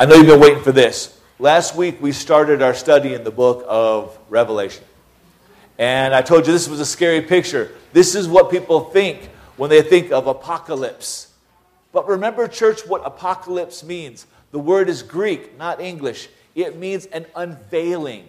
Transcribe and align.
I 0.00 0.06
know 0.06 0.14
you've 0.14 0.28
been 0.28 0.40
waiting 0.40 0.62
for 0.62 0.72
this. 0.72 1.20
Last 1.38 1.76
week 1.76 2.00
we 2.00 2.12
started 2.12 2.62
our 2.62 2.72
study 2.72 3.12
in 3.12 3.22
the 3.22 3.30
book 3.30 3.66
of 3.68 4.18
Revelation. 4.30 4.82
And 5.78 6.14
I 6.14 6.22
told 6.22 6.46
you 6.46 6.54
this 6.54 6.70
was 6.70 6.80
a 6.80 6.86
scary 6.86 7.20
picture. 7.20 7.72
This 7.92 8.14
is 8.14 8.26
what 8.26 8.50
people 8.50 8.80
think 8.80 9.26
when 9.58 9.68
they 9.68 9.82
think 9.82 10.10
of 10.10 10.26
apocalypse. 10.26 11.30
But 11.92 12.08
remember, 12.08 12.48
church, 12.48 12.80
what 12.86 13.02
apocalypse 13.04 13.84
means. 13.84 14.26
The 14.52 14.58
word 14.58 14.88
is 14.88 15.02
Greek, 15.02 15.58
not 15.58 15.82
English. 15.82 16.30
It 16.54 16.78
means 16.78 17.04
an 17.04 17.26
unveiling, 17.36 18.26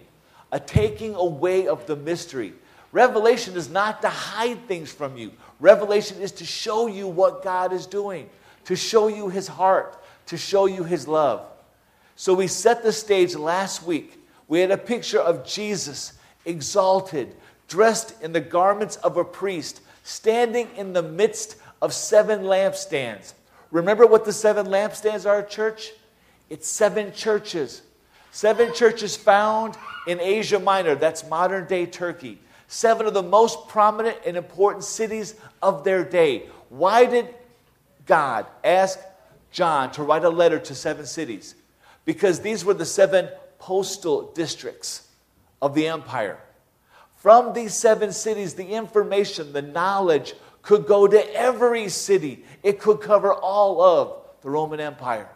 a 0.52 0.60
taking 0.60 1.14
away 1.14 1.68
of 1.68 1.86
the 1.86 1.96
mystery. 1.96 2.52
Revelation 2.92 3.56
is 3.56 3.70
not 3.70 4.02
to 4.02 4.10
hide 4.10 4.68
things 4.68 4.92
from 4.92 5.16
you, 5.16 5.32
revelation 5.58 6.20
is 6.20 6.32
to 6.32 6.44
show 6.44 6.86
you 6.86 7.08
what 7.08 7.42
God 7.42 7.72
is 7.72 7.86
doing, 7.86 8.28
to 8.66 8.76
show 8.76 9.08
you 9.08 9.30
his 9.30 9.48
heart, 9.48 9.96
to 10.26 10.36
show 10.36 10.66
you 10.66 10.84
his 10.84 11.08
love. 11.08 11.48
So 12.22 12.34
we 12.34 12.46
set 12.46 12.84
the 12.84 12.92
stage 12.92 13.34
last 13.34 13.82
week. 13.82 14.24
We 14.46 14.60
had 14.60 14.70
a 14.70 14.78
picture 14.78 15.18
of 15.18 15.44
Jesus 15.44 16.12
exalted, 16.44 17.34
dressed 17.66 18.14
in 18.22 18.32
the 18.32 18.40
garments 18.40 18.94
of 18.94 19.16
a 19.16 19.24
priest, 19.24 19.80
standing 20.04 20.68
in 20.76 20.92
the 20.92 21.02
midst 21.02 21.56
of 21.80 21.92
seven 21.92 22.42
lampstands. 22.42 23.32
Remember 23.72 24.06
what 24.06 24.24
the 24.24 24.32
seven 24.32 24.66
lampstands 24.66 25.28
are, 25.28 25.42
church? 25.42 25.90
It's 26.48 26.68
seven 26.68 27.12
churches. 27.12 27.82
Seven 28.30 28.72
churches 28.72 29.16
found 29.16 29.76
in 30.06 30.20
Asia 30.20 30.60
Minor, 30.60 30.94
that's 30.94 31.28
modern 31.28 31.66
day 31.66 31.86
Turkey. 31.86 32.38
Seven 32.68 33.08
of 33.08 33.14
the 33.14 33.22
most 33.24 33.66
prominent 33.66 34.18
and 34.24 34.36
important 34.36 34.84
cities 34.84 35.34
of 35.60 35.82
their 35.82 36.04
day. 36.04 36.46
Why 36.68 37.04
did 37.04 37.34
God 38.06 38.46
ask 38.62 39.00
John 39.50 39.90
to 39.94 40.04
write 40.04 40.24
a 40.24 40.30
letter 40.30 40.60
to 40.60 40.74
seven 40.76 41.04
cities? 41.04 41.56
Because 42.04 42.40
these 42.40 42.64
were 42.64 42.74
the 42.74 42.86
seven 42.86 43.28
postal 43.58 44.32
districts 44.32 45.08
of 45.60 45.74
the 45.74 45.86
empire. 45.86 46.38
From 47.16 47.52
these 47.52 47.74
seven 47.74 48.12
cities, 48.12 48.54
the 48.54 48.66
information, 48.66 49.52
the 49.52 49.62
knowledge 49.62 50.34
could 50.62 50.86
go 50.86 51.06
to 51.06 51.34
every 51.34 51.88
city. 51.88 52.44
It 52.62 52.80
could 52.80 53.00
cover 53.00 53.32
all 53.32 53.80
of 53.80 54.22
the 54.42 54.50
Roman 54.50 54.80
Empire. 54.80 55.28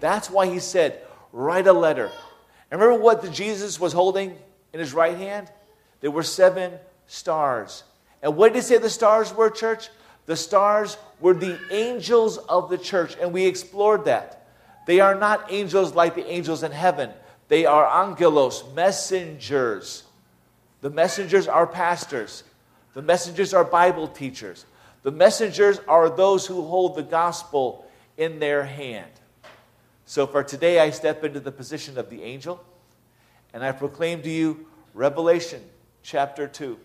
That's 0.00 0.30
why 0.30 0.46
he 0.46 0.58
said, 0.58 1.02
write 1.32 1.66
a 1.66 1.72
letter. 1.72 2.10
And 2.70 2.80
remember 2.80 3.02
what 3.02 3.32
Jesus 3.32 3.80
was 3.80 3.94
holding 3.94 4.36
in 4.72 4.80
his 4.80 4.92
right 4.92 5.16
hand? 5.16 5.50
There 6.00 6.10
were 6.10 6.22
seven 6.22 6.74
stars. 7.06 7.84
And 8.22 8.36
what 8.36 8.52
did 8.52 8.56
he 8.56 8.62
say 8.62 8.78
the 8.78 8.90
stars 8.90 9.32
were, 9.32 9.48
church? 9.48 9.88
The 10.26 10.36
stars 10.36 10.98
were 11.20 11.34
the 11.34 11.58
angels 11.70 12.36
of 12.36 12.68
the 12.68 12.78
church. 12.78 13.16
And 13.20 13.32
we 13.32 13.46
explored 13.46 14.04
that. 14.04 14.46
They 14.88 14.98
are 14.98 15.14
not 15.14 15.52
angels 15.52 15.94
like 15.94 16.16
the 16.16 16.26
angels 16.26 16.64
in 16.64 16.72
heaven. 16.72 17.10
They 17.48 17.66
are 17.66 17.86
angelos, 17.86 18.64
messengers 18.74 20.02
the 20.80 20.90
messengers 20.90 21.48
are 21.48 21.66
pastors. 21.66 22.44
The 22.94 23.02
messengers 23.02 23.52
are 23.52 23.64
Bible 23.64 24.08
teachers. 24.08 24.64
The 25.02 25.10
messengers 25.10 25.80
are 25.88 26.08
those 26.08 26.46
who 26.46 26.62
hold 26.62 26.96
the 26.96 27.02
gospel 27.02 27.86
in 28.16 28.38
their 28.38 28.64
hand. 28.64 29.10
So 30.06 30.26
for 30.26 30.42
today, 30.42 30.80
I 30.80 30.90
step 30.90 31.24
into 31.24 31.40
the 31.40 31.52
position 31.52 31.98
of 31.98 32.10
the 32.10 32.22
angel 32.22 32.64
and 33.52 33.64
I 33.64 33.72
proclaim 33.72 34.22
to 34.22 34.30
you 34.30 34.66
Revelation 34.94 35.62
chapter 36.02 36.46
2. 36.46 36.78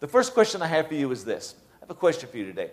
The 0.00 0.08
first 0.08 0.34
question 0.34 0.62
I 0.62 0.66
have 0.66 0.88
for 0.88 0.94
you 0.94 1.10
is 1.10 1.24
this 1.24 1.54
I 1.76 1.80
have 1.80 1.90
a 1.90 1.94
question 1.94 2.28
for 2.28 2.36
you 2.36 2.44
today. 2.44 2.70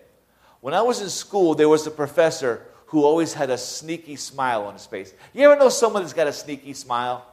When 0.61 0.73
I 0.73 0.81
was 0.81 1.01
in 1.01 1.09
school, 1.09 1.53
there 1.53 1.69
was 1.69 1.85
a 1.85 1.91
professor 1.91 2.65
who 2.87 3.03
always 3.03 3.33
had 3.33 3.49
a 3.49 3.57
sneaky 3.57 4.15
smile 4.15 4.63
on 4.63 4.73
his 4.73 4.85
face. 4.85 5.13
You 5.33 5.49
ever 5.49 5.59
know 5.59 5.69
someone 5.69 6.03
that's 6.03 6.13
got 6.13 6.27
a 6.27 6.33
sneaky 6.33 6.73
smile? 6.73 7.25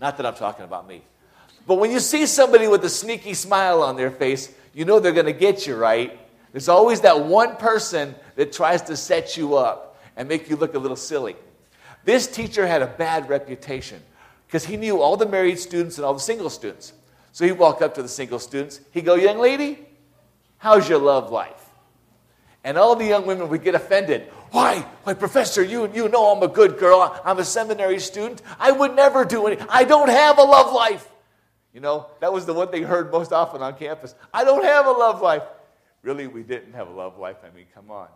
Not 0.00 0.16
that 0.16 0.26
I'm 0.26 0.34
talking 0.34 0.64
about 0.64 0.86
me. 0.86 1.02
But 1.66 1.76
when 1.76 1.90
you 1.90 2.00
see 2.00 2.26
somebody 2.26 2.68
with 2.68 2.84
a 2.84 2.88
sneaky 2.88 3.34
smile 3.34 3.82
on 3.82 3.96
their 3.96 4.10
face, 4.10 4.52
you 4.74 4.84
know 4.84 5.00
they're 5.00 5.12
going 5.12 5.26
to 5.26 5.32
get 5.32 5.66
you, 5.66 5.76
right? 5.76 6.18
There's 6.52 6.68
always 6.68 7.00
that 7.02 7.24
one 7.24 7.56
person 7.56 8.14
that 8.36 8.52
tries 8.52 8.82
to 8.82 8.96
set 8.96 9.36
you 9.36 9.56
up 9.56 9.98
and 10.16 10.28
make 10.28 10.48
you 10.48 10.56
look 10.56 10.74
a 10.74 10.78
little 10.78 10.96
silly. 10.96 11.36
This 12.04 12.26
teacher 12.26 12.66
had 12.66 12.82
a 12.82 12.86
bad 12.86 13.28
reputation 13.28 14.00
because 14.46 14.64
he 14.64 14.76
knew 14.76 15.00
all 15.00 15.16
the 15.16 15.26
married 15.26 15.58
students 15.58 15.98
and 15.98 16.04
all 16.04 16.14
the 16.14 16.20
single 16.20 16.50
students. 16.50 16.92
So 17.32 17.44
he'd 17.44 17.52
walk 17.52 17.82
up 17.82 17.94
to 17.96 18.02
the 18.02 18.08
single 18.08 18.38
students. 18.38 18.80
He'd 18.92 19.04
go, 19.04 19.16
Young 19.16 19.38
lady, 19.38 19.86
how's 20.58 20.88
your 20.88 20.98
love 20.98 21.30
life? 21.30 21.62
And 22.64 22.78
all 22.78 22.96
the 22.96 23.04
young 23.04 23.26
women 23.26 23.48
would 23.48 23.62
get 23.62 23.74
offended. 23.74 24.30
Why? 24.56 24.86
Why, 25.04 25.12
Professor, 25.12 25.62
you, 25.62 25.92
you 25.92 26.08
know 26.08 26.32
I'm 26.34 26.42
a 26.42 26.48
good 26.48 26.78
girl. 26.78 27.20
I'm 27.26 27.38
a 27.38 27.44
seminary 27.44 28.00
student. 28.00 28.40
I 28.58 28.72
would 28.72 28.96
never 28.96 29.26
do 29.26 29.46
any. 29.46 29.60
I 29.68 29.84
don't 29.84 30.08
have 30.08 30.38
a 30.38 30.42
love 30.42 30.72
life. 30.72 31.06
You 31.74 31.80
know, 31.80 32.06
that 32.20 32.32
was 32.32 32.46
the 32.46 32.54
one 32.54 32.68
thing 32.68 32.84
heard 32.84 33.12
most 33.12 33.34
often 33.34 33.60
on 33.60 33.76
campus. 33.76 34.14
I 34.32 34.44
don't 34.44 34.64
have 34.64 34.86
a 34.86 34.92
love 34.92 35.20
life. 35.20 35.42
Really, 36.00 36.26
we 36.26 36.42
didn't 36.42 36.72
have 36.72 36.88
a 36.88 36.90
love 36.90 37.18
life. 37.18 37.36
I 37.44 37.54
mean, 37.54 37.66
come 37.74 37.90
on. 37.90 38.08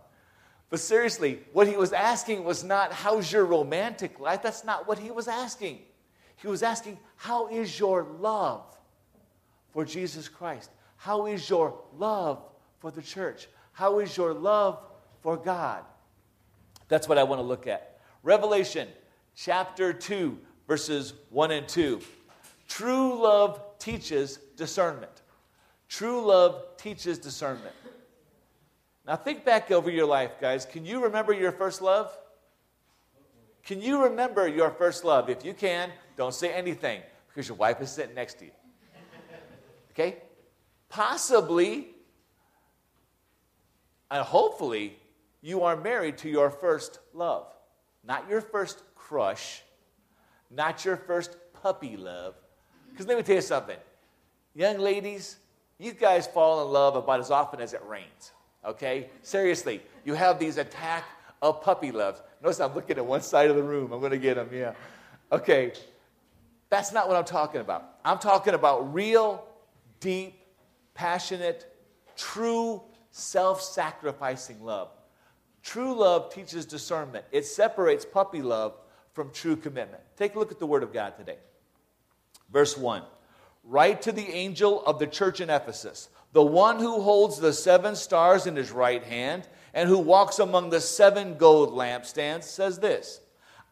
But 0.71 0.81
seriously, 0.81 1.41
what 1.53 1.69
he 1.69 1.77
was 1.77 1.93
asking 1.93 2.43
was 2.43 2.65
not, 2.65 2.91
How's 2.91 3.31
your 3.31 3.45
romantic 3.45 4.19
life? 4.19 4.41
That's 4.41 4.65
not 4.65 4.89
what 4.89 4.99
he 4.99 5.11
was 5.11 5.29
asking. 5.29 5.81
He 6.37 6.49
was 6.49 6.63
asking, 6.63 6.97
How 7.17 7.49
is 7.49 7.79
your 7.79 8.05
love 8.19 8.63
for 9.75 9.85
Jesus 9.85 10.27
Christ? 10.27 10.71
How 10.97 11.27
is 11.27 11.51
your 11.51 11.79
love 11.99 12.43
for 12.79 12.91
the 12.91 13.03
church? 13.03 13.47
How 13.73 13.99
is 13.99 14.17
your 14.17 14.33
love 14.33 14.79
for 15.21 15.37
God? 15.37 15.85
That's 16.91 17.09
what 17.09 17.17
I 17.17 17.23
want 17.23 17.39
to 17.39 17.47
look 17.47 17.67
at. 17.67 18.01
Revelation 18.23 18.89
chapter 19.35 19.95
2, 19.95 20.37
verses 20.69 21.15
1 21.31 21.53
and 21.53 21.67
2. 21.67 22.01
True 22.69 23.23
love 23.23 23.63
teaches 23.79 24.37
discernment. 24.57 25.23
True 25.89 26.21
love 26.21 26.77
teaches 26.77 27.19
discernment. 27.19 27.75
Now, 29.07 29.17
think 29.17 29.45
back 29.45 29.71
over 29.71 29.91
your 29.91 30.07
life, 30.07 30.33
guys. 30.41 30.67
Can 30.67 30.85
you 30.85 31.03
remember 31.03 31.33
your 31.33 31.53
first 31.53 31.81
love? 31.81 32.17
Can 33.65 33.81
you 33.81 34.03
remember 34.05 34.47
your 34.47 34.71
first 34.71 35.05
love? 35.05 35.31
If 35.31 35.45
you 35.45 35.55
can, 35.55 35.91
don't 36.17 36.35
say 36.35 36.53
anything 36.53 37.03
because 37.29 37.49
your 37.49 37.57
wife 37.57 37.81
is 37.81 37.91
sitting 37.91 38.15
next 38.15 38.39
to 38.41 38.47
you. 38.47 38.51
Okay? 39.93 40.19
Possibly, 40.89 41.89
and 44.11 44.23
hopefully, 44.25 45.00
you 45.43 45.63
are 45.63 45.77
married 45.77 46.19
to 46.19 46.29
your 46.29 46.51
first 46.51 46.99
love. 47.15 47.47
Not 48.05 48.29
your 48.29 48.41
first 48.41 48.83
crush, 48.95 49.63
not 50.51 50.85
your 50.85 50.97
first 50.97 51.37
puppy 51.63 51.97
love, 51.97 52.35
because 52.91 53.07
let 53.07 53.17
me 53.17 53.23
tell 53.23 53.37
you 53.37 53.43
something. 53.43 53.77
Young 54.55 54.79
ladies, 54.79 55.37
you 55.79 55.93
guys 55.93 56.27
fall 56.27 56.67
in 56.67 56.73
love 56.73 56.97
about 56.97 57.21
as 57.21 57.31
often 57.31 57.61
as 57.61 57.73
it 57.73 57.83
rains. 57.87 58.33
Okay? 58.65 59.11
Seriously, 59.23 59.81
you 60.05 60.15
have 60.15 60.39
these 60.39 60.57
attack 60.57 61.05
of 61.43 61.63
puppy 61.63 61.93
loves. 61.93 62.21
Notice 62.43 62.61
I'm 62.61 62.75
looking 62.75 62.99
at 62.99 63.07
one 63.07 63.23
side 63.23 63.51
of 63.51 63.57
the 63.57 63.63
room. 63.63 63.93
I'm 63.93 64.01
going 64.01 64.13
to 64.13 64.19
get 64.19 64.35
them, 64.35 64.49
yeah. 64.53 64.73
Okay. 65.33 65.73
That's 66.69 66.93
not 66.93 67.09
what 67.09 67.17
I'm 67.17 67.25
talking 67.25 67.61
about. 67.61 67.97
I'm 68.05 68.19
talking 68.19 68.55
about 68.55 68.95
real, 68.95 69.45
deep, 69.99 70.41
passionate, 70.95 71.67
true, 72.17 72.83
self 73.11 73.61
sacrificing 73.61 74.63
love. 74.63 74.89
True 75.63 75.95
love 75.95 76.33
teaches 76.33 76.67
discernment, 76.67 77.25
it 77.33 77.47
separates 77.47 78.05
puppy 78.05 78.43
love 78.43 78.75
from 79.13 79.31
true 79.31 79.57
commitment. 79.57 80.03
Take 80.17 80.35
a 80.35 80.39
look 80.39 80.53
at 80.53 80.59
the 80.59 80.67
Word 80.67 80.83
of 80.83 80.93
God 80.93 81.17
today. 81.17 81.39
Verse 82.53 82.77
1 82.77 83.03
Write 83.65 84.03
to 84.03 84.13
the 84.13 84.29
angel 84.29 84.85
of 84.85 84.99
the 84.99 85.07
church 85.07 85.41
in 85.41 85.51
Ephesus, 85.51 86.09
the 86.33 86.43
one 86.43 86.79
who 86.79 87.03
holds 87.03 87.39
the 87.39 87.53
seven 87.53 87.95
stars 87.95 88.47
in 88.47 88.57
his 88.57 88.71
right 88.71 89.03
hand 89.05 89.49
and 89.75 89.89
who 89.89 89.99
walks 89.99 90.39
among 90.39 90.71
the 90.71 90.81
seven 90.81 91.37
gold 91.37 91.73
lampstands, 91.73 92.45
says 92.45 92.79
this 92.79 93.21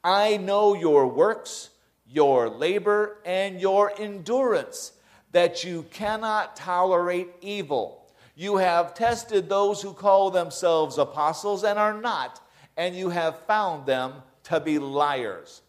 I 0.05 0.37
know 0.37 0.75
your 0.75 1.07
works, 1.07 1.71
your 2.07 2.49
labor, 2.49 3.19
and 3.25 3.61
your 3.61 3.93
endurance, 3.99 4.93
that 5.33 5.65
you 5.65 5.85
cannot 5.91 6.57
tolerate 6.57 7.29
evil. 7.41 7.98
You 8.39 8.59
have 8.59 8.95
tested 8.95 9.49
those 9.49 9.83
who 9.83 9.93
call 9.93 10.31
themselves 10.31 10.97
apostles 10.97 11.65
and 11.65 11.77
are 11.77 12.01
not, 12.01 12.41
and 12.77 12.95
you 12.95 13.09
have 13.09 13.37
found 13.47 13.85
them 13.85 14.13
to 14.45 14.61
be 14.61 14.79
liars. 14.79 15.63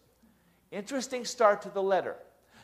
Interesting 0.70 1.24
start 1.24 1.62
to 1.62 1.68
the 1.68 1.82
letter. 1.82 2.14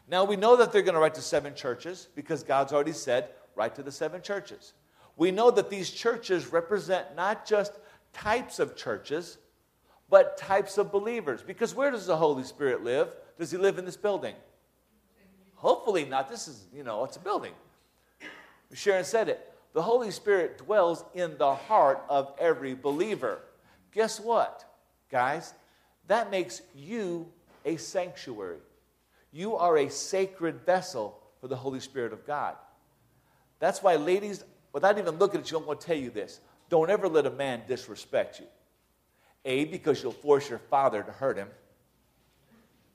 Now 0.07 0.23
we 0.23 0.37
know 0.37 0.55
that 0.55 0.71
they're 0.71 0.83
going 0.83 0.95
to 0.95 1.01
write 1.01 1.17
to 1.17 1.23
seven 1.23 1.57
churches 1.57 2.07
because 2.15 2.45
God's 2.45 2.73
already 2.73 2.93
said, 2.93 3.31
write 3.57 3.75
to 3.75 3.83
the 3.83 3.91
seven 3.91 4.23
churches. 4.23 4.75
We 5.17 5.33
know 5.33 5.51
that 5.51 5.71
these 5.71 5.91
churches 5.91 6.53
represent 6.53 7.17
not 7.17 7.45
just 7.45 7.73
types 8.13 8.61
of 8.61 8.77
churches, 8.77 9.39
but 10.09 10.39
types 10.39 10.79
of 10.79 10.93
believers. 10.93 11.43
Because 11.43 11.75
where 11.75 11.91
does 11.91 12.07
the 12.07 12.17
Holy 12.17 12.45
Spirit 12.45 12.85
live? 12.85 13.09
Does 13.41 13.51
he 13.51 13.57
live 13.57 13.77
in 13.77 13.85
this 13.85 13.97
building? 13.97 14.37
Hopefully 15.57 16.05
not. 16.05 16.31
This 16.31 16.47
is, 16.47 16.65
you 16.73 16.85
know, 16.85 17.03
it's 17.03 17.17
a 17.17 17.21
building. 17.21 17.55
Sharon 18.73 19.05
said 19.05 19.29
it. 19.29 19.53
The 19.77 19.83
Holy 19.83 20.11
Spirit 20.11 20.57
dwells 20.57 21.05
in 21.13 21.37
the 21.37 21.55
heart 21.55 22.03
of 22.09 22.33
every 22.39 22.73
believer. 22.73 23.41
Guess 23.93 24.19
what, 24.19 24.65
guys? 25.11 25.53
that 26.07 26.31
makes 26.31 26.63
you 26.75 27.27
a 27.67 27.77
sanctuary. 27.77 28.61
You 29.33 29.55
are 29.57 29.77
a 29.77 29.91
sacred 29.91 30.65
vessel 30.65 31.21
for 31.43 31.49
the 31.49 31.57
Holy 31.57 31.81
Spirit 31.81 32.15
of 32.15 32.27
God. 32.27 32.55
That's 33.59 33.83
why, 33.83 33.97
ladies, 33.97 34.45
without 34.73 34.97
even 34.97 35.17
looking 35.17 35.41
at 35.41 35.51
you, 35.51 35.59
I'm 35.59 35.67
going 35.67 35.77
to 35.77 35.87
tell 35.87 35.95
you 35.95 36.09
this. 36.09 36.41
Don't 36.71 36.89
ever 36.89 37.07
let 37.07 37.27
a 37.27 37.31
man 37.31 37.61
disrespect 37.69 38.41
you. 38.41 38.47
A, 39.45 39.67
because 39.67 40.03
you'll 40.03 40.13
force 40.13 40.49
your 40.49 40.59
father 40.59 41.03
to 41.03 41.13
hurt 41.13 41.37
him. 41.37 41.49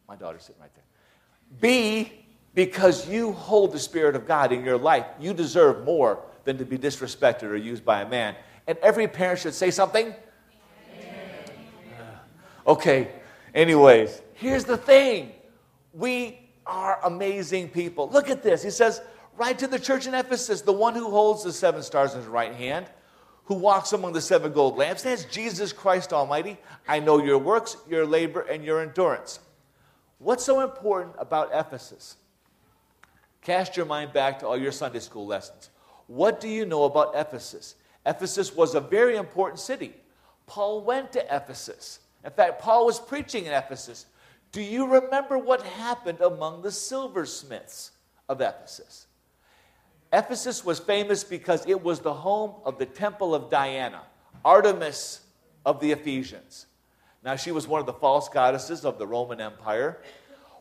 My 0.07 0.15
daughter's 0.15 0.45
sitting 0.45 0.59
right 0.59 0.73
there. 0.73 0.83
B, 1.59 2.25
because 2.55 3.07
you 3.07 3.33
hold 3.33 3.71
the 3.71 3.79
Spirit 3.79 4.15
of 4.15 4.25
God 4.25 4.51
in 4.51 4.65
your 4.65 4.79
life. 4.79 5.05
You 5.19 5.35
deserve 5.35 5.85
more 5.85 6.23
than 6.43 6.57
to 6.57 6.65
be 6.65 6.77
disrespected 6.77 7.43
or 7.43 7.55
used 7.55 7.85
by 7.85 8.01
a 8.01 8.09
man. 8.09 8.35
And 8.67 8.77
every 8.79 9.07
parent 9.07 9.39
should 9.39 9.53
say 9.53 9.71
something. 9.71 10.13
Okay, 12.67 13.09
anyways, 13.55 14.21
here's 14.35 14.65
the 14.65 14.77
thing 14.77 15.31
we 15.93 16.39
are 16.65 16.99
amazing 17.03 17.69
people. 17.69 18.07
Look 18.09 18.29
at 18.29 18.43
this. 18.43 18.61
He 18.61 18.69
says, 18.69 19.01
Write 19.35 19.59
to 19.59 19.67
the 19.67 19.79
church 19.79 20.05
in 20.05 20.13
Ephesus, 20.13 20.61
the 20.61 20.71
one 20.71 20.93
who 20.93 21.09
holds 21.09 21.43
the 21.43 21.51
seven 21.51 21.81
stars 21.81 22.13
in 22.13 22.19
his 22.19 22.27
right 22.27 22.53
hand, 22.53 22.85
who 23.45 23.55
walks 23.55 23.93
among 23.93 24.13
the 24.13 24.21
seven 24.21 24.53
gold 24.53 24.77
lampstands, 24.77 25.29
Jesus 25.29 25.73
Christ 25.73 26.13
Almighty. 26.13 26.57
I 26.87 26.99
know 26.99 27.23
your 27.23 27.39
works, 27.39 27.77
your 27.89 28.05
labor, 28.05 28.41
and 28.41 28.63
your 28.63 28.81
endurance. 28.81 29.39
What's 30.19 30.45
so 30.45 30.61
important 30.61 31.15
about 31.17 31.49
Ephesus? 31.51 32.17
Cast 33.41 33.75
your 33.75 33.87
mind 33.87 34.13
back 34.13 34.39
to 34.39 34.47
all 34.47 34.57
your 34.57 34.71
Sunday 34.71 34.99
school 34.99 35.25
lessons. 35.25 35.70
What 36.11 36.41
do 36.41 36.49
you 36.49 36.65
know 36.65 36.83
about 36.83 37.13
Ephesus? 37.15 37.75
Ephesus 38.05 38.53
was 38.53 38.75
a 38.75 38.81
very 38.81 39.15
important 39.15 39.61
city. 39.61 39.93
Paul 40.45 40.81
went 40.81 41.13
to 41.13 41.23
Ephesus. 41.33 42.01
In 42.25 42.31
fact, 42.31 42.61
Paul 42.61 42.85
was 42.85 42.99
preaching 42.99 43.45
in 43.45 43.53
Ephesus. 43.53 44.07
Do 44.51 44.61
you 44.61 44.87
remember 44.87 45.37
what 45.37 45.63
happened 45.63 46.19
among 46.19 46.63
the 46.63 46.71
silversmiths 46.71 47.91
of 48.27 48.41
Ephesus? 48.41 49.07
Ephesus 50.11 50.65
was 50.65 50.79
famous 50.79 51.23
because 51.23 51.65
it 51.65 51.81
was 51.81 52.01
the 52.01 52.13
home 52.13 52.55
of 52.65 52.77
the 52.77 52.85
temple 52.85 53.33
of 53.33 53.49
Diana, 53.49 54.01
Artemis 54.43 55.21
of 55.65 55.79
the 55.79 55.93
Ephesians. 55.93 56.65
Now, 57.23 57.37
she 57.37 57.53
was 57.53 57.69
one 57.69 57.79
of 57.79 57.85
the 57.85 57.93
false 57.93 58.27
goddesses 58.27 58.83
of 58.83 58.97
the 58.97 59.07
Roman 59.07 59.39
Empire. 59.39 60.01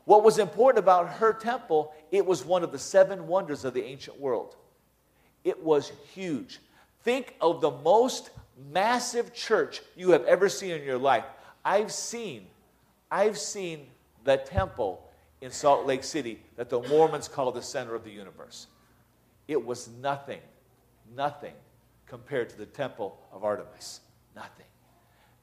What 0.05 0.23
was 0.23 0.38
important 0.38 0.79
about 0.79 1.08
her 1.14 1.32
temple, 1.32 1.93
it 2.12 2.25
was 2.25 2.44
one 2.44 2.62
of 2.62 2.70
the 2.70 2.79
seven 2.79 3.26
wonders 3.26 3.64
of 3.64 3.75
the 3.75 3.82
ancient 3.82 4.20
world. 4.20 4.55
It 5.44 5.62
was 5.62 5.92
huge. 6.12 6.60
Think 7.02 7.34
of 7.40 7.60
the 7.60 7.70
most 7.70 8.31
massive 8.72 9.32
church 9.32 9.81
you 9.96 10.10
have 10.10 10.25
ever 10.25 10.48
seen 10.48 10.72
in 10.72 10.82
your 10.82 10.98
life. 10.98 11.25
I've 11.64 11.92
seen, 11.92 12.46
I've 13.10 13.38
seen 13.38 13.87
the 14.25 14.37
temple 14.37 15.06
in 15.40 15.50
Salt 15.50 15.87
Lake 15.87 16.04
City 16.04 16.42
that 16.56 16.69
the 16.69 16.81
Mormons 16.82 17.28
call 17.28 17.50
the 17.52 17.62
center 17.62 17.94
of 17.94 18.04
the 18.04 18.10
universe. 18.10 18.66
It 19.48 19.64
was 19.64 19.88
nothing, 20.00 20.40
nothing 21.16 21.54
compared 22.06 22.50
to 22.50 22.58
the 22.58 22.66
temple 22.66 23.19
of 23.32 23.44
Artemis. 23.44 24.00
Nothing. 24.34 24.66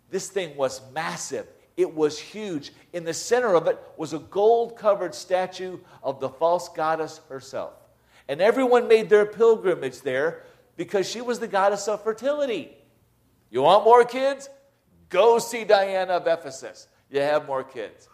This 0.09 0.29
thing 0.29 0.55
was 0.55 0.81
massive. 0.93 1.47
It 1.75 1.93
was 1.93 2.19
huge. 2.19 2.71
In 2.93 3.03
the 3.03 3.13
center 3.13 3.55
of 3.55 3.67
it 3.67 3.79
was 3.97 4.13
a 4.13 4.19
gold 4.19 4.77
covered 4.77 5.13
statue 5.13 5.79
of 6.03 6.19
the 6.19 6.29
false 6.29 6.69
goddess 6.69 7.21
herself. 7.29 7.73
And 8.27 8.41
everyone 8.41 8.87
made 8.87 9.09
their 9.09 9.25
pilgrimage 9.25 10.01
there 10.01 10.43
because 10.75 11.09
she 11.09 11.21
was 11.21 11.39
the 11.39 11.47
goddess 11.47 11.87
of 11.87 12.03
fertility. 12.03 12.77
You 13.49 13.61
want 13.61 13.85
more 13.85 14.03
kids? 14.03 14.49
Go 15.09 15.39
see 15.39 15.63
Diana 15.63 16.13
of 16.13 16.27
Ephesus. 16.27 16.87
You 17.09 17.21
have 17.21 17.47
more 17.47 17.63
kids. 17.63 18.09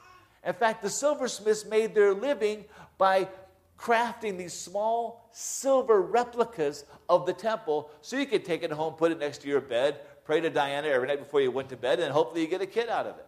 In 0.45 0.53
fact, 0.53 0.81
the 0.81 0.89
silversmiths 0.89 1.65
made 1.65 1.95
their 1.95 2.13
living 2.13 2.65
by 2.97 3.27
crafting 3.79 4.37
these 4.37 4.53
small 4.53 5.29
silver 5.31 6.01
replicas 6.01 6.85
of 7.09 7.25
the 7.25 7.33
temple 7.33 7.89
so 8.01 8.17
you 8.17 8.25
could 8.25 8.45
take 8.45 8.63
it 8.63 8.71
home, 8.71 8.93
put 8.93 9.11
it 9.11 9.19
next 9.19 9.39
to 9.39 9.47
your 9.47 9.61
bed, 9.61 9.99
pray 10.25 10.39
to 10.41 10.49
Diana 10.49 10.87
every 10.87 11.07
night 11.07 11.19
before 11.19 11.41
you 11.41 11.51
went 11.51 11.69
to 11.69 11.77
bed, 11.77 11.99
and 11.99 12.11
hopefully 12.11 12.41
you 12.41 12.47
get 12.47 12.61
a 12.61 12.67
kid 12.67 12.87
out 12.87 13.07
of 13.07 13.17
it. 13.17 13.25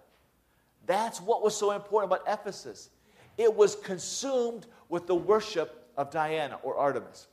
That's 0.86 1.20
what 1.20 1.42
was 1.42 1.58
so 1.58 1.72
important 1.72 2.14
about 2.14 2.32
Ephesus. 2.32 2.90
It 3.38 3.54
was 3.54 3.76
consumed 3.76 4.68
with 4.88 5.08
the 5.08 5.16
worship 5.16 5.85
of 5.98 6.12
Diana 6.12 6.60
or 6.64 6.78
Artemis. 6.78 7.28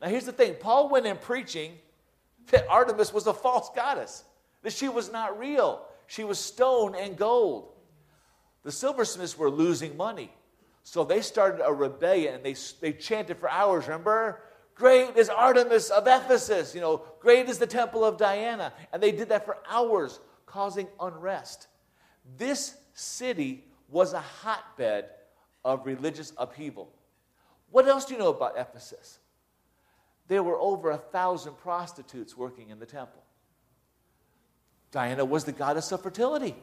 Now, 0.00 0.08
here's 0.08 0.24
the 0.24 0.32
thing 0.32 0.54
Paul 0.60 0.88
went 0.88 1.06
in 1.06 1.16
preaching 1.16 1.72
that 2.50 2.66
Artemis 2.68 3.12
was 3.12 3.26
a 3.26 3.34
false 3.34 3.70
goddess, 3.74 4.24
that 4.62 4.72
she 4.72 4.88
was 4.88 5.12
not 5.12 5.38
real. 5.38 5.82
She 6.06 6.24
was 6.24 6.38
stone 6.38 6.94
and 6.94 7.16
gold. 7.16 7.72
The 8.64 8.72
silversmiths 8.72 9.38
were 9.38 9.50
losing 9.50 9.96
money. 9.96 10.32
So 10.84 11.04
they 11.04 11.20
started 11.22 11.64
a 11.64 11.72
rebellion 11.72 12.34
and 12.34 12.44
they, 12.44 12.56
they 12.80 12.92
chanted 12.92 13.38
for 13.38 13.48
hours, 13.48 13.86
remember? 13.86 14.42
Great 14.74 15.16
is 15.16 15.28
Artemis 15.28 15.90
of 15.90 16.06
Ephesus. 16.06 16.74
You 16.74 16.80
know, 16.80 17.02
great 17.20 17.48
is 17.48 17.58
the 17.58 17.66
temple 17.66 18.04
of 18.04 18.16
Diana. 18.18 18.72
And 18.92 19.02
they 19.02 19.12
did 19.12 19.28
that 19.28 19.44
for 19.44 19.58
hours, 19.70 20.18
causing 20.46 20.88
unrest. 21.00 21.68
This 22.36 22.76
city 22.94 23.64
was 23.88 24.12
a 24.12 24.20
hotbed 24.20 25.06
of 25.64 25.86
religious 25.86 26.32
upheaval. 26.36 26.92
What 27.72 27.88
else 27.88 28.04
do 28.04 28.12
you 28.12 28.20
know 28.20 28.28
about 28.28 28.56
Ephesus? 28.56 29.18
There 30.28 30.42
were 30.42 30.58
over 30.58 30.90
a 30.90 30.98
thousand 30.98 31.58
prostitutes 31.58 32.36
working 32.36 32.70
in 32.70 32.78
the 32.78 32.86
temple. 32.86 33.22
Diana 34.92 35.24
was 35.24 35.44
the 35.44 35.52
goddess 35.52 35.90
of 35.90 36.02
fertility. 36.02 36.54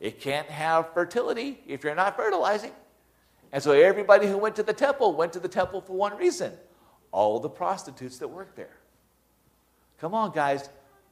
It 0.00 0.20
can't 0.20 0.48
have 0.48 0.94
fertility 0.94 1.60
if 1.66 1.84
you're 1.84 1.94
not 1.94 2.16
fertilizing. 2.16 2.72
And 3.52 3.62
so 3.62 3.72
everybody 3.72 4.26
who 4.26 4.38
went 4.38 4.56
to 4.56 4.62
the 4.62 4.72
temple 4.72 5.14
went 5.14 5.32
to 5.34 5.40
the 5.40 5.48
temple 5.48 5.80
for 5.80 5.94
one 5.94 6.16
reason 6.16 6.52
all 7.10 7.38
the 7.38 7.48
prostitutes 7.48 8.18
that 8.18 8.26
worked 8.26 8.56
there. 8.56 8.76
Come 10.00 10.14
on, 10.14 10.32
guys. 10.32 10.68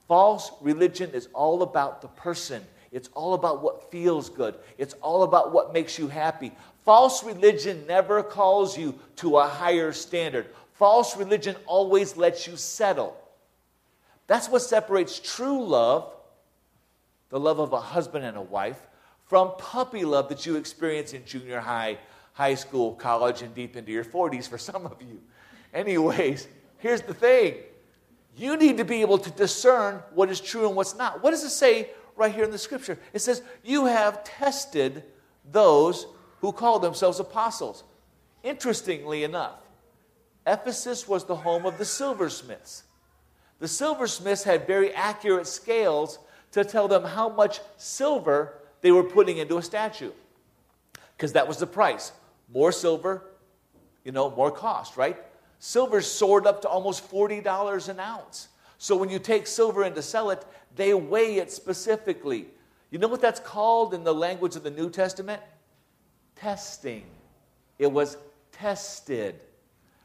False 0.08 0.50
religion 0.60 1.10
is 1.12 1.28
all 1.32 1.62
about 1.62 2.02
the 2.02 2.08
person. 2.08 2.64
It's 2.92 3.08
all 3.14 3.32
about 3.32 3.62
what 3.62 3.90
feels 3.90 4.28
good. 4.28 4.54
It's 4.76 4.94
all 5.00 5.22
about 5.22 5.52
what 5.52 5.72
makes 5.72 5.98
you 5.98 6.08
happy. 6.08 6.52
False 6.84 7.24
religion 7.24 7.84
never 7.86 8.22
calls 8.22 8.76
you 8.76 8.94
to 9.16 9.38
a 9.38 9.48
higher 9.48 9.92
standard. 9.92 10.46
False 10.74 11.16
religion 11.16 11.56
always 11.66 12.16
lets 12.16 12.46
you 12.46 12.56
settle. 12.56 13.16
That's 14.26 14.48
what 14.48 14.62
separates 14.62 15.18
true 15.18 15.64
love, 15.64 16.12
the 17.30 17.40
love 17.40 17.58
of 17.58 17.72
a 17.72 17.80
husband 17.80 18.24
and 18.24 18.36
a 18.36 18.42
wife, 18.42 18.80
from 19.24 19.52
puppy 19.56 20.04
love 20.04 20.28
that 20.28 20.44
you 20.44 20.56
experience 20.56 21.14
in 21.14 21.24
junior 21.24 21.60
high, 21.60 21.98
high 22.34 22.54
school, 22.54 22.92
college, 22.94 23.40
and 23.40 23.54
deep 23.54 23.76
into 23.76 23.90
your 23.90 24.04
40s 24.04 24.48
for 24.48 24.58
some 24.58 24.84
of 24.84 25.00
you. 25.00 25.20
Anyways, 25.72 26.46
here's 26.78 27.00
the 27.00 27.14
thing 27.14 27.54
you 28.36 28.56
need 28.56 28.78
to 28.78 28.84
be 28.84 29.02
able 29.02 29.18
to 29.18 29.30
discern 29.30 30.02
what 30.14 30.30
is 30.30 30.40
true 30.40 30.66
and 30.66 30.76
what's 30.76 30.96
not. 30.96 31.22
What 31.22 31.30
does 31.30 31.44
it 31.44 31.50
say 31.50 31.90
right 32.16 32.34
here 32.34 32.44
in 32.44 32.50
the 32.50 32.58
scripture? 32.58 32.98
It 33.12 33.20
says, 33.20 33.42
You 33.62 33.86
have 33.86 34.24
tested 34.24 35.04
those 35.50 36.06
who 36.40 36.52
call 36.52 36.78
themselves 36.78 37.20
apostles. 37.20 37.84
Interestingly 38.42 39.24
enough, 39.24 39.58
Ephesus 40.46 41.06
was 41.06 41.24
the 41.24 41.36
home 41.36 41.66
of 41.66 41.78
the 41.78 41.84
silversmiths. 41.84 42.84
The 43.60 43.68
silversmiths 43.68 44.42
had 44.42 44.66
very 44.66 44.92
accurate 44.92 45.46
scales 45.46 46.18
to 46.50 46.64
tell 46.64 46.88
them 46.88 47.04
how 47.04 47.28
much 47.28 47.60
silver 47.76 48.54
they 48.80 48.90
were 48.90 49.04
putting 49.04 49.38
into 49.38 49.56
a 49.56 49.62
statue. 49.62 50.10
Because 51.16 51.32
that 51.34 51.46
was 51.46 51.58
the 51.58 51.66
price. 51.66 52.12
More 52.52 52.72
silver, 52.72 53.22
you 54.04 54.10
know, 54.10 54.30
more 54.30 54.50
cost, 54.50 54.96
right? 54.96 55.16
Silver 55.60 56.00
soared 56.00 56.46
up 56.46 56.62
to 56.62 56.68
almost 56.68 57.08
$40 57.08 57.88
an 57.88 58.00
ounce. 58.00 58.48
So 58.82 58.96
when 58.96 59.10
you 59.10 59.20
take 59.20 59.46
silver 59.46 59.84
in 59.84 59.94
to 59.94 60.02
sell 60.02 60.30
it, 60.30 60.44
they 60.74 60.92
weigh 60.92 61.36
it 61.36 61.52
specifically. 61.52 62.48
You 62.90 62.98
know 62.98 63.06
what 63.06 63.20
that's 63.20 63.38
called 63.38 63.94
in 63.94 64.02
the 64.02 64.12
language 64.12 64.56
of 64.56 64.64
the 64.64 64.72
New 64.72 64.90
Testament? 64.90 65.40
Testing. 66.34 67.04
It 67.78 67.92
was 67.92 68.16
tested. 68.50 69.36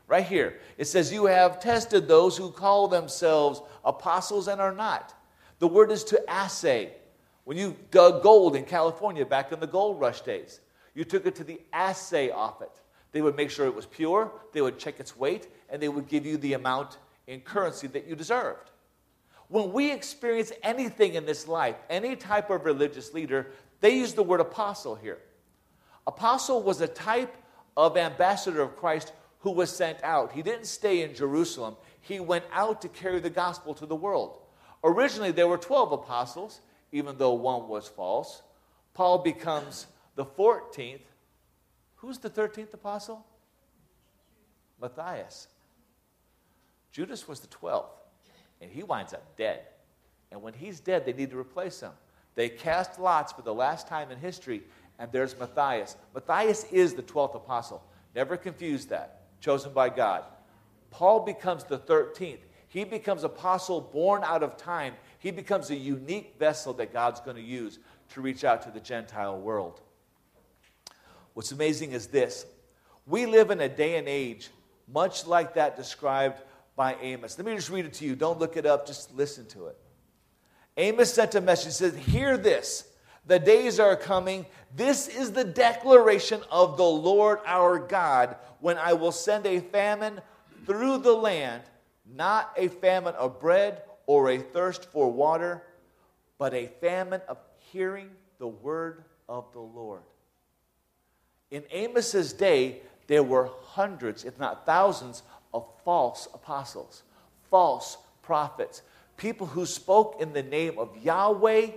Right 0.05 0.27
here, 0.27 0.59
it 0.77 0.85
says, 0.85 1.11
You 1.11 1.25
have 1.25 1.59
tested 1.59 2.07
those 2.07 2.37
who 2.37 2.51
call 2.51 2.87
themselves 2.87 3.63
apostles 3.83 4.47
and 4.47 4.61
are 4.61 4.75
not. 4.75 5.11
The 5.57 5.67
word 5.67 5.89
is 5.89 6.03
to 6.03 6.29
assay. 6.29 6.91
When 7.45 7.57
you 7.57 7.75
dug 7.89 8.21
gold 8.21 8.55
in 8.55 8.63
California 8.63 9.25
back 9.25 9.51
in 9.51 9.59
the 9.59 9.65
gold 9.65 9.99
rush 9.99 10.21
days, 10.21 10.59
you 10.93 11.03
took 11.03 11.25
it 11.25 11.33
to 11.37 11.43
the 11.43 11.59
assay 11.73 12.29
office. 12.29 12.83
They 13.11 13.23
would 13.23 13.35
make 13.35 13.49
sure 13.49 13.65
it 13.65 13.73
was 13.73 13.87
pure, 13.87 14.31
they 14.53 14.61
would 14.61 14.77
check 14.77 14.99
its 14.99 15.17
weight, 15.17 15.47
and 15.67 15.81
they 15.81 15.89
would 15.89 16.07
give 16.07 16.27
you 16.27 16.37
the 16.37 16.53
amount 16.53 16.99
in 17.27 17.41
currency 17.41 17.87
that 17.87 18.07
you 18.07 18.15
deserved. 18.15 18.71
When 19.49 19.71
we 19.71 19.91
experience 19.91 20.51
anything 20.63 21.13
in 21.13 21.25
this 21.25 21.47
life, 21.47 21.75
any 21.89 22.15
type 22.15 22.49
of 22.49 22.65
religious 22.65 23.13
leader, 23.13 23.51
they 23.79 23.95
use 23.95 24.13
the 24.13 24.23
word 24.23 24.39
apostle 24.39 24.95
here. 24.95 25.19
Apostle 26.05 26.63
was 26.63 26.81
a 26.81 26.87
type 26.87 27.35
of 27.75 27.97
ambassador 27.97 28.61
of 28.61 28.75
Christ 28.75 29.13
who 29.39 29.51
was 29.51 29.69
sent 29.69 30.03
out. 30.03 30.31
He 30.31 30.41
didn't 30.41 30.65
stay 30.65 31.03
in 31.03 31.13
Jerusalem, 31.13 31.75
he 32.01 32.19
went 32.19 32.45
out 32.51 32.81
to 32.81 32.89
carry 32.89 33.19
the 33.19 33.29
gospel 33.29 33.73
to 33.75 33.85
the 33.85 33.95
world. 33.95 34.39
Originally, 34.83 35.31
there 35.31 35.47
were 35.47 35.57
12 35.57 35.91
apostles, 35.91 36.61
even 36.91 37.17
though 37.17 37.33
one 37.33 37.67
was 37.67 37.87
false. 37.87 38.41
Paul 38.93 39.19
becomes 39.19 39.87
the 40.15 40.25
14th. 40.25 41.01
Who's 41.97 42.17
the 42.19 42.29
13th 42.29 42.73
apostle? 42.73 43.25
Matthias. 44.81 45.47
Judas 46.97 47.27
was 47.27 47.41
the 47.41 47.47
12th, 47.49 47.91
and 48.59 48.71
he 48.71 48.81
winds 48.81 49.13
up 49.13 49.37
dead. 49.37 49.59
And 50.31 50.41
when 50.41 50.55
he's 50.55 50.79
dead, 50.79 51.05
they 51.05 51.13
need 51.13 51.29
to 51.29 51.37
replace 51.37 51.79
him. 51.79 51.91
They 52.33 52.49
cast 52.49 52.99
lots 52.99 53.31
for 53.31 53.43
the 53.43 53.53
last 53.53 53.87
time 53.87 54.09
in 54.09 54.17
history, 54.17 54.63
and 54.97 55.11
there's 55.11 55.37
Matthias. 55.37 55.95
Matthias 56.15 56.63
is 56.71 56.95
the 56.95 57.03
12th 57.03 57.35
apostle. 57.35 57.83
Never 58.15 58.35
confuse 58.35 58.87
that. 58.87 59.21
Chosen 59.41 59.73
by 59.73 59.89
God. 59.89 60.23
Paul 60.89 61.19
becomes 61.19 61.65
the 61.65 61.77
13th. 61.77 62.39
He 62.67 62.83
becomes 62.83 63.23
apostle 63.23 63.79
born 63.79 64.23
out 64.23 64.41
of 64.41 64.57
time. 64.57 64.95
He 65.19 65.29
becomes 65.29 65.69
a 65.69 65.75
unique 65.75 66.33
vessel 66.39 66.73
that 66.73 66.93
God's 66.93 67.19
going 67.19 67.37
to 67.37 67.43
use 67.43 67.77
to 68.09 68.21
reach 68.21 68.43
out 68.43 68.63
to 68.63 68.71
the 68.71 68.79
Gentile 68.79 69.39
world. 69.39 69.81
What's 71.35 71.51
amazing 71.51 71.91
is 71.91 72.07
this 72.07 72.47
we 73.05 73.27
live 73.27 73.51
in 73.51 73.61
a 73.61 73.69
day 73.69 73.97
and 73.97 74.07
age 74.07 74.49
much 74.91 75.27
like 75.27 75.53
that 75.53 75.75
described 75.75 76.41
by 76.77 76.95
Amos. 77.01 77.37
Let 77.37 77.45
me 77.45 77.55
just 77.55 77.71
read 77.71 77.85
it 77.85 77.93
to 77.95 78.05
you. 78.05 78.15
Don't 78.15 78.39
look 78.39 78.55
it 78.55 78.65
up, 78.65 78.87
just 78.87 79.13
listen 79.13 79.45
to 79.47 79.65
it. 79.65 79.77
Amos 80.77 81.11
sent 81.11 81.35
a 81.35 81.41
message, 81.41 81.65
He 81.65 81.71
says, 81.71 81.97
Hear 81.97 82.37
this. 82.37 82.87
The 83.25 83.39
days 83.39 83.77
are 83.77 83.97
coming. 83.97 84.45
This 84.73 85.09
is 85.09 85.33
the 85.33 85.43
declaration 85.43 86.39
of 86.49 86.77
the 86.77 86.85
Lord 86.85 87.39
our 87.45 87.77
God 87.77 88.37
when 88.61 88.77
I 88.77 88.93
will 88.93 89.11
send 89.11 89.45
a 89.45 89.59
famine 89.59 90.21
through 90.65 90.99
the 90.99 91.13
land, 91.13 91.63
not 92.15 92.53
a 92.55 92.69
famine 92.69 93.15
of 93.15 93.41
bread 93.41 93.81
or 94.05 94.29
a 94.29 94.37
thirst 94.37 94.85
for 94.85 95.11
water, 95.11 95.63
but 96.37 96.53
a 96.53 96.67
famine 96.79 97.21
of 97.27 97.37
hearing 97.57 98.11
the 98.39 98.47
word 98.47 99.03
of 99.27 99.51
the 99.51 99.59
Lord. 99.59 100.03
In 101.51 101.63
Amos's 101.73 102.31
day, 102.33 102.81
there 103.07 103.23
were 103.23 103.49
hundreds, 103.61 104.23
if 104.25 104.37
not 104.37 104.65
thousands, 104.65 105.23
of 105.53 105.65
false 105.83 106.27
apostles, 106.33 107.03
false 107.49 107.97
prophets, 108.21 108.81
people 109.17 109.47
who 109.47 109.65
spoke 109.65 110.21
in 110.21 110.33
the 110.33 110.43
name 110.43 110.77
of 110.77 110.95
Yahweh, 111.03 111.67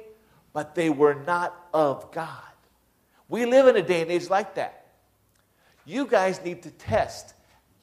but 0.53 0.75
they 0.75 0.91
were 0.91 1.15
not 1.27 1.69
of 1.73 2.11
God. 2.13 2.43
We 3.29 3.47
live 3.47 3.69
in 3.69 3.77
a 3.77 3.83
day 3.83 4.03
and 4.03 4.11
age 4.11 4.29
like 4.29 4.57
that. 4.57 4.87
You 5.87 6.07
guys 6.07 6.45
need 6.45 6.63
to 6.65 6.71
test, 6.71 7.35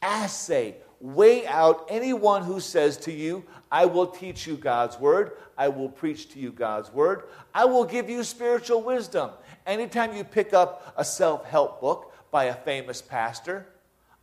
assay, 0.01 0.75
weigh 0.99 1.47
out 1.47 1.87
anyone 1.89 2.43
who 2.43 2.59
says 2.59 2.97
to 2.97 3.11
you, 3.11 3.43
I 3.71 3.85
will 3.85 4.07
teach 4.07 4.47
you 4.47 4.55
God's 4.55 4.99
word, 4.99 5.33
I 5.57 5.67
will 5.69 5.89
preach 5.89 6.29
to 6.33 6.39
you 6.39 6.51
God's 6.51 6.91
word, 6.91 7.23
I 7.53 7.65
will 7.65 7.85
give 7.85 8.09
you 8.09 8.23
spiritual 8.23 8.81
wisdom. 8.81 9.31
Anytime 9.65 10.15
you 10.15 10.23
pick 10.23 10.53
up 10.53 10.93
a 10.97 11.03
self 11.03 11.45
help 11.45 11.81
book 11.81 12.13
by 12.31 12.45
a 12.45 12.55
famous 12.55 13.01
pastor, 13.01 13.67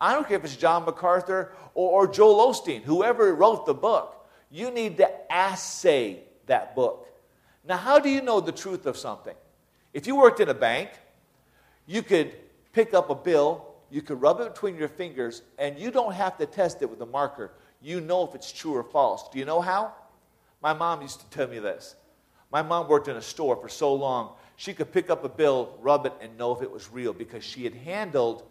I 0.05 0.13
don't 0.13 0.29
care 0.29 0.37
if 0.37 0.45
it's 0.45 0.55
John 0.55 0.85
MacArthur 0.85 1.53
or, 1.73 2.03
or 2.03 2.07
Joel 2.07 2.53
Osteen, 2.53 2.83
whoever 2.83 3.35
wrote 3.35 3.65
the 3.65 3.73
book, 3.73 4.29
you 4.51 4.71
need 4.71 4.99
to 4.99 5.33
assay 5.33 6.19
that 6.45 6.75
book. 6.75 7.09
Now, 7.67 7.79
how 7.79 7.99
do 7.99 8.11
you 8.11 8.21
know 8.21 8.39
the 8.39 8.53
truth 8.53 8.85
of 8.85 8.99
something? 8.99 9.35
If 9.95 10.07
you 10.07 10.17
worked 10.17 10.41
in 10.41 10.51
a 10.51 10.55
bank, 10.55 10.91
you 11.87 12.03
could 12.03 12.35
pick 12.75 12.93
up 12.93 13.09
a 13.09 13.15
bill, 13.15 13.65
you 13.91 14.03
could 14.03 14.21
rub 14.21 14.41
it 14.41 14.53
between 14.53 14.77
your 14.77 14.89
fingers, 14.89 15.41
and 15.59 15.79
you 15.79 15.91
don't 15.91 16.13
have 16.13 16.37
to 16.37 16.45
test 16.45 16.83
it 16.83 16.91
with 16.91 17.01
a 17.01 17.07
marker. 17.07 17.53
You 17.81 18.03
know 18.03 18.29
if 18.29 18.35
it's 18.35 18.53
true 18.53 18.75
or 18.75 18.85
false. 18.85 19.31
Do 19.31 19.39
you 19.39 19.47
know 19.47 19.63
how? 19.63 19.95
My 20.61 20.75
mom 20.75 21.01
used 21.01 21.21
to 21.21 21.27
tell 21.31 21.49
me 21.49 21.61
this. 21.61 21.95
My 22.53 22.61
mom 22.61 22.89
worked 22.89 23.09
in 23.09 23.17
a 23.17 23.23
store 23.23 23.57
for 23.57 23.71
so 23.71 23.95
long, 23.95 24.35
she 24.57 24.75
could 24.75 24.93
pick 24.93 25.09
up 25.09 25.25
a 25.25 25.31
bill, 25.31 25.79
rub 25.81 26.05
it, 26.05 26.13
and 26.21 26.37
know 26.37 26.55
if 26.55 26.61
it 26.61 26.71
was 26.71 26.91
real 26.93 27.15
because 27.15 27.43
she 27.43 27.65
had 27.65 27.73
handled 27.73 28.43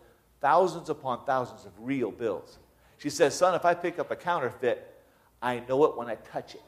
thousands 0.44 0.90
upon 0.90 1.26
thousands 1.26 1.66
of 1.66 1.72
real 1.80 2.12
bills. 2.12 2.60
She 3.00 3.10
says, 3.10 3.34
Son, 3.34 3.56
if 3.56 3.66
I 3.66 3.74
pick 3.74 3.98
up 3.98 4.12
a 4.12 4.16
counterfeit, 4.16 4.94
I 5.42 5.64
know 5.68 5.86
it 5.86 5.98
when 5.98 6.08
I 6.08 6.16
touch 6.16 6.54
it. 6.54 6.62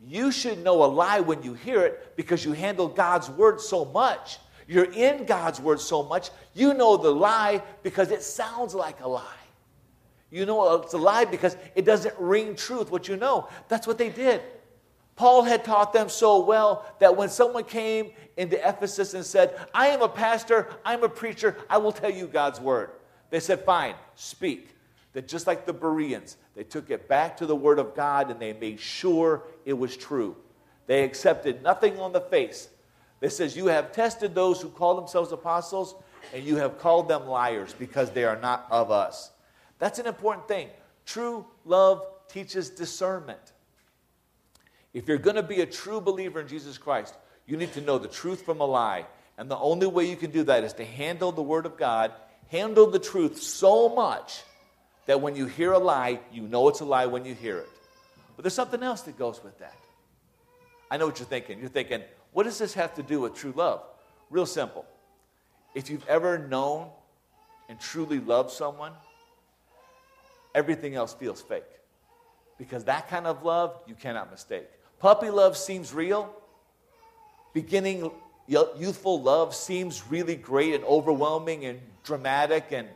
You 0.00 0.32
should 0.32 0.64
know 0.64 0.82
a 0.84 0.86
lie 0.86 1.20
when 1.20 1.42
you 1.42 1.54
hear 1.54 1.84
it 1.84 2.16
because 2.16 2.44
you 2.44 2.52
handle 2.52 2.88
God's 2.88 3.28
word 3.28 3.60
so 3.60 3.84
much. 3.84 4.38
You're 4.66 4.90
in 4.92 5.26
God's 5.26 5.60
word 5.60 5.80
so 5.80 6.02
much, 6.02 6.30
you 6.54 6.74
know 6.74 6.96
the 6.96 7.10
lie 7.10 7.62
because 7.82 8.10
it 8.10 8.22
sounds 8.22 8.74
like 8.74 9.00
a 9.00 9.08
lie. 9.08 9.22
You 10.30 10.44
know 10.44 10.74
it's 10.74 10.92
a 10.92 10.98
lie 10.98 11.24
because 11.24 11.56
it 11.74 11.86
doesn't 11.86 12.14
ring 12.18 12.54
truth 12.54 12.90
what 12.90 13.08
you 13.08 13.16
know. 13.16 13.48
That's 13.68 13.86
what 13.86 13.96
they 13.96 14.10
did. 14.10 14.42
Paul 15.18 15.42
had 15.42 15.64
taught 15.64 15.92
them 15.92 16.08
so 16.08 16.38
well 16.44 16.86
that 17.00 17.16
when 17.16 17.28
someone 17.28 17.64
came 17.64 18.12
into 18.36 18.56
Ephesus 18.56 19.14
and 19.14 19.26
said, 19.26 19.58
I 19.74 19.88
am 19.88 20.00
a 20.00 20.08
pastor, 20.08 20.68
I'm 20.84 21.02
a 21.02 21.08
preacher, 21.08 21.56
I 21.68 21.78
will 21.78 21.90
tell 21.90 22.08
you 22.08 22.28
God's 22.28 22.60
word. 22.60 22.90
They 23.30 23.40
said, 23.40 23.64
Fine, 23.64 23.96
speak. 24.14 24.76
That 25.14 25.26
just 25.26 25.48
like 25.48 25.66
the 25.66 25.72
Bereans, 25.72 26.36
they 26.54 26.62
took 26.62 26.88
it 26.90 27.08
back 27.08 27.36
to 27.38 27.46
the 27.46 27.56
word 27.56 27.80
of 27.80 27.96
God 27.96 28.30
and 28.30 28.38
they 28.38 28.52
made 28.52 28.78
sure 28.78 29.42
it 29.64 29.72
was 29.72 29.96
true. 29.96 30.36
They 30.86 31.02
accepted 31.02 31.64
nothing 31.64 31.98
on 31.98 32.12
the 32.12 32.20
face. 32.20 32.68
It 33.20 33.30
says, 33.30 33.56
You 33.56 33.66
have 33.66 33.90
tested 33.90 34.36
those 34.36 34.62
who 34.62 34.68
call 34.68 34.94
themselves 34.94 35.32
apostles, 35.32 35.96
and 36.32 36.44
you 36.44 36.54
have 36.58 36.78
called 36.78 37.08
them 37.08 37.26
liars 37.26 37.74
because 37.76 38.12
they 38.12 38.22
are 38.22 38.38
not 38.38 38.68
of 38.70 38.92
us. 38.92 39.32
That's 39.80 39.98
an 39.98 40.06
important 40.06 40.46
thing. 40.46 40.68
True 41.04 41.44
love 41.64 42.06
teaches 42.28 42.70
discernment. 42.70 43.52
If 44.94 45.08
you're 45.08 45.18
going 45.18 45.36
to 45.36 45.42
be 45.42 45.60
a 45.60 45.66
true 45.66 46.00
believer 46.00 46.40
in 46.40 46.48
Jesus 46.48 46.78
Christ, 46.78 47.14
you 47.46 47.56
need 47.56 47.72
to 47.74 47.80
know 47.80 47.98
the 47.98 48.08
truth 48.08 48.42
from 48.44 48.60
a 48.60 48.64
lie. 48.64 49.06
And 49.36 49.50
the 49.50 49.56
only 49.56 49.86
way 49.86 50.08
you 50.08 50.16
can 50.16 50.30
do 50.30 50.42
that 50.44 50.64
is 50.64 50.72
to 50.74 50.84
handle 50.84 51.32
the 51.32 51.42
Word 51.42 51.66
of 51.66 51.76
God, 51.76 52.12
handle 52.48 52.90
the 52.90 52.98
truth 52.98 53.40
so 53.40 53.88
much 53.88 54.42
that 55.06 55.20
when 55.20 55.36
you 55.36 55.46
hear 55.46 55.72
a 55.72 55.78
lie, 55.78 56.20
you 56.32 56.42
know 56.42 56.68
it's 56.68 56.80
a 56.80 56.84
lie 56.84 57.06
when 57.06 57.24
you 57.24 57.34
hear 57.34 57.58
it. 57.58 57.68
But 58.36 58.42
there's 58.42 58.54
something 58.54 58.82
else 58.82 59.02
that 59.02 59.18
goes 59.18 59.42
with 59.42 59.58
that. 59.58 59.74
I 60.90 60.96
know 60.96 61.06
what 61.06 61.18
you're 61.18 61.28
thinking. 61.28 61.58
You're 61.58 61.68
thinking, 61.68 62.02
what 62.32 62.44
does 62.44 62.58
this 62.58 62.74
have 62.74 62.94
to 62.94 63.02
do 63.02 63.20
with 63.20 63.34
true 63.34 63.52
love? 63.54 63.82
Real 64.30 64.46
simple. 64.46 64.84
If 65.74 65.90
you've 65.90 66.06
ever 66.06 66.38
known 66.38 66.88
and 67.68 67.80
truly 67.80 68.20
loved 68.20 68.50
someone, 68.50 68.92
everything 70.54 70.94
else 70.94 71.14
feels 71.14 71.40
fake. 71.40 71.64
Because 72.58 72.84
that 72.84 73.08
kind 73.08 73.26
of 73.26 73.44
love, 73.44 73.80
you 73.86 73.94
cannot 73.94 74.30
mistake. 74.30 74.68
Puppy 74.98 75.30
love 75.30 75.56
seems 75.56 75.92
real. 75.92 76.34
Beginning 77.52 78.10
youthful 78.48 79.22
love 79.22 79.54
seems 79.54 80.10
really 80.10 80.34
great 80.34 80.74
and 80.74 80.84
overwhelming 80.84 81.66
and 81.66 81.80
dramatic. 82.02 82.72
And 82.72 82.88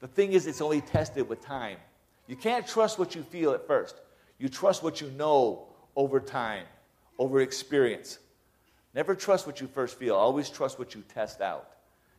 the 0.00 0.08
thing 0.08 0.32
is, 0.32 0.46
it's 0.46 0.60
only 0.60 0.80
tested 0.80 1.28
with 1.28 1.40
time. 1.44 1.76
You 2.26 2.36
can't 2.36 2.66
trust 2.66 2.98
what 2.98 3.14
you 3.14 3.22
feel 3.22 3.52
at 3.52 3.66
first. 3.66 4.00
You 4.38 4.48
trust 4.48 4.82
what 4.82 5.00
you 5.00 5.10
know 5.10 5.66
over 5.94 6.18
time, 6.20 6.64
over 7.18 7.40
experience. 7.40 8.18
Never 8.94 9.14
trust 9.14 9.46
what 9.46 9.60
you 9.60 9.66
first 9.66 9.98
feel. 9.98 10.14
Always 10.16 10.50
trust 10.50 10.78
what 10.78 10.94
you 10.94 11.02
test 11.14 11.40
out. 11.40 11.68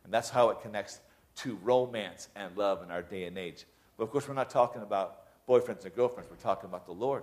And 0.04 0.12
that's 0.12 0.30
how 0.30 0.50
it 0.50 0.62
connects 0.62 1.00
to 1.36 1.58
romance 1.62 2.28
and 2.34 2.56
love 2.56 2.82
in 2.82 2.90
our 2.90 3.02
day 3.02 3.24
and 3.24 3.36
age. 3.36 3.66
But 3.96 4.04
of 4.04 4.10
course, 4.10 4.26
we're 4.26 4.34
not 4.34 4.50
talking 4.50 4.82
about 4.82 5.22
boyfriends 5.48 5.84
and 5.84 5.94
girlfriends, 5.94 6.30
we're 6.30 6.36
talking 6.36 6.68
about 6.68 6.86
the 6.86 6.92
Lord. 6.92 7.22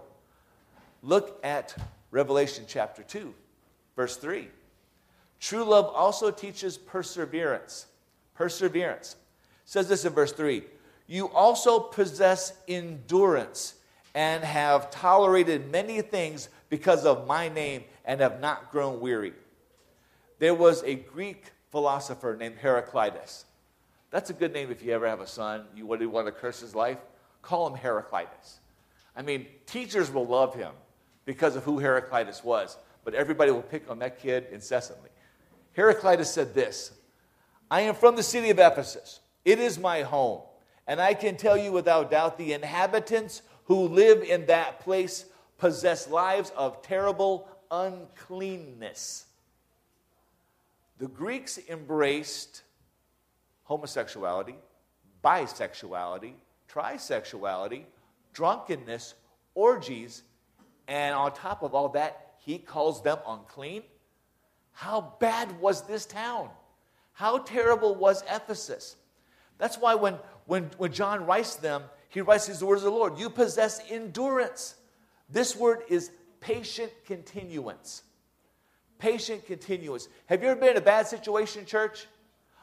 Look 1.05 1.39
at 1.43 1.75
Revelation 2.09 2.65
chapter 2.67 3.03
2, 3.03 3.31
verse 3.95 4.17
3. 4.17 4.47
True 5.39 5.63
love 5.63 5.85
also 5.93 6.31
teaches 6.31 6.79
perseverance. 6.79 7.85
Perseverance. 8.33 9.15
It 9.63 9.69
says 9.69 9.88
this 9.88 10.03
in 10.03 10.13
verse 10.13 10.31
3 10.31 10.63
You 11.05 11.29
also 11.29 11.79
possess 11.79 12.53
endurance 12.67 13.75
and 14.15 14.43
have 14.43 14.89
tolerated 14.89 15.71
many 15.71 16.01
things 16.01 16.50
because 16.69 17.05
of 17.05 17.27
my 17.27 17.50
name 17.50 17.83
and 18.05 18.19
have 18.19 18.41
not 18.41 18.71
grown 18.71 19.00
weary. 19.00 19.33
There 20.39 20.55
was 20.55 20.81
a 20.83 20.95
Greek 20.95 21.51
philosopher 21.69 22.35
named 22.35 22.55
Heraclitus. 22.55 23.45
That's 24.09 24.31
a 24.31 24.33
good 24.33 24.53
name 24.53 24.71
if 24.71 24.81
you 24.81 24.91
ever 24.91 25.07
have 25.07 25.19
a 25.19 25.27
son, 25.27 25.65
you 25.75 25.85
want 25.85 26.01
to 26.25 26.31
curse 26.31 26.62
his 26.62 26.74
life. 26.74 26.97
Call 27.43 27.67
him 27.67 27.75
Heraclitus. 27.75 28.59
I 29.15 29.21
mean, 29.21 29.45
teachers 29.67 30.12
will 30.12 30.25
love 30.25 30.55
him 30.55 30.71
because 31.25 31.55
of 31.55 31.63
who 31.63 31.79
Heraclitus 31.79 32.44
was, 32.44 32.77
but 33.03 33.13
everybody 33.13 33.51
will 33.51 33.62
pick 33.62 33.89
on 33.89 34.00
that 34.00 34.20
kid 34.20 34.48
incessantly. 34.51 35.10
Heraclitus 35.74 36.32
said 36.32 36.53
this 36.53 36.91
I 37.70 37.82
am 37.82 37.96
from 37.96 38.15
the 38.15 38.24
city 38.24 38.50
of 38.50 38.60
Ephesus. 38.60 39.20
It 39.44 39.60
is 39.60 39.77
my 39.77 40.01
home. 40.01 40.41
And 40.88 41.01
I 41.01 41.15
can 41.15 41.36
tell 41.36 41.58
you 41.58 41.72
without 41.72 42.12
doubt 42.12 42.38
the 42.38 42.53
inhabitants 42.53 43.41
who 43.65 43.88
live 43.88 44.22
in 44.22 44.46
that 44.46 44.79
place 44.82 45.25
possess 45.58 46.08
lives 46.08 46.51
of 46.55 46.82
terrible 46.84 47.48
uncleanness. 47.72 49.25
The 50.98 51.08
Greeks 51.08 51.60
embraced 51.67 52.62
homosexuality, 53.63 54.55
bisexuality, 55.24 56.34
trisexuality, 56.72 57.84
drunkenness, 58.34 59.15
orgies, 59.55 60.22
and 60.88 61.15
on 61.15 61.34
top 61.34 61.63
of 61.63 61.74
all 61.74 61.89
that, 61.89 62.36
he 62.38 62.58
calls 62.58 63.01
them 63.01 63.18
unclean. 63.27 63.84
How 64.72 65.13
bad 65.20 65.60
was 65.60 65.84
this 65.84 66.06
town? 66.06 66.50
How 67.13 67.39
terrible 67.39 67.96
was 67.96 68.24
Ephesus? 68.30 68.96
That's 69.58 69.77
why 69.77 69.96
when, 69.96 70.15
when, 70.46 70.70
when 70.77 70.92
John 70.92 71.25
writes 71.25 71.56
them, 71.56 71.84
he 72.10 72.22
writes 72.22 72.48
these 72.48 72.63
words 72.63 72.84
of 72.84 72.92
the 72.92 72.98
Lord 72.98 73.18
You 73.18 73.30
possess 73.30 73.82
endurance. 73.89 74.75
This 75.30 75.56
word 75.56 75.80
is 75.89 76.12
patient 76.39 76.92
continuance. 77.06 78.04
Patient 79.00 79.46
continuance. 79.46 80.08
Have 80.27 80.44
you 80.44 80.50
ever 80.50 80.60
been 80.60 80.72
in 80.72 80.77
a 80.77 80.82
bad 80.82 81.08
situation, 81.08 81.65
church? 81.65 82.06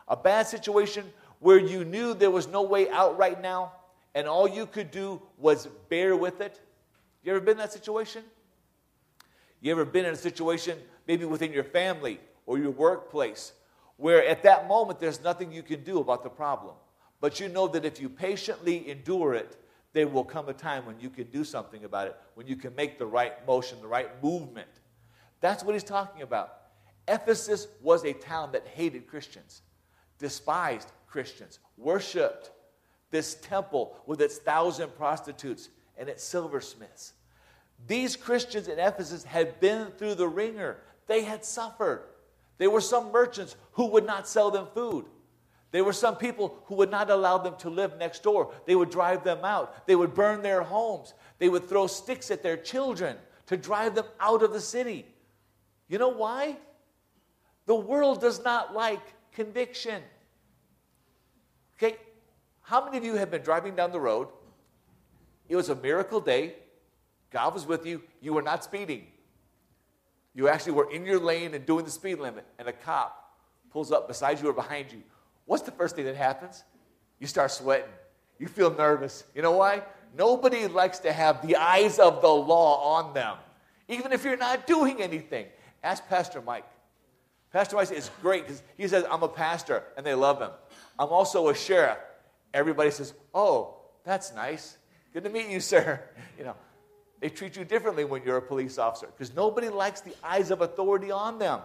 A 0.09 0.17
bad 0.17 0.47
situation 0.47 1.05
where 1.41 1.59
you 1.59 1.85
knew 1.85 2.14
there 2.14 2.31
was 2.31 2.47
no 2.47 2.62
way 2.62 2.88
out 2.91 3.19
right 3.19 3.41
now 3.41 3.73
and 4.14 4.29
all 4.29 4.49
you 4.49 4.67
could 4.67 4.91
do 4.91 5.21
was 5.38 5.67
bear 5.88 6.17
with 6.17 6.41
it? 6.41 6.61
You 7.23 7.33
ever 7.33 7.41
been 7.41 7.52
in 7.52 7.59
that 7.59 7.73
situation? 7.73 8.25
You 9.61 9.71
ever 9.73 9.85
been 9.85 10.05
in 10.05 10.14
a 10.14 10.17
situation, 10.17 10.79
maybe 11.07 11.25
within 11.25 11.52
your 11.52 11.64
family 11.64 12.21
or 12.47 12.59
your 12.59 12.73
workplace, 12.73 13.52
where 13.97 14.26
at 14.26 14.43
that 14.43 14.67
moment 14.67 14.99
there's 14.99 15.23
nothing 15.23 15.52
you 15.52 15.62
can 15.62 15.85
do 15.85 16.00
about 16.00 16.25
the 16.25 16.31
problem? 16.31 16.75
But 17.21 17.38
you 17.38 17.49
know 17.49 17.69
that 17.69 17.85
if 17.85 18.00
you 18.00 18.09
patiently 18.09 18.91
endure 18.91 19.35
it, 19.35 19.57
there 19.93 20.09
will 20.09 20.25
come 20.25 20.49
a 20.49 20.52
time 20.52 20.85
when 20.87 20.99
you 20.99 21.11
can 21.11 21.25
do 21.25 21.45
something 21.45 21.85
about 21.85 22.09
it, 22.09 22.17
when 22.35 22.47
you 22.47 22.57
can 22.57 22.75
make 22.75 22.99
the 22.99 23.07
right 23.07 23.47
motion, 23.47 23.81
the 23.81 23.87
right 23.87 24.11
movement. 24.23 24.69
That's 25.41 25.62
what 25.62 25.75
he's 25.75 25.85
talking 25.85 26.23
about. 26.23 26.55
Ephesus 27.07 27.69
was 27.83 28.05
a 28.05 28.12
town 28.12 28.52
that 28.52 28.67
hated 28.67 29.07
Christians, 29.07 29.62
despised 30.19 30.91
Christians, 31.07 31.59
worshiped 31.76 32.50
this 33.11 33.35
temple 33.35 33.97
with 34.07 34.21
its 34.21 34.38
thousand 34.38 34.97
prostitutes 34.97 35.69
and 36.02 36.11
its 36.11 36.25
silversmiths. 36.25 37.12
These 37.87 38.16
Christians 38.16 38.66
in 38.66 38.80
Ephesus 38.80 39.23
had 39.23 39.61
been 39.61 39.87
through 39.92 40.16
the 40.16 40.26
ringer. 40.26 40.78
They 41.06 41.23
had 41.23 41.44
suffered. 41.44 42.02
There 42.59 42.71
were 42.71 42.80
some 42.80 43.12
merchants 43.12 43.54
who 43.75 43.87
would 43.87 44.04
not 44.04 44.26
sell 44.26 44.50
them 44.50 44.66
food. 44.75 45.04
There 45.71 45.85
were 45.85 45.92
some 45.92 46.16
people 46.16 46.59
who 46.64 46.75
would 46.75 46.90
not 46.90 47.09
allow 47.09 47.38
them 47.38 47.54
to 47.59 47.71
live 47.71 47.99
next 47.99 48.25
door. 48.25 48.52
They 48.66 48.75
would 48.75 48.90
drive 48.90 49.23
them 49.23 49.44
out. 49.44 49.87
They 49.87 49.94
would 49.94 50.12
burn 50.12 50.42
their 50.42 50.62
homes. 50.62 51.14
They 51.38 51.49
would 51.49 51.68
throw 51.68 51.87
sticks 51.87 52.32
at 52.32 52.42
their 52.42 52.56
children 52.56 53.16
to 53.47 53.56
drive 53.56 53.94
them 53.94 54.06
out 54.18 54.42
of 54.42 54.52
the 54.52 54.61
city. 54.61 55.06
You 55.87 55.99
know 55.99 56.09
why? 56.09 56.56
The 57.66 57.76
world 57.76 58.21
does 58.21 58.42
not 58.42 58.75
like 58.75 59.00
conviction. 59.35 60.02
Okay? 61.76 61.97
How 62.62 62.85
many 62.85 62.99
of 62.99 63.04
you 63.04 63.14
have 63.14 63.30
been 63.30 63.42
driving 63.42 63.76
down 63.76 63.92
the 63.92 64.00
road? 64.00 64.26
It 65.52 65.56
was 65.56 65.68
a 65.68 65.76
miracle 65.76 66.21
day. 66.21 66.54
God 67.30 67.54
was 67.54 67.66
with 67.66 67.87
you. 67.87 68.02
You 68.21 68.32
were 68.32 68.42
not 68.42 68.64
speeding. 68.64 69.06
You 70.35 70.49
actually 70.49 70.73
were 70.73 70.90
in 70.90 71.04
your 71.04 71.21
lane 71.21 71.54
and 71.54 71.64
doing 71.66 71.85
the 71.85 71.90
speed 71.90 72.18
limit, 72.18 72.47
and 72.59 72.66
a 72.66 72.73
cop 72.73 73.37
pulls 73.71 73.92
up 73.92 74.09
beside 74.09 74.40
you 74.40 74.49
or 74.49 74.52
behind 74.52 74.90
you 74.90 75.02
what's 75.47 75.62
the 75.62 75.71
first 75.71 75.97
thing 75.97 76.04
that 76.06 76.16
happens? 76.16 76.64
You 77.18 77.26
start 77.26 77.50
sweating. 77.50 77.90
You 78.38 78.49
feel 78.49 78.75
nervous. 78.75 79.25
You 79.35 79.42
know 79.42 79.52
why? 79.52 79.82
Nobody 80.16 80.66
likes 80.66 80.99
to 81.00 81.12
have 81.12 81.47
the 81.47 81.56
eyes 81.56 81.99
of 81.99 82.21
the 82.21 82.28
law 82.28 82.97
on 82.97 83.14
them, 83.14 83.37
even 83.88 84.12
if 84.12 84.25
you're 84.25 84.37
not 84.37 84.66
doing 84.66 85.02
anything. 85.02 85.47
Ask 85.82 86.06
Pastor 86.09 86.40
Mike. 86.40 86.64
Pastor 87.52 87.76
Mike 87.76 87.90
is 87.90 88.11
great 88.21 88.47
because 88.47 88.62
he 88.76 88.88
says, 88.88 89.04
I'm 89.11 89.23
a 89.23 89.28
pastor, 89.28 89.85
and 89.97 90.04
they 90.04 90.14
love 90.14 90.40
him. 90.40 90.50
I'm 90.99 91.09
also 91.09 91.49
a 91.49 91.54
sheriff. 91.54 91.99
Everybody 92.54 92.90
says, 92.90 93.14
Oh, 93.35 93.76
that's 94.04 94.35
nice. 94.35 94.76
Good 95.12 95.25
to 95.25 95.31
meet 95.31 95.49
you, 95.49 95.61
sir. 95.75 96.00
You 96.38 96.45
know, 96.45 96.57
they 97.21 97.28
treat 97.28 97.57
you 97.57 97.64
differently 97.64 98.04
when 98.04 98.23
you're 98.25 98.38
a 98.38 98.42
police 98.42 98.78
officer 98.78 99.07
because 99.07 99.35
nobody 99.35 99.69
likes 99.69 100.00
the 100.00 100.14
eyes 100.25 100.50
of 100.50 100.61
authority 100.61 101.11
on 101.11 101.38
them. 101.38 101.61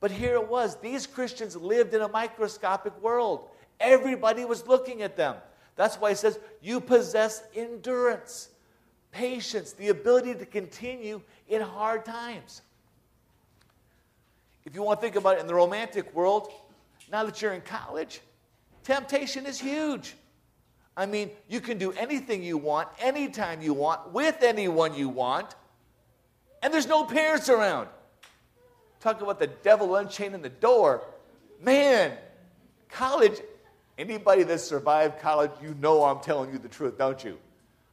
But 0.00 0.10
here 0.10 0.34
it 0.34 0.48
was. 0.48 0.76
These 0.76 1.06
Christians 1.06 1.56
lived 1.56 1.94
in 1.94 2.00
a 2.00 2.08
microscopic 2.08 3.00
world. 3.02 3.48
Everybody 3.78 4.44
was 4.44 4.66
looking 4.66 5.02
at 5.02 5.16
them. 5.16 5.36
That's 5.76 5.96
why 5.96 6.10
it 6.10 6.18
says, 6.18 6.38
You 6.60 6.80
possess 6.80 7.42
endurance, 7.54 8.50
patience, 9.12 9.72
the 9.72 9.88
ability 9.88 10.34
to 10.34 10.46
continue 10.46 11.22
in 11.48 11.62
hard 11.62 12.04
times. 12.04 12.62
If 14.64 14.74
you 14.74 14.82
want 14.82 15.00
to 15.00 15.02
think 15.02 15.16
about 15.16 15.36
it 15.36 15.40
in 15.40 15.46
the 15.46 15.54
romantic 15.54 16.14
world, 16.14 16.52
now 17.10 17.24
that 17.24 17.40
you're 17.40 17.54
in 17.54 17.62
college, 17.62 18.20
temptation 18.84 19.46
is 19.46 19.58
huge. 19.58 20.14
I 21.00 21.06
mean, 21.06 21.30
you 21.48 21.62
can 21.62 21.78
do 21.78 21.92
anything 21.92 22.42
you 22.42 22.58
want, 22.58 22.86
anytime 23.00 23.62
you 23.62 23.72
want, 23.72 24.12
with 24.12 24.42
anyone 24.42 24.94
you 24.94 25.08
want, 25.08 25.54
and 26.62 26.74
there's 26.74 26.86
no 26.86 27.04
parents 27.04 27.48
around. 27.48 27.88
Talk 29.00 29.22
about 29.22 29.38
the 29.38 29.46
devil 29.46 29.96
unchaining 29.96 30.42
the 30.42 30.50
door. 30.50 31.02
Man, 31.58 32.12
college, 32.90 33.40
anybody 33.96 34.42
that 34.42 34.60
survived 34.60 35.20
college, 35.20 35.52
you 35.62 35.74
know 35.80 36.04
I'm 36.04 36.20
telling 36.20 36.52
you 36.52 36.58
the 36.58 36.68
truth, 36.68 36.98
don't 36.98 37.24
you? 37.24 37.38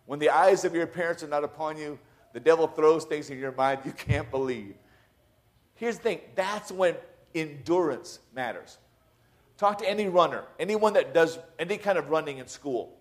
When 0.06 0.20
the 0.20 0.32
eyes 0.32 0.66
of 0.66 0.76
your 0.76 0.86
parents 0.86 1.24
are 1.24 1.30
not 1.30 1.46
upon 1.46 1.78
you, 1.78 1.98
the 2.34 2.42
devil 2.42 2.68
throws 2.68 3.06
things 3.06 3.30
in 3.30 3.40
your 3.40 3.54
mind 3.54 3.80
you 3.86 3.94
can't 3.94 4.30
believe. 4.30 4.76
Here's 5.76 5.96
the 5.96 6.04
thing 6.04 6.20
that's 6.36 6.74
when 6.74 6.96
endurance 7.34 8.20
matters. 8.36 8.78
Talk 9.58 9.78
to 9.78 9.90
any 9.90 10.10
runner, 10.10 10.44
anyone 10.60 10.92
that 10.94 11.14
does 11.14 11.40
any 11.58 11.78
kind 11.78 11.98
of 11.98 12.10
running 12.10 12.40
in 12.40 12.48
school. 12.48 12.97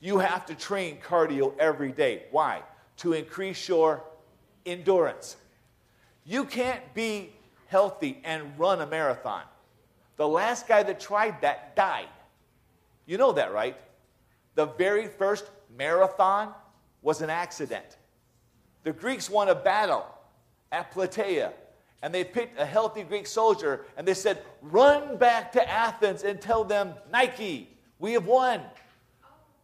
You 0.00 0.18
have 0.18 0.46
to 0.46 0.54
train 0.54 0.98
cardio 0.98 1.56
every 1.58 1.92
day. 1.92 2.24
Why? 2.30 2.62
To 2.98 3.12
increase 3.12 3.68
your 3.68 4.04
endurance. 4.64 5.36
You 6.24 6.44
can't 6.44 6.82
be 6.94 7.32
healthy, 7.68 8.20
and 8.24 8.58
run 8.58 8.80
a 8.80 8.86
marathon. 8.86 9.42
The 10.16 10.26
last 10.26 10.66
guy 10.66 10.82
that 10.82 10.98
tried 10.98 11.40
that 11.42 11.76
died. 11.76 12.08
You 13.06 13.18
know 13.18 13.32
that, 13.32 13.52
right? 13.52 13.76
The 14.54 14.66
very 14.66 15.06
first 15.06 15.50
marathon 15.76 16.52
was 17.02 17.22
an 17.22 17.30
accident. 17.30 17.98
The 18.82 18.92
Greeks 18.92 19.30
won 19.30 19.48
a 19.48 19.54
battle 19.54 20.06
at 20.72 20.92
Plataea, 20.92 21.52
and 22.02 22.12
they 22.12 22.24
picked 22.24 22.58
a 22.58 22.64
healthy 22.64 23.02
Greek 23.02 23.26
soldier, 23.26 23.84
and 23.96 24.08
they 24.08 24.14
said, 24.14 24.42
Run 24.62 25.18
back 25.18 25.52
to 25.52 25.70
Athens 25.70 26.24
and 26.24 26.40
tell 26.40 26.64
them, 26.64 26.94
Nike, 27.12 27.68
we 27.98 28.14
have 28.14 28.26
won. 28.26 28.62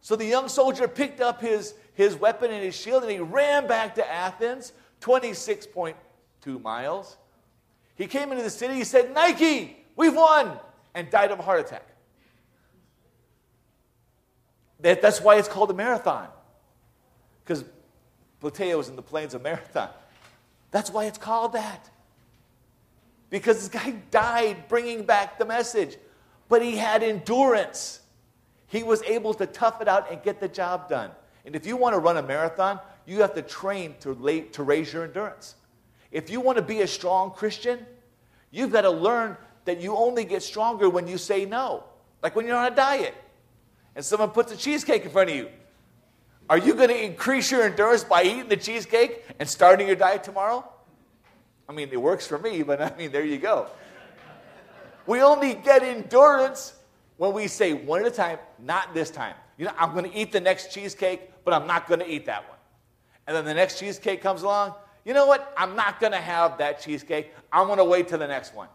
So 0.05 0.15
the 0.15 0.23
young 0.23 0.49
soldier 0.49 0.87
picked 0.87 1.19
up 1.19 1.41
his, 1.41 1.73
his 1.95 2.15
weapon 2.15 2.51
and 2.51 2.63
his 2.63 2.75
shield, 2.75 3.01
and 3.01 3.11
he 3.11 3.17
ran 3.17 3.65
back 3.65 3.95
to 3.95 4.07
Athens, 4.07 4.71
26.2 5.01 6.61
miles. 6.61 7.17
He 7.95 8.05
came 8.05 8.31
into 8.31 8.43
the 8.43 8.51
city, 8.51 8.75
he 8.75 8.83
said, 8.83 9.15
Nike, 9.15 9.83
we've 9.95 10.15
won, 10.15 10.59
and 10.93 11.09
died 11.09 11.31
of 11.31 11.39
a 11.39 11.41
heart 11.41 11.61
attack. 11.61 11.87
That, 14.81 15.01
that's 15.01 15.21
why 15.21 15.37
it's 15.37 15.47
called 15.47 15.71
a 15.71 15.73
marathon. 15.73 16.27
Because 17.43 17.65
Plataea 18.43 18.77
was 18.77 18.89
in 18.89 18.95
the 18.95 19.01
plains 19.01 19.33
of 19.33 19.41
Marathon. 19.41 19.89
That's 20.69 20.91
why 20.91 21.05
it's 21.05 21.17
called 21.17 21.53
that. 21.53 21.89
Because 23.31 23.67
this 23.67 23.69
guy 23.83 23.95
died 24.11 24.67
bringing 24.67 25.03
back 25.03 25.39
the 25.39 25.45
message, 25.45 25.97
but 26.47 26.61
he 26.61 26.77
had 26.77 27.01
endurance. 27.01 28.01
He 28.75 28.83
was 28.83 29.01
able 29.03 29.33
to 29.35 29.45
tough 29.45 29.79
it 29.79 29.87
out 29.87 30.11
and 30.11 30.21
get 30.21 30.41
the 30.41 30.49
job 30.49 30.89
done. 30.89 31.09
And 31.45 31.55
if 31.55 31.65
you 31.65 31.77
want 31.77 31.95
to 31.95 31.99
run 31.99 32.17
a 32.17 32.21
marathon, 32.21 32.81
you 33.05 33.21
have 33.21 33.33
to 33.35 33.41
train 33.41 33.95
to, 34.01 34.13
to 34.51 34.63
raise 34.63 34.91
your 34.91 35.05
endurance. 35.05 35.55
If 36.11 36.29
you 36.29 36.41
want 36.41 36.57
to 36.57 36.61
be 36.61 36.81
a 36.81 36.87
strong 36.87 37.31
Christian, 37.31 37.85
you've 38.51 38.73
got 38.73 38.81
to 38.81 38.89
learn 38.89 39.37
that 39.63 39.79
you 39.79 39.95
only 39.95 40.25
get 40.25 40.43
stronger 40.43 40.89
when 40.89 41.07
you 41.07 41.17
say 41.17 41.45
no. 41.45 41.85
Like 42.21 42.35
when 42.35 42.45
you're 42.45 42.57
on 42.57 42.69
a 42.69 42.75
diet 42.75 43.15
and 43.95 44.03
someone 44.03 44.31
puts 44.31 44.51
a 44.51 44.57
cheesecake 44.57 45.05
in 45.05 45.09
front 45.09 45.29
of 45.29 45.37
you. 45.37 45.47
Are 46.49 46.57
you 46.57 46.75
going 46.75 46.89
to 46.89 47.01
increase 47.01 47.49
your 47.51 47.63
endurance 47.63 48.03
by 48.03 48.23
eating 48.23 48.49
the 48.49 48.57
cheesecake 48.57 49.23
and 49.39 49.47
starting 49.47 49.87
your 49.87 49.95
diet 49.95 50.25
tomorrow? 50.25 50.69
I 51.69 51.71
mean, 51.71 51.87
it 51.93 52.01
works 52.01 52.27
for 52.27 52.37
me, 52.37 52.61
but 52.61 52.81
I 52.81 52.91
mean, 52.97 53.13
there 53.13 53.23
you 53.23 53.37
go. 53.37 53.67
We 55.07 55.21
only 55.21 55.53
get 55.53 55.81
endurance 55.81 56.73
when 57.17 57.33
we 57.33 57.47
say 57.47 57.73
one 57.73 58.01
at 58.01 58.07
a 58.07 58.11
time, 58.11 58.39
not 58.59 58.93
this 58.93 59.09
time. 59.09 59.35
You 59.57 59.65
know, 59.65 59.71
I'm 59.77 59.93
going 59.93 60.09
to 60.09 60.17
eat 60.17 60.31
the 60.31 60.41
next 60.41 60.71
cheesecake, 60.71 61.31
but 61.43 61.53
I'm 61.53 61.67
not 61.67 61.87
going 61.87 62.01
to 62.01 62.09
eat 62.09 62.25
that 62.25 62.47
one. 62.49 62.57
And 63.27 63.35
then 63.35 63.45
the 63.45 63.53
next 63.53 63.79
cheesecake 63.79 64.21
comes 64.21 64.43
along, 64.43 64.73
you 65.05 65.13
know 65.13 65.27
what? 65.27 65.53
I'm 65.55 65.75
not 65.75 65.99
going 65.99 66.11
to 66.11 66.19
have 66.19 66.57
that 66.57 66.81
cheesecake. 66.81 67.31
I'm 67.51 67.67
going 67.67 67.77
to 67.77 67.85
wait 67.85 68.07
till 68.07 68.17
the 68.17 68.27
next 68.27 68.53
one. 68.53 68.67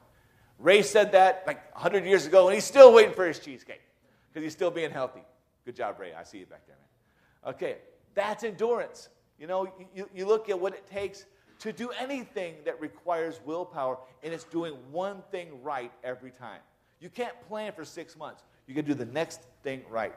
Ray 0.58 0.82
said 0.82 1.12
that 1.12 1.42
like 1.46 1.74
100 1.74 2.04
years 2.04 2.26
ago, 2.26 2.46
and 2.46 2.54
he's 2.54 2.64
still 2.64 2.92
waiting 2.92 3.14
for 3.14 3.26
his 3.26 3.38
cheesecake 3.38 3.80
because 4.28 4.44
he's 4.44 4.52
still 4.52 4.70
being 4.70 4.90
healthy. 4.90 5.22
Good 5.64 5.76
job, 5.76 5.98
Ray. 5.98 6.12
I 6.14 6.22
see 6.22 6.38
you 6.38 6.46
back 6.46 6.66
there, 6.66 6.76
man. 6.76 7.54
Okay, 7.54 7.78
that's 8.14 8.44
endurance. 8.44 9.08
You 9.38 9.46
know, 9.46 9.72
you, 9.94 10.08
you 10.14 10.26
look 10.26 10.48
at 10.48 10.58
what 10.58 10.74
it 10.74 10.86
takes 10.86 11.24
to 11.60 11.72
do 11.72 11.90
anything 11.98 12.54
that 12.64 12.80
requires 12.80 13.40
willpower, 13.44 13.98
and 14.22 14.32
it's 14.32 14.44
doing 14.44 14.74
one 14.92 15.22
thing 15.30 15.62
right 15.62 15.92
every 16.04 16.30
time. 16.30 16.60
You 17.00 17.08
can't 17.08 17.34
plan 17.48 17.72
for 17.72 17.84
six 17.84 18.16
months. 18.16 18.42
You 18.66 18.74
can 18.74 18.84
do 18.84 18.94
the 18.94 19.06
next 19.06 19.40
thing 19.62 19.82
right. 19.88 20.14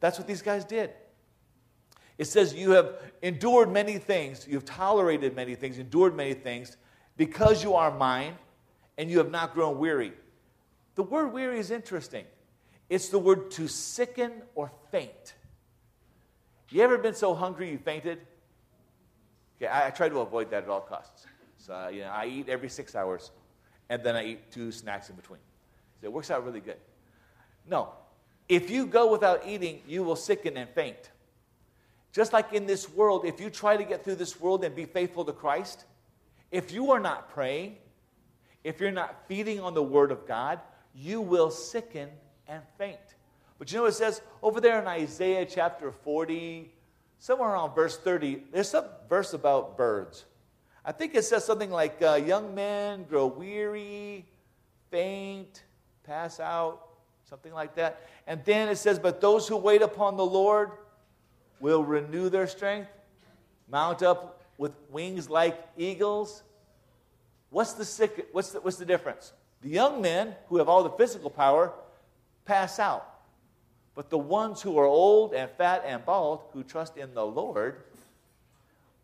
That's 0.00 0.18
what 0.18 0.26
these 0.26 0.42
guys 0.42 0.64
did. 0.64 0.90
It 2.16 2.26
says, 2.26 2.54
You 2.54 2.70
have 2.72 2.94
endured 3.22 3.70
many 3.70 3.98
things, 3.98 4.46
you've 4.48 4.64
tolerated 4.64 5.34
many 5.34 5.54
things, 5.54 5.78
endured 5.78 6.16
many 6.16 6.34
things, 6.34 6.76
because 7.16 7.62
you 7.62 7.74
are 7.74 7.90
mine, 7.90 8.36
and 8.96 9.10
you 9.10 9.18
have 9.18 9.30
not 9.30 9.54
grown 9.54 9.78
weary. 9.78 10.12
The 10.94 11.02
word 11.02 11.32
weary 11.32 11.58
is 11.58 11.70
interesting. 11.70 12.24
It's 12.88 13.08
the 13.08 13.18
word 13.18 13.50
to 13.52 13.66
sicken 13.66 14.42
or 14.54 14.70
faint. 14.90 15.34
You 16.70 16.82
ever 16.82 16.98
been 16.98 17.14
so 17.14 17.34
hungry 17.34 17.70
you 17.70 17.78
fainted? 17.78 18.20
Okay, 19.56 19.66
I, 19.66 19.88
I 19.88 19.90
try 19.90 20.08
to 20.08 20.20
avoid 20.20 20.50
that 20.50 20.64
at 20.64 20.68
all 20.68 20.80
costs. 20.80 21.26
So, 21.56 21.88
you 21.88 22.00
know, 22.00 22.10
I 22.10 22.26
eat 22.26 22.48
every 22.48 22.68
six 22.68 22.94
hours, 22.94 23.30
and 23.88 24.02
then 24.02 24.16
I 24.16 24.24
eat 24.26 24.52
two 24.52 24.70
snacks 24.70 25.08
in 25.08 25.16
between. 25.16 25.40
It 26.04 26.12
works 26.12 26.30
out 26.30 26.44
really 26.44 26.60
good. 26.60 26.76
No, 27.66 27.90
if 28.48 28.70
you 28.70 28.86
go 28.86 29.10
without 29.10 29.46
eating, 29.46 29.80
you 29.86 30.02
will 30.02 30.16
sicken 30.16 30.56
and 30.56 30.68
faint. 30.70 31.10
Just 32.12 32.32
like 32.32 32.52
in 32.52 32.66
this 32.66 32.88
world, 32.88 33.24
if 33.24 33.40
you 33.40 33.50
try 33.50 33.76
to 33.76 33.84
get 33.84 34.04
through 34.04 34.14
this 34.16 34.40
world 34.40 34.64
and 34.64 34.74
be 34.74 34.84
faithful 34.84 35.24
to 35.24 35.32
Christ, 35.32 35.84
if 36.50 36.70
you 36.72 36.92
are 36.92 37.00
not 37.00 37.30
praying, 37.30 37.76
if 38.62 38.80
you're 38.80 38.92
not 38.92 39.26
feeding 39.26 39.60
on 39.60 39.74
the 39.74 39.82
Word 39.82 40.12
of 40.12 40.26
God, 40.26 40.60
you 40.94 41.20
will 41.20 41.50
sicken 41.50 42.08
and 42.46 42.62
faint. 42.78 42.98
But 43.58 43.72
you 43.72 43.78
know 43.78 43.84
what 43.84 43.92
it 43.92 43.96
says 43.96 44.20
over 44.42 44.60
there 44.60 44.80
in 44.80 44.86
Isaiah 44.86 45.46
chapter 45.46 45.90
40, 45.90 46.70
somewhere 47.18 47.50
around 47.50 47.74
verse 47.74 47.96
30, 47.98 48.44
there's 48.52 48.68
some 48.68 48.84
verse 49.08 49.32
about 49.32 49.76
birds. 49.76 50.24
I 50.84 50.92
think 50.92 51.14
it 51.14 51.24
says 51.24 51.44
something 51.44 51.70
like, 51.70 52.00
uh, 52.02 52.14
Young 52.14 52.54
men 52.54 53.04
grow 53.04 53.26
weary, 53.26 54.26
faint, 54.90 55.62
pass 56.06 56.40
out, 56.40 56.88
something 57.28 57.52
like 57.52 57.74
that. 57.76 58.00
And 58.26 58.44
then 58.44 58.68
it 58.68 58.76
says, 58.76 58.98
But 58.98 59.20
those 59.20 59.48
who 59.48 59.56
wait 59.56 59.82
upon 59.82 60.16
the 60.16 60.24
Lord 60.24 60.70
will 61.60 61.84
renew 61.84 62.28
their 62.28 62.46
strength, 62.46 62.90
mount 63.68 64.02
up 64.02 64.42
with 64.58 64.72
wings 64.90 65.28
like 65.28 65.58
eagles. 65.76 66.42
What's 67.50 67.72
the, 67.74 67.84
sick, 67.84 68.28
what's 68.32 68.50
the, 68.50 68.60
what's 68.60 68.76
the 68.76 68.84
difference? 68.84 69.32
The 69.62 69.68
young 69.70 70.02
men 70.02 70.34
who 70.48 70.58
have 70.58 70.68
all 70.68 70.82
the 70.82 70.90
physical 70.90 71.30
power 71.30 71.72
pass 72.44 72.78
out. 72.78 73.08
But 73.94 74.10
the 74.10 74.18
ones 74.18 74.60
who 74.60 74.76
are 74.78 74.84
old 74.84 75.34
and 75.34 75.50
fat 75.52 75.84
and 75.86 76.04
bald, 76.04 76.42
who 76.52 76.64
trust 76.64 76.96
in 76.96 77.14
the 77.14 77.24
Lord, 77.24 77.84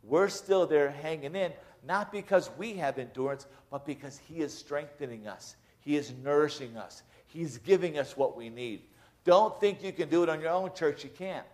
we're 0.03 0.29
still 0.29 0.67
there 0.67 0.91
hanging 0.91 1.37
in, 1.37 1.53
not 1.87 2.11
because 2.11 2.51
we 2.59 2.75
have 2.75 2.99
endurance, 2.99 3.47
but 3.71 3.87
because 3.87 4.19
He 4.29 4.41
is 4.41 4.53
strengthening 4.53 5.27
us. 5.27 5.57
He 5.81 5.97
is 5.97 6.12
nourishing 6.23 6.77
us. 6.77 7.03
He's 7.27 7.59
giving 7.59 7.99
us 7.99 8.16
what 8.16 8.37
we 8.37 8.49
need. 8.49 8.83
Don't 9.25 9.59
think 9.61 9.83
you 9.83 9.93
can 9.93 10.09
do 10.09 10.23
it 10.23 10.29
on 10.29 10.40
your 10.40 10.51
own, 10.51 10.73
church. 10.75 11.05
You 11.05 11.11
can't. 11.11 11.47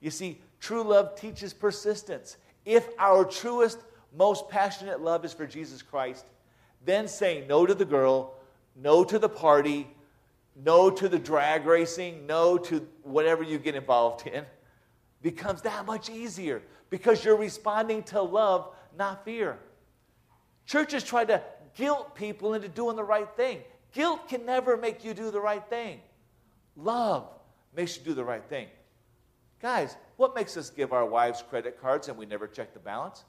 You 0.00 0.10
see, 0.10 0.40
true 0.60 0.82
love 0.82 1.18
teaches 1.18 1.52
persistence. 1.52 2.36
If 2.64 2.88
our 2.98 3.24
truest, 3.24 3.78
most 4.16 4.48
passionate 4.48 5.00
love 5.00 5.24
is 5.24 5.32
for 5.32 5.46
Jesus 5.46 5.82
Christ, 5.82 6.26
then 6.84 7.08
saying 7.08 7.48
no 7.48 7.66
to 7.66 7.74
the 7.74 7.84
girl, 7.84 8.34
no 8.76 9.04
to 9.04 9.18
the 9.18 9.28
party, 9.28 9.86
no 10.56 10.90
to 10.90 11.08
the 11.08 11.18
drag 11.18 11.66
racing, 11.66 12.26
no 12.26 12.58
to 12.58 12.86
whatever 13.02 13.42
you 13.42 13.58
get 13.58 13.74
involved 13.74 14.26
in, 14.26 14.44
becomes 15.22 15.62
that 15.62 15.86
much 15.86 16.10
easier 16.10 16.62
because 16.90 17.24
you're 17.24 17.36
responding 17.36 18.02
to 18.04 18.20
love, 18.20 18.68
not 18.96 19.24
fear. 19.24 19.58
Churches 20.66 21.02
try 21.02 21.24
to 21.24 21.42
guilt 21.74 22.14
people 22.14 22.54
into 22.54 22.68
doing 22.68 22.96
the 22.96 23.04
right 23.04 23.28
thing. 23.36 23.60
Guilt 23.92 24.28
can 24.28 24.44
never 24.44 24.76
make 24.76 25.04
you 25.04 25.14
do 25.14 25.30
the 25.30 25.40
right 25.40 25.64
thing. 25.68 26.00
Love 26.76 27.28
makes 27.74 27.96
you 27.96 28.02
do 28.02 28.14
the 28.14 28.24
right 28.24 28.44
thing. 28.44 28.66
Guys, 29.60 29.96
what 30.16 30.34
makes 30.34 30.56
us 30.56 30.70
give 30.70 30.92
our 30.92 31.06
wives 31.06 31.42
credit 31.48 31.80
cards 31.80 32.08
and 32.08 32.18
we 32.18 32.26
never 32.26 32.46
check 32.46 32.74
the 32.74 32.80
balance? 32.80 33.24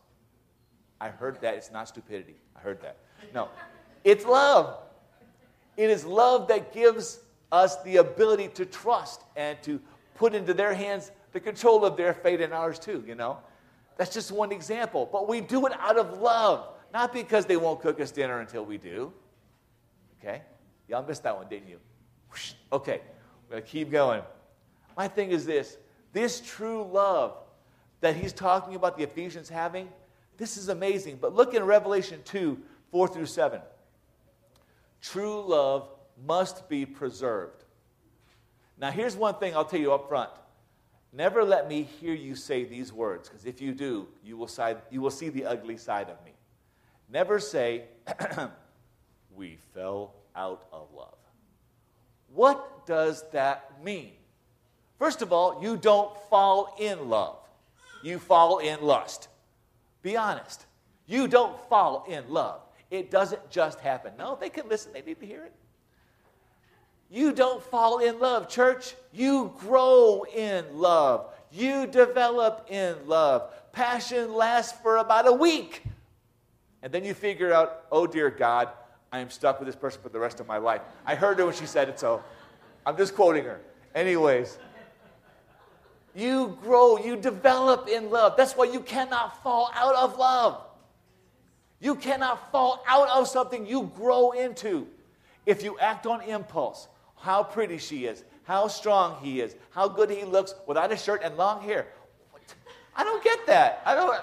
I 0.99 1.10
heard 1.10 1.39
that. 1.41 1.55
It's 1.55 1.71
not 1.71 1.88
stupidity. 1.88 2.36
I 2.55 2.60
heard 2.60 2.81
that. 2.81 2.97
No, 3.34 3.49
it's 4.03 4.25
love. 4.25 4.79
It 5.77 5.89
is 5.89 6.05
love 6.05 6.47
that 6.47 6.73
gives 6.73 7.19
us 7.51 7.81
the 7.84 7.97
ability 7.97 8.49
to 8.49 8.65
trust 8.65 9.21
and 9.36 9.62
to 9.63 9.79
put 10.15 10.34
into 10.34 10.53
their 10.53 10.73
hands 10.73 11.12
the 11.31 11.39
control 11.39 11.86
of 11.86 11.97
their 11.97 12.13
fate 12.13 12.41
and 12.41 12.53
ours 12.53 12.79
too, 12.79 13.03
you 13.05 13.15
know? 13.15 13.38
That's 13.97 14.13
just 14.13 14.31
one 14.31 14.51
example. 14.51 15.08
But 15.12 15.27
we 15.27 15.41
do 15.41 15.65
it 15.65 15.73
out 15.79 15.97
of 15.97 16.19
love, 16.19 16.67
not 16.95 17.12
because 17.12 17.45
they 17.45 17.58
won't 17.58 17.81
cook 17.81 17.99
us 17.99 18.10
dinner 18.10 18.39
until 18.39 18.63
we 18.63 18.77
do. 18.77 19.12
Okay? 20.17 20.41
Y'all 20.88 21.05
missed 21.05 21.23
that 21.23 21.36
one, 21.36 21.45
didn't 21.49 21.67
you? 21.67 21.77
Okay, 22.71 23.01
we're 23.49 23.60
to 23.60 23.62
keep 23.62 23.91
going. 23.91 24.21
My 24.95 25.10
thing 25.10 25.31
is 25.31 25.45
this 25.45 25.77
this 26.13 26.39
true 26.39 26.89
love 26.89 27.36
that 27.99 28.15
he's 28.15 28.31
talking 28.31 28.75
about 28.75 28.97
the 28.97 29.03
Ephesians 29.03 29.49
having, 29.49 29.89
this 30.38 30.55
is 30.55 30.69
amazing. 30.69 31.17
But 31.19 31.36
look 31.36 31.53
in 31.53 31.63
Revelation 31.63 32.21
2 32.23 32.58
4 32.91 33.08
through 33.10 33.25
7. 33.25 33.60
True 35.01 35.45
love 35.45 35.89
must 36.25 36.69
be 36.69 36.86
preserved. 36.86 37.65
Now, 38.77 38.91
here's 38.91 39.17
one 39.17 39.36
thing 39.36 39.53
I'll 39.53 39.65
tell 39.65 39.81
you 39.81 39.91
up 39.93 40.08
front. 40.08 40.29
Never 41.12 41.43
let 41.43 41.67
me 41.67 41.84
hear 41.84 42.13
you 42.13 42.36
say 42.36 42.63
these 42.63 42.93
words, 42.93 43.27
because 43.27 43.45
if 43.45 43.60
you 43.60 43.73
do, 43.73 44.08
you 44.23 44.38
will, 44.38 44.47
side, 44.47 44.77
you 44.89 45.01
will 45.01 45.12
see 45.12 45.27
the 45.27 45.43
ugly 45.43 45.75
side 45.75 46.10
of 46.10 46.23
me. 46.23 46.35
Never 47.10 47.39
say, 47.39 47.84
we 49.36 49.58
fell 49.74 50.13
out 50.36 50.68
of 50.72 50.88
love. 50.96 51.18
What 52.34 52.86
does 52.86 53.24
that 53.32 53.84
mean? 53.84 54.12
First 55.00 55.22
of 55.22 55.32
all, 55.32 55.62
you 55.62 55.78
don't 55.78 56.15
fall 56.30 56.76
in 56.80 57.10
love, 57.10 57.38
you 58.04 58.20
fall 58.20 58.60
in 58.60 58.82
lust. 58.82 59.30
Be 60.02 60.15
honest. 60.15 60.65
You 61.08 61.28
don't 61.28 61.60
fall 61.70 62.06
in 62.08 62.30
love. 62.30 62.62
It 62.91 63.12
doesn't 63.12 63.50
just 63.50 63.80
happen. 63.80 64.13
No, 64.18 64.38
they 64.39 64.50
can 64.50 64.68
listen, 64.70 64.94
they 64.94 65.02
need 65.02 65.20
to 65.20 65.26
hear 65.26 65.44
it. 65.44 65.54
You 67.10 67.32
don't 67.32 67.62
fall 67.62 68.00
in 68.00 68.20
love, 68.20 68.50
church. 68.50 68.96
You 69.13 69.54
grow 69.60 70.26
in 70.36 70.65
love. 70.78 71.34
You 71.52 71.88
develop 71.88 72.68
in 72.70 72.96
love. 73.08 73.52
Passion 73.72 74.34
lasts 74.34 74.78
for 74.82 74.98
about 74.98 75.28
a 75.28 75.34
week. 75.34 75.84
And 76.86 76.93
then 76.93 77.04
you 77.04 77.15
figure 77.15 77.52
out, 77.52 77.86
oh 77.91 78.06
dear 78.06 78.30
God, 78.30 78.69
I 79.12 79.17
am 79.17 79.32
stuck 79.32 79.60
with 79.60 79.65
this 79.65 79.76
person 79.76 80.04
for 80.04 80.10
the 80.10 80.19
rest 80.19 80.39
of 80.39 80.45
my 80.45 80.58
life. 80.58 80.82
I 81.04 81.15
heard 81.15 81.39
her 81.39 81.45
when 81.48 81.56
she 81.56 81.65
said 81.65 81.89
it, 81.89 82.00
so 82.00 82.24
I'm 82.86 82.95
just 82.95 83.15
quoting 83.15 83.43
her. 83.45 83.60
Anyways, 83.95 84.60
you 86.13 86.60
grow, 86.62 87.00
you 87.00 87.15
develop 87.15 87.88
in 87.88 88.12
love. 88.12 88.38
That's 88.38 88.54
why 88.54 88.65
you 88.65 88.82
cannot 88.82 89.41
fall 89.41 89.71
out 89.74 89.95
of 89.95 90.19
love. 90.19 90.62
You 91.80 91.95
cannot 91.95 92.52
fall 92.52 92.84
out 92.88 93.10
of 93.10 93.28
something 93.28 93.65
you 93.65 93.91
grow 93.95 94.34
into. 94.34 94.86
If 95.48 95.63
you 95.63 95.80
act 95.80 96.06
on 96.06 96.21
impulse, 96.21 96.88
how 97.17 97.41
pretty 97.41 97.80
she 97.80 98.06
is, 98.06 98.24
how 98.43 98.67
strong 98.67 99.17
he 99.24 99.41
is, 99.41 99.56
how 99.71 99.88
good 99.88 100.12
he 100.12 100.24
looks 100.24 100.54
without 100.67 100.91
a 100.91 100.98
shirt 100.98 101.21
and 101.24 101.36
long 101.36 101.63
hair. 101.63 101.88
I 102.95 103.04
don't 103.04 103.24
get 103.24 103.48
that. 103.48 103.82
I 103.88 103.95
don't. 103.95 104.21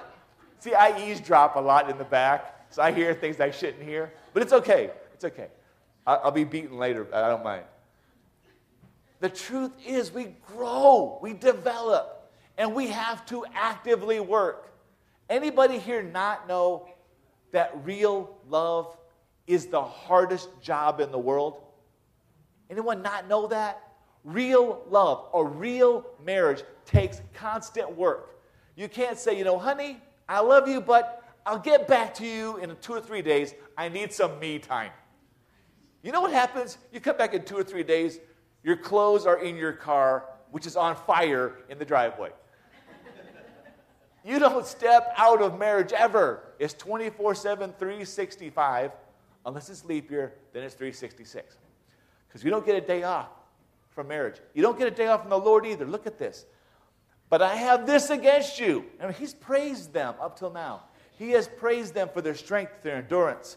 See, 0.63 0.75
I 0.75 0.97
eavesdrop 0.97 1.57
a 1.57 1.59
lot 1.59 1.91
in 1.91 1.99
the 1.99 2.05
back, 2.05 2.67
so 2.71 2.83
I 2.83 2.93
hear 2.93 3.13
things 3.15 3.41
I 3.41 3.51
shouldn't 3.51 3.83
hear. 3.83 4.13
But 4.33 4.45
it's 4.45 4.53
okay. 4.53 4.93
It's 5.13 5.25
okay. 5.25 5.49
I'll 6.07 6.31
be 6.31 6.45
beaten 6.45 6.79
later. 6.79 7.03
But 7.03 7.25
I 7.25 7.31
don't 7.31 7.43
mind. 7.43 7.65
The 9.19 9.29
truth 9.29 9.73
is, 9.85 10.13
we 10.13 10.37
grow, 10.47 11.19
we 11.21 11.33
develop, 11.33 12.31
and 12.57 12.77
we 12.77 12.87
have 12.87 13.27
to 13.27 13.45
actively 13.53 14.21
work. 14.21 14.73
Anybody 15.29 15.81
here 15.81 16.01
not 16.01 16.47
know 16.47 16.89
that 17.51 17.77
real 17.83 18.33
love 18.49 18.97
is 19.49 19.67
the 19.67 19.83
hardest 19.83 20.49
job 20.61 21.01
in 21.01 21.11
the 21.11 21.19
world? 21.19 21.61
Anyone 22.71 23.03
not 23.03 23.27
know 23.27 23.49
that? 23.49 23.83
Real 24.23 24.85
love 24.89 25.27
or 25.33 25.49
real 25.49 26.07
marriage 26.25 26.63
takes 26.87 27.21
constant 27.35 27.97
work. 27.97 28.39
You 28.77 28.89
can't 28.89 29.19
say, 29.19 29.37
you 29.37 29.43
know, 29.43 29.59
honey, 29.59 30.01
I 30.33 30.41
love 30.41 30.67
you, 30.67 30.81
but 30.81 31.23
I'll 31.45 31.59
get 31.59 31.87
back 31.87 32.15
to 32.15 32.27
you 32.27 32.57
in 32.57 32.75
two 32.81 32.95
or 32.95 33.01
three 33.01 33.21
days. 33.21 33.55
I 33.77 33.91
need 33.91 34.15
some 34.15 34.39
me 34.39 34.59
time. 34.59 34.91
You 36.03 36.11
know 36.11 36.23
what 36.23 36.33
happens? 36.33 36.79
You 36.91 37.01
come 37.01 37.19
back 37.19 37.35
in 37.35 37.45
two 37.45 37.57
or 37.57 37.63
three 37.63 37.83
days, 37.83 38.19
your 38.65 38.77
clothes 38.77 39.27
are 39.27 39.43
in 39.43 39.57
your 39.57 39.73
car, 39.73 40.25
which 40.51 40.67
is 40.67 40.75
on 40.75 40.97
fire 40.97 41.59
in 41.69 41.79
the 41.79 41.85
driveway. 41.85 42.31
You 44.25 44.39
don't 44.39 44.65
step 44.65 45.13
out 45.17 45.43
of 45.43 45.59
marriage 45.59 45.93
ever. 45.93 46.45
It's 46.59 46.75
24 46.75 47.35
7, 47.35 47.75
365. 47.79 48.93
Unless 49.45 49.69
it's 49.69 49.85
leap 49.85 50.11
year, 50.11 50.33
then 50.53 50.63
it's 50.63 50.75
366. 50.75 51.57
Because 52.29 52.45
you 52.45 52.51
don't 52.51 52.65
get 52.65 52.77
a 52.77 52.87
day 52.87 53.03
off 53.03 53.29
from 53.91 54.09
marriage. 54.09 54.37
You 54.55 54.63
don't 54.63 54.79
get 54.79 54.87
a 54.87 54.93
day 54.93 55.09
off 55.09 55.23
from 55.23 55.31
the 55.31 55.39
Lord 55.39 55.67
either. 55.67 55.85
Look 55.85 56.07
at 56.07 56.19
this. 56.19 56.47
But 57.33 57.41
I 57.41 57.55
have 57.55 57.87
this 57.87 58.11
against 58.11 58.61
you. 58.61 58.85
Mean, 59.01 59.15
he's 59.15 59.33
praised 59.33 59.95
them 59.95 60.17
up 60.21 60.39
till 60.39 60.53
now. 60.53 60.83
He 61.17 61.31
has 61.31 61.49
praised 61.49 61.95
them 61.95 62.11
for 62.13 62.21
their 62.21 62.35
strength, 62.35 62.83
their 62.83 62.97
endurance. 62.97 63.57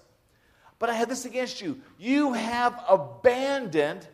But 0.79 0.89
I 0.89 0.93
have 0.93 1.09
this 1.09 1.25
against 1.25 1.59
you. 1.59 1.81
You 1.99 2.31
have 2.31 2.81
abandoned, 2.87 4.07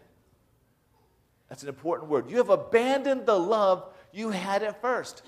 that's 1.48 1.62
an 1.62 1.70
important 1.70 2.10
word. 2.10 2.28
You 2.28 2.38
have 2.38 2.50
abandoned 2.50 3.28
the 3.28 3.38
love 3.38 3.88
you 4.12 4.32
had 4.32 4.64
at 4.64 4.82
first. 4.82 5.22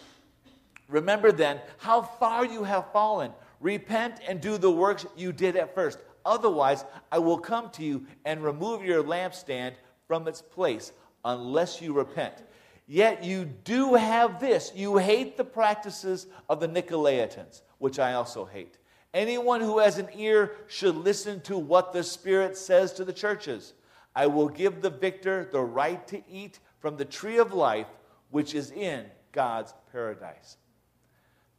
Remember 0.88 1.32
then 1.32 1.62
how 1.78 2.02
far 2.02 2.44
you 2.44 2.64
have 2.64 2.92
fallen. 2.92 3.34
Repent 3.60 4.20
and 4.28 4.42
do 4.42 4.58
the 4.58 4.72
works 4.72 5.06
you 5.16 5.32
did 5.32 5.56
at 5.56 5.76
first. 5.76 6.00
Otherwise, 6.26 6.86
I 7.12 7.20
will 7.20 7.38
come 7.38 7.70
to 7.74 7.84
you 7.84 8.08
and 8.26 8.44
remove 8.44 8.84
your 8.84 9.04
lampstand 9.04 9.74
from 10.08 10.28
its 10.28 10.42
place 10.42 10.92
unless 11.24 11.84
you 11.84 11.94
repent. 11.94 12.42
Yet 12.88 13.24
you 13.24 13.46
do 13.46 13.96
have 13.96 14.40
this. 14.40 14.72
You 14.76 14.98
hate 14.98 15.38
the 15.38 15.44
practices 15.44 16.28
of 16.50 16.60
the 16.60 16.68
Nicolaitans, 16.68 17.62
which 17.78 18.00
I 18.00 18.14
also 18.14 18.46
hate. 18.46 18.78
Anyone 19.14 19.62
who 19.62 19.80
has 19.80 19.98
an 19.98 20.10
ear 20.16 20.56
should 20.68 20.96
listen 20.96 21.40
to 21.42 21.58
what 21.58 21.94
the 21.94 22.04
Spirit 22.04 22.58
says 22.58 22.94
to 22.94 23.06
the 23.06 23.14
churches. 23.14 23.74
I 24.16 24.28
will 24.28 24.50
give 24.50 24.82
the 24.82 24.90
victor 24.90 25.48
the 25.52 25.62
right 25.62 26.06
to 26.08 26.22
eat 26.30 26.60
from 26.80 26.98
the 26.98 27.06
tree 27.06 27.38
of 27.38 27.54
life, 27.54 27.88
which 28.32 28.54
is 28.54 28.72
in 28.72 29.06
God's 29.32 29.74
paradise. 29.92 30.58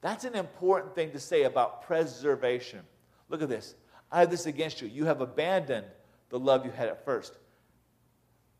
That's 0.01 0.25
an 0.25 0.35
important 0.35 0.95
thing 0.95 1.13
to 1.13 1.21
say 1.21 1.45
about 1.45 1.83
preservation. 1.83 2.81
Look 3.29 3.41
at 3.41 3.49
this. 3.49 3.75
I 4.13 4.21
have 4.21 4.31
this 4.31 4.47
against 4.47 4.83
you. 4.83 4.89
You 4.89 5.07
have 5.07 5.21
abandoned 5.21 5.87
the 6.29 6.39
love 6.39 6.67
you 6.67 6.71
had 6.71 6.89
at 6.89 7.05
first. 7.05 7.39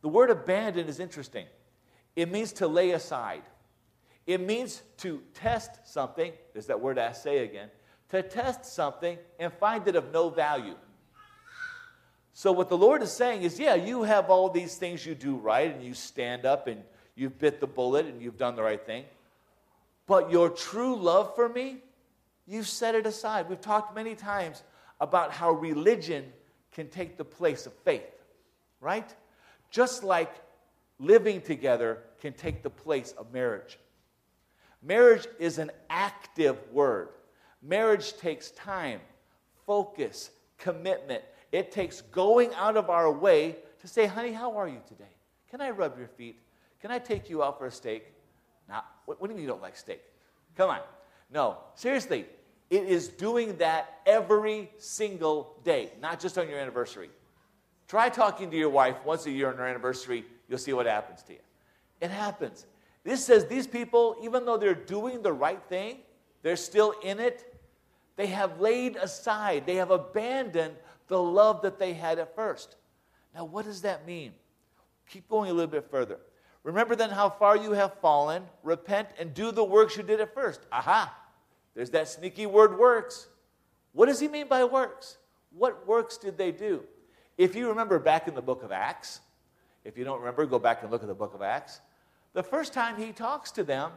The 0.01 0.09
word 0.09 0.31
abandon 0.31 0.89
is 0.89 1.01
interesting. 1.01 1.47
It 2.17 2.31
means 2.31 2.53
to 2.55 2.69
lay 2.69 2.93
aside. 2.93 3.43
It 4.27 4.41
means 4.41 4.83
to 4.99 5.23
test 5.35 5.71
something. 5.85 6.33
There's 6.53 6.67
that 6.67 6.81
word 6.81 6.99
assay 6.99 7.39
say 7.39 7.45
again. 7.45 7.69
To 8.11 8.23
test 8.23 8.67
something 8.67 9.19
and 9.39 9.53
find 9.53 9.87
it 9.89 9.97
of 9.97 10.13
no 10.13 10.31
value. 10.31 10.77
So, 12.33 12.51
what 12.51 12.69
the 12.69 12.77
Lord 12.77 13.03
is 13.03 13.13
saying 13.13 13.43
is, 13.43 13.59
yeah, 13.61 13.75
you 13.75 14.03
have 14.03 14.29
all 14.29 14.49
these 14.49 14.77
things 14.77 15.07
you 15.07 15.15
do 15.15 15.37
right, 15.37 15.73
and 15.73 15.85
you 15.85 15.95
stand 15.95 16.45
up 16.45 16.67
and 16.67 16.83
you've 17.15 17.39
bit 17.39 17.61
the 17.61 17.67
bullet 17.67 18.07
and 18.07 18.21
you've 18.21 18.37
done 18.37 18.57
the 18.57 18.63
right 18.63 18.85
thing. 18.85 19.05
But 20.07 20.31
your 20.31 20.51
true 20.51 20.97
love 20.97 21.35
for 21.35 21.49
me, 21.49 21.79
you've 22.47 22.69
set 22.69 22.95
it 22.95 23.07
aside. 23.07 23.49
We've 23.49 23.61
talked 23.61 23.95
many 23.95 24.15
times 24.15 24.63
about 25.01 25.31
how 25.31 25.53
religion 25.53 26.25
can 26.73 26.89
take 26.89 27.17
the 27.17 27.25
place 27.25 27.67
of 27.67 27.73
faith, 27.85 28.11
right? 28.81 29.15
Just 29.71 30.03
like 30.03 30.33
living 30.99 31.41
together 31.41 31.99
can 32.21 32.33
take 32.33 32.63
the 32.63 32.71
place 32.71 33.13
of 33.19 33.33
marriage. 33.33 33.79
Marriage 34.83 35.27
is 35.39 35.59
an 35.59 35.71
active 35.89 36.59
word. 36.73 37.09
Marriage 37.63 38.17
takes 38.19 38.51
time, 38.51 39.01
focus, 39.67 40.31
commitment. 40.59 41.23
It 41.53 41.73
takes 41.73 42.03
going 42.03 42.53
out 42.55 42.77
of 42.77 42.91
our 42.91 43.11
way 43.11 43.57
to 43.81 43.89
say, 43.89 44.07
honey, 44.07 44.33
how 44.33 44.57
are 44.57 44.69
you 44.69 44.81
today? 44.87 45.05
Can 45.51 45.61
I 45.61 45.71
rub 45.71 45.99
your 45.99 46.09
feet? 46.09 46.41
Can 46.81 46.91
I 46.91 46.99
take 46.99 47.31
you 47.31 47.43
out 47.43 47.59
for 47.59 47.67
a 47.67 47.71
steak? 47.71 48.13
Now, 48.69 48.85
what, 49.07 49.21
what 49.21 49.29
do 49.29 49.33
you 49.33 49.37
mean 49.37 49.45
you 49.45 49.51
don't 49.51 49.63
like 49.63 49.77
steak? 49.77 50.03
Come 50.57 50.71
on. 50.71 50.81
No, 51.33 51.59
seriously, 51.75 52.27
it 52.71 52.85
is 52.85 53.09
doing 53.09 53.57
that 53.59 54.01
every 54.07 54.71
single 54.79 55.57
day, 55.65 55.93
not 56.01 56.21
just 56.21 56.37
on 56.39 56.49
your 56.49 56.59
anniversary. 56.59 57.11
Try 57.89 58.09
talking 58.09 58.51
to 58.51 58.57
your 58.57 58.71
wife 58.71 58.97
once 59.05 59.27
a 59.27 59.31
year 59.31 59.49
on 59.49 59.57
her 59.57 59.67
anniversary. 59.67 60.25
You'll 60.49 60.59
see 60.59 60.73
what 60.73 60.87
happens 60.87 61.23
to 61.25 61.33
you. 61.33 61.39
It 62.01 62.11
happens. 62.11 62.67
This 63.03 63.25
says 63.25 63.47
these 63.47 63.67
people, 63.67 64.17
even 64.23 64.45
though 64.45 64.57
they're 64.57 64.75
doing 64.75 65.23
the 65.23 65.33
right 65.33 65.63
thing, 65.69 65.99
they're 66.43 66.57
still 66.57 66.95
in 67.03 67.21
it. 67.21 67.55
They 68.17 68.27
have 68.29 68.61
laid 68.61 68.97
aside, 68.97 69.67
they 69.67 69.77
have 69.77 69.91
abandoned 69.91 70.75
the 71.09 71.21
love 71.21 71.63
that 71.63 71.79
they 71.79 71.93
had 71.93 72.19
at 72.19 72.35
first. 72.35 72.77
Now, 73.35 73.45
what 73.45 73.65
does 73.65 73.83
that 73.83 74.07
mean? 74.07 74.33
Keep 75.11 75.29
going 75.29 75.51
a 75.51 75.53
little 75.53 75.71
bit 75.71 75.91
further. 75.91 76.19
Remember 76.63 76.97
then 76.97 77.11
how 77.11 77.29
far 77.29 77.57
you 77.57 77.73
have 77.73 77.99
fallen, 78.01 78.45
repent, 78.63 79.09
and 79.19 79.35
do 79.35 79.53
the 79.53 79.65
works 79.65 79.97
you 79.97 80.03
did 80.03 80.21
at 80.21 80.33
first. 80.33 80.61
Aha! 80.73 81.15
There's 81.75 81.91
that 81.91 82.09
sneaky 82.09 82.47
word 82.47 82.79
works. 82.79 83.27
What 83.93 84.07
does 84.07 84.21
he 84.21 84.29
mean 84.29 84.49
by 84.49 84.65
works? 84.65 85.19
What 85.51 85.87
works 85.87 86.17
did 86.17 86.39
they 86.39 86.53
do? 86.53 86.85
If 87.37 87.55
you 87.55 87.69
remember 87.69 87.99
back 87.99 88.29
in 88.29 88.35
the 88.35 88.43
book 88.43 88.63
of 88.63 88.73
Acts, 88.73 89.21
if 89.85 89.99
you 89.99 90.05
don't 90.05 90.19
remember, 90.19 90.47
go 90.47 90.59
back 90.59 90.83
and 90.83 90.91
look 90.91 91.03
at 91.03 91.09
the 91.09 91.15
book 91.15 91.35
of 91.35 91.43
Acts. 91.43 91.81
The 92.33 92.43
first 92.43 92.73
time 92.73 92.97
he 92.97 93.13
talks 93.13 93.51
to 93.53 93.65
them, 93.65 93.93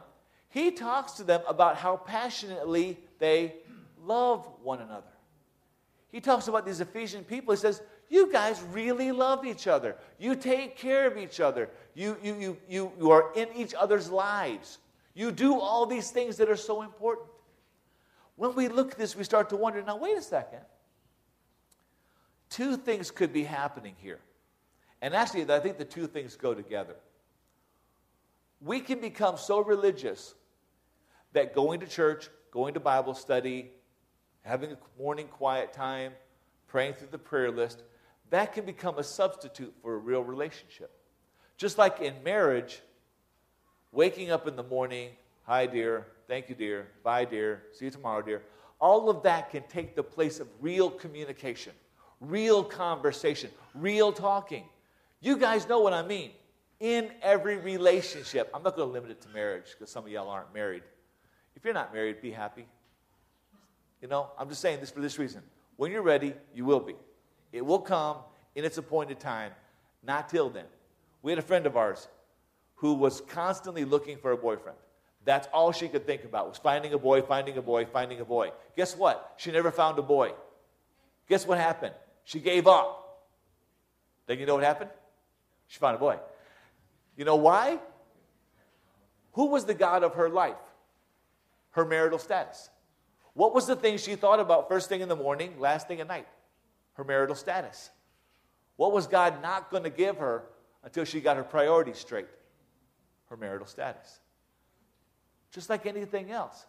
he 0.50 0.70
talks 0.70 1.12
to 1.12 1.24
them 1.24 1.40
about 1.48 1.76
how 1.76 1.96
passionately 1.96 2.98
they 3.18 3.54
love 4.02 4.48
one 4.62 4.80
another. 4.80 5.06
He 6.10 6.20
talks 6.20 6.48
about 6.48 6.64
these 6.64 6.80
Ephesian 6.80 7.24
people. 7.24 7.52
He 7.52 7.58
says, 7.58 7.82
You 8.08 8.32
guys 8.32 8.62
really 8.70 9.12
love 9.12 9.44
each 9.44 9.66
other. 9.66 9.96
You 10.18 10.34
take 10.34 10.76
care 10.76 11.06
of 11.06 11.18
each 11.18 11.40
other. 11.40 11.68
You, 11.94 12.16
you, 12.22 12.34
you, 12.38 12.56
you, 12.68 12.92
you 12.98 13.10
are 13.10 13.32
in 13.34 13.48
each 13.54 13.74
other's 13.74 14.10
lives. 14.10 14.78
You 15.14 15.32
do 15.32 15.58
all 15.58 15.84
these 15.84 16.10
things 16.10 16.36
that 16.36 16.48
are 16.48 16.56
so 16.56 16.82
important. 16.82 17.28
When 18.36 18.54
we 18.54 18.68
look 18.68 18.92
at 18.92 18.98
this, 18.98 19.16
we 19.16 19.24
start 19.24 19.50
to 19.50 19.56
wonder 19.56 19.82
now, 19.82 19.96
wait 19.96 20.16
a 20.16 20.22
second. 20.22 20.60
Two 22.48 22.76
things 22.76 23.10
could 23.10 23.32
be 23.32 23.42
happening 23.44 23.94
here. 23.98 24.20
And 25.00 25.14
actually, 25.14 25.50
I 25.52 25.60
think 25.60 25.78
the 25.78 25.84
two 25.84 26.06
things 26.06 26.36
go 26.36 26.54
together. 26.54 26.96
We 28.60 28.80
can 28.80 29.00
become 29.00 29.36
so 29.36 29.60
religious 29.62 30.34
that 31.32 31.54
going 31.54 31.80
to 31.80 31.86
church, 31.86 32.28
going 32.50 32.74
to 32.74 32.80
Bible 32.80 33.14
study, 33.14 33.70
having 34.42 34.72
a 34.72 34.78
morning 34.98 35.28
quiet 35.28 35.72
time, 35.72 36.12
praying 36.66 36.94
through 36.94 37.08
the 37.10 37.18
prayer 37.18 37.50
list, 37.50 37.82
that 38.30 38.52
can 38.52 38.64
become 38.64 38.98
a 38.98 39.04
substitute 39.04 39.74
for 39.82 39.94
a 39.94 39.98
real 39.98 40.22
relationship. 40.22 40.90
Just 41.56 41.78
like 41.78 42.00
in 42.00 42.14
marriage, 42.24 42.80
waking 43.92 44.30
up 44.30 44.46
in 44.46 44.56
the 44.56 44.62
morning, 44.62 45.10
hi, 45.44 45.66
dear, 45.66 46.06
thank 46.26 46.48
you, 46.48 46.54
dear, 46.54 46.88
bye, 47.02 47.24
dear, 47.24 47.62
see 47.72 47.86
you 47.86 47.90
tomorrow, 47.90 48.22
dear. 48.22 48.42
All 48.80 49.10
of 49.10 49.22
that 49.24 49.50
can 49.50 49.62
take 49.68 49.96
the 49.96 50.02
place 50.02 50.40
of 50.40 50.48
real 50.60 50.90
communication, 50.90 51.72
real 52.20 52.62
conversation, 52.62 53.50
real 53.74 54.12
talking. 54.12 54.64
You 55.20 55.36
guys 55.36 55.68
know 55.68 55.80
what 55.80 55.92
I 55.92 56.02
mean. 56.02 56.30
In 56.80 57.10
every 57.22 57.56
relationship, 57.58 58.50
I'm 58.54 58.62
not 58.62 58.76
going 58.76 58.88
to 58.88 58.92
limit 58.92 59.10
it 59.10 59.20
to 59.22 59.28
marriage 59.30 59.66
because 59.72 59.90
some 59.90 60.04
of 60.04 60.10
y'all 60.10 60.28
aren't 60.28 60.54
married. 60.54 60.82
If 61.56 61.64
you're 61.64 61.74
not 61.74 61.92
married, 61.92 62.22
be 62.22 62.30
happy. 62.30 62.66
You 64.00 64.06
know, 64.06 64.30
I'm 64.38 64.48
just 64.48 64.60
saying 64.60 64.78
this 64.78 64.90
for 64.90 65.00
this 65.00 65.18
reason. 65.18 65.42
When 65.76 65.90
you're 65.90 66.02
ready, 66.02 66.34
you 66.54 66.64
will 66.64 66.80
be. 66.80 66.94
It 67.52 67.66
will 67.66 67.80
come 67.80 68.18
in 68.54 68.64
its 68.64 68.78
appointed 68.78 69.18
time, 69.18 69.52
not 70.04 70.28
till 70.28 70.50
then. 70.50 70.66
We 71.22 71.32
had 71.32 71.38
a 71.40 71.42
friend 71.42 71.66
of 71.66 71.76
ours 71.76 72.06
who 72.76 72.94
was 72.94 73.20
constantly 73.22 73.84
looking 73.84 74.18
for 74.18 74.30
a 74.30 74.36
boyfriend. 74.36 74.78
That's 75.24 75.48
all 75.52 75.72
she 75.72 75.88
could 75.88 76.06
think 76.06 76.24
about 76.24 76.48
was 76.48 76.58
finding 76.58 76.92
a 76.92 76.98
boy, 76.98 77.22
finding 77.22 77.58
a 77.58 77.62
boy, 77.62 77.86
finding 77.86 78.20
a 78.20 78.24
boy. 78.24 78.52
Guess 78.76 78.96
what? 78.96 79.34
She 79.36 79.50
never 79.50 79.72
found 79.72 79.98
a 79.98 80.02
boy. 80.02 80.32
Guess 81.28 81.46
what 81.46 81.58
happened? 81.58 81.94
She 82.24 82.38
gave 82.38 82.66
up. 82.66 83.26
Then 84.26 84.38
you 84.38 84.46
know 84.46 84.54
what 84.54 84.64
happened? 84.64 84.90
She 85.68 85.78
found 85.78 85.96
a 85.96 85.98
boy. 85.98 86.18
You 87.16 87.24
know 87.24 87.36
why? 87.36 87.78
Who 89.32 89.46
was 89.46 89.64
the 89.64 89.74
God 89.74 90.02
of 90.02 90.14
her 90.14 90.28
life? 90.28 90.56
Her 91.70 91.84
marital 91.84 92.18
status. 92.18 92.70
What 93.34 93.54
was 93.54 93.66
the 93.66 93.76
thing 93.76 93.98
she 93.98 94.16
thought 94.16 94.40
about 94.40 94.68
first 94.68 94.88
thing 94.88 95.00
in 95.00 95.08
the 95.08 95.16
morning, 95.16 95.60
last 95.60 95.86
thing 95.86 96.00
at 96.00 96.08
night? 96.08 96.26
Her 96.94 97.04
marital 97.04 97.36
status. 97.36 97.90
What 98.76 98.92
was 98.92 99.06
God 99.06 99.40
not 99.42 99.70
going 99.70 99.84
to 99.84 99.90
give 99.90 100.16
her 100.18 100.44
until 100.82 101.04
she 101.04 101.20
got 101.20 101.36
her 101.36 101.44
priorities 101.44 101.98
straight 101.98 102.26
her 103.28 103.36
marital 103.36 103.66
status. 103.66 104.20
Just 105.52 105.70
like 105.70 105.86
anything 105.86 106.30
else. 106.30 106.66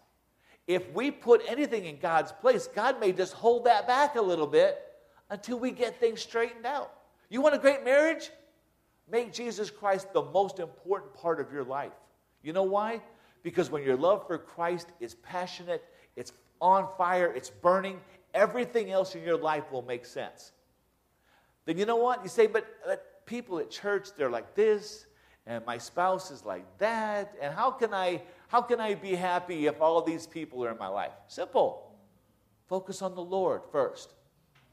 If 0.68 0.92
we 0.94 1.12
put 1.12 1.42
anything 1.48 1.86
in 1.86 2.00
God's 2.00 2.32
place, 2.32 2.68
God 2.68 3.00
may 3.00 3.12
just 3.12 3.34
hold 3.34 3.66
that 3.66 3.88
back 3.88 4.16
a 4.16 4.22
little 4.22 4.48
bit 4.48 4.80
until 5.30 5.58
we 5.60 5.72
get 5.72 6.00
things 6.00 6.22
straightened 6.22 6.66
out. 6.66 6.92
You 7.30 7.42
want 7.42 7.56
a 7.56 7.60
great 7.60 7.84
marriage? 7.84 8.30
Make 9.12 9.34
Jesus 9.34 9.70
Christ 9.70 10.14
the 10.14 10.22
most 10.22 10.60
important 10.60 11.14
part 11.14 11.40
of 11.40 11.52
your 11.52 11.64
life. 11.64 11.94
You 12.44 12.54
know 12.54 12.64
why? 12.64 13.02
Because 13.44 13.70
when 13.70 13.84
your 13.84 13.98
love 13.98 14.28
for 14.28 14.38
Christ 14.38 14.88
is 15.00 15.16
passionate, 15.16 15.84
it's 16.16 16.32
on 16.62 16.88
fire, 16.98 17.34
it's 17.34 17.50
burning, 17.50 18.00
everything 18.34 18.92
else 18.92 19.16
in 19.16 19.24
your 19.24 19.38
life 19.38 19.72
will 19.72 19.82
make 19.82 20.06
sense. 20.06 20.52
Then 21.66 21.78
you 21.78 21.86
know 21.86 21.96
what? 21.96 22.24
You 22.24 22.30
say, 22.30 22.48
but, 22.48 22.66
but 22.86 23.26
people 23.26 23.60
at 23.60 23.70
church, 23.70 24.10
they're 24.18 24.30
like 24.30 24.56
this, 24.56 25.06
and 25.46 25.66
my 25.66 25.78
spouse 25.78 26.32
is 26.32 26.46
like 26.46 26.66
that, 26.78 27.34
and 27.42 27.54
how 27.54 27.72
can 27.72 27.94
I 27.94 28.22
how 28.50 28.64
can 28.64 28.80
I 28.80 28.96
be 28.96 29.14
happy 29.14 29.68
if 29.68 29.80
all 29.80 30.02
these 30.02 30.26
people 30.26 30.66
are 30.66 30.72
in 30.72 30.78
my 30.80 30.88
life? 30.88 31.12
Simple. 31.28 31.96
Focus 32.68 33.04
on 33.04 33.14
the 33.14 33.22
Lord 33.22 33.62
first. 33.72 34.12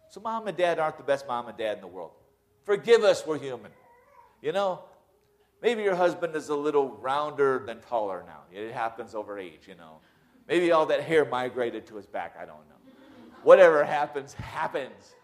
So 0.09 0.19
mom 0.19 0.49
and 0.49 0.57
dad 0.57 0.79
aren't 0.79 0.97
the 0.97 1.03
best 1.03 1.29
mom 1.29 1.47
and 1.49 1.59
dad 1.59 1.77
in 1.77 1.81
the 1.83 1.87
world. 1.87 2.13
Forgive 2.65 3.05
us, 3.05 3.27
we're 3.27 3.39
human. 3.39 3.71
You 4.43 4.53
know, 4.53 4.81
maybe 5.63 5.83
your 5.83 5.95
husband 5.95 6.35
is 6.37 6.49
a 6.49 6.57
little 6.57 6.89
rounder 6.97 7.63
than 7.67 7.81
taller 7.81 8.25
now. 8.27 8.43
It 8.53 8.73
happens 8.73 9.15
over 9.15 9.39
age, 9.39 9.67
you 9.67 9.75
know. 9.75 10.01
Maybe 10.49 10.71
all 10.73 10.87
that 10.87 11.03
hair 11.03 11.25
migrated 11.25 11.87
to 11.87 11.97
his 11.97 12.07
back, 12.07 12.37
I 12.41 12.45
don't 12.45 12.69
know. 12.69 12.93
Whatever 13.43 13.85
happens, 13.85 14.35
happens. 14.35 15.15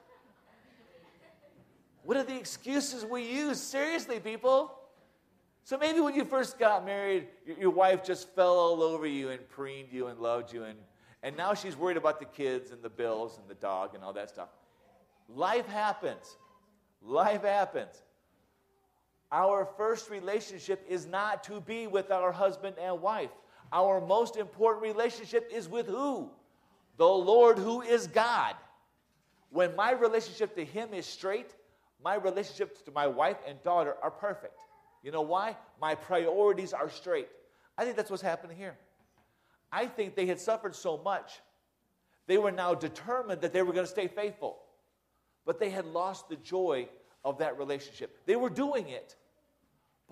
What 2.05 2.17
are 2.17 2.25
the 2.25 2.37
excuses 2.37 3.05
we 3.05 3.23
use? 3.23 3.61
Seriously, 3.61 4.19
people. 4.19 4.75
So 5.65 5.79
maybe 5.79 6.01
when 6.01 6.15
you 6.15 6.25
first 6.25 6.59
got 6.59 6.85
married, 6.85 7.29
your, 7.59 7.71
wife 7.71 8.03
just 8.03 8.29
fell 8.35 8.59
all 8.59 8.83
over 8.83 9.07
you 9.07 9.31
and 9.31 9.49
preened 9.49 9.89
you 9.93 10.09
and 10.09 10.19
loved 10.19 10.53
you, 10.53 10.65
and, 10.65 10.77
and 11.23 11.37
now 11.37 11.55
she's 11.55 11.77
worried 11.77 11.97
about 11.97 12.19
the 12.19 12.25
kids 12.25 12.73
and 12.73 12.83
the 12.83 12.91
bills 12.91 13.39
and 13.39 13.49
the 13.49 13.55
dog 13.55 13.95
and 13.95 14.03
all 14.03 14.13
that 14.13 14.29
stuff. 14.29 14.49
Life 15.29 15.67
happens. 15.67 16.37
Life 17.01 17.43
happens. 17.43 18.03
Our 19.33 19.65
first 19.79 20.11
relationship 20.11 20.85
is 20.87 21.07
not 21.07 21.43
to 21.45 21.61
be 21.63 21.87
with 21.87 22.11
our 22.11 22.31
husband 22.31 22.77
and 22.79 23.01
wife. 23.01 23.31
Our 23.73 23.99
most 24.01 24.37
important 24.37 24.83
relationship 24.83 25.51
is 25.51 25.69
with 25.69 25.87
who? 25.87 26.31
The 26.99 27.09
Lord, 27.09 27.59
who 27.59 27.81
is 27.81 28.07
God. 28.07 28.55
When 29.49 29.75
my 29.75 29.93
relationship 29.93 30.55
to 30.57 30.65
Him 30.65 30.93
is 30.93 31.07
straight, 31.07 31.55
my 32.05 32.17
relationships 32.17 32.83
to 32.83 32.91
my 32.93 33.07
wife 33.07 33.39
and 33.49 33.63
daughter 33.63 33.95
are 34.03 34.11
perfect. 34.11 34.59
You 35.03 35.11
know 35.11 35.23
why? 35.23 35.57
My 35.81 35.95
priorities 35.95 36.75
are 36.75 36.91
straight. 36.91 37.29
I 37.79 37.85
think 37.85 37.97
that's 37.97 38.11
what's 38.11 38.23
happening 38.23 38.57
here. 38.57 38.77
I 39.73 39.87
think 39.87 40.15
they 40.15 40.27
had 40.27 40.39
suffered 40.39 40.77
so 40.77 40.99
much, 40.99 41.41
they 42.27 42.37
were 42.39 42.53
now 42.53 42.75
determined 42.75 43.41
that 43.41 43.53
they 43.53 43.63
were 43.63 43.73
going 43.73 43.87
to 43.87 43.91
stay 43.91 44.07
faithful. 44.07 44.59
But 45.45 45.59
they 45.59 45.71
had 45.71 45.87
lost 45.87 46.29
the 46.29 46.37
joy 46.37 46.89
of 47.25 47.39
that 47.39 47.59
relationship. 47.59 48.19
They 48.27 48.37
were 48.37 48.51
doing 48.51 48.89
it, 48.89 49.17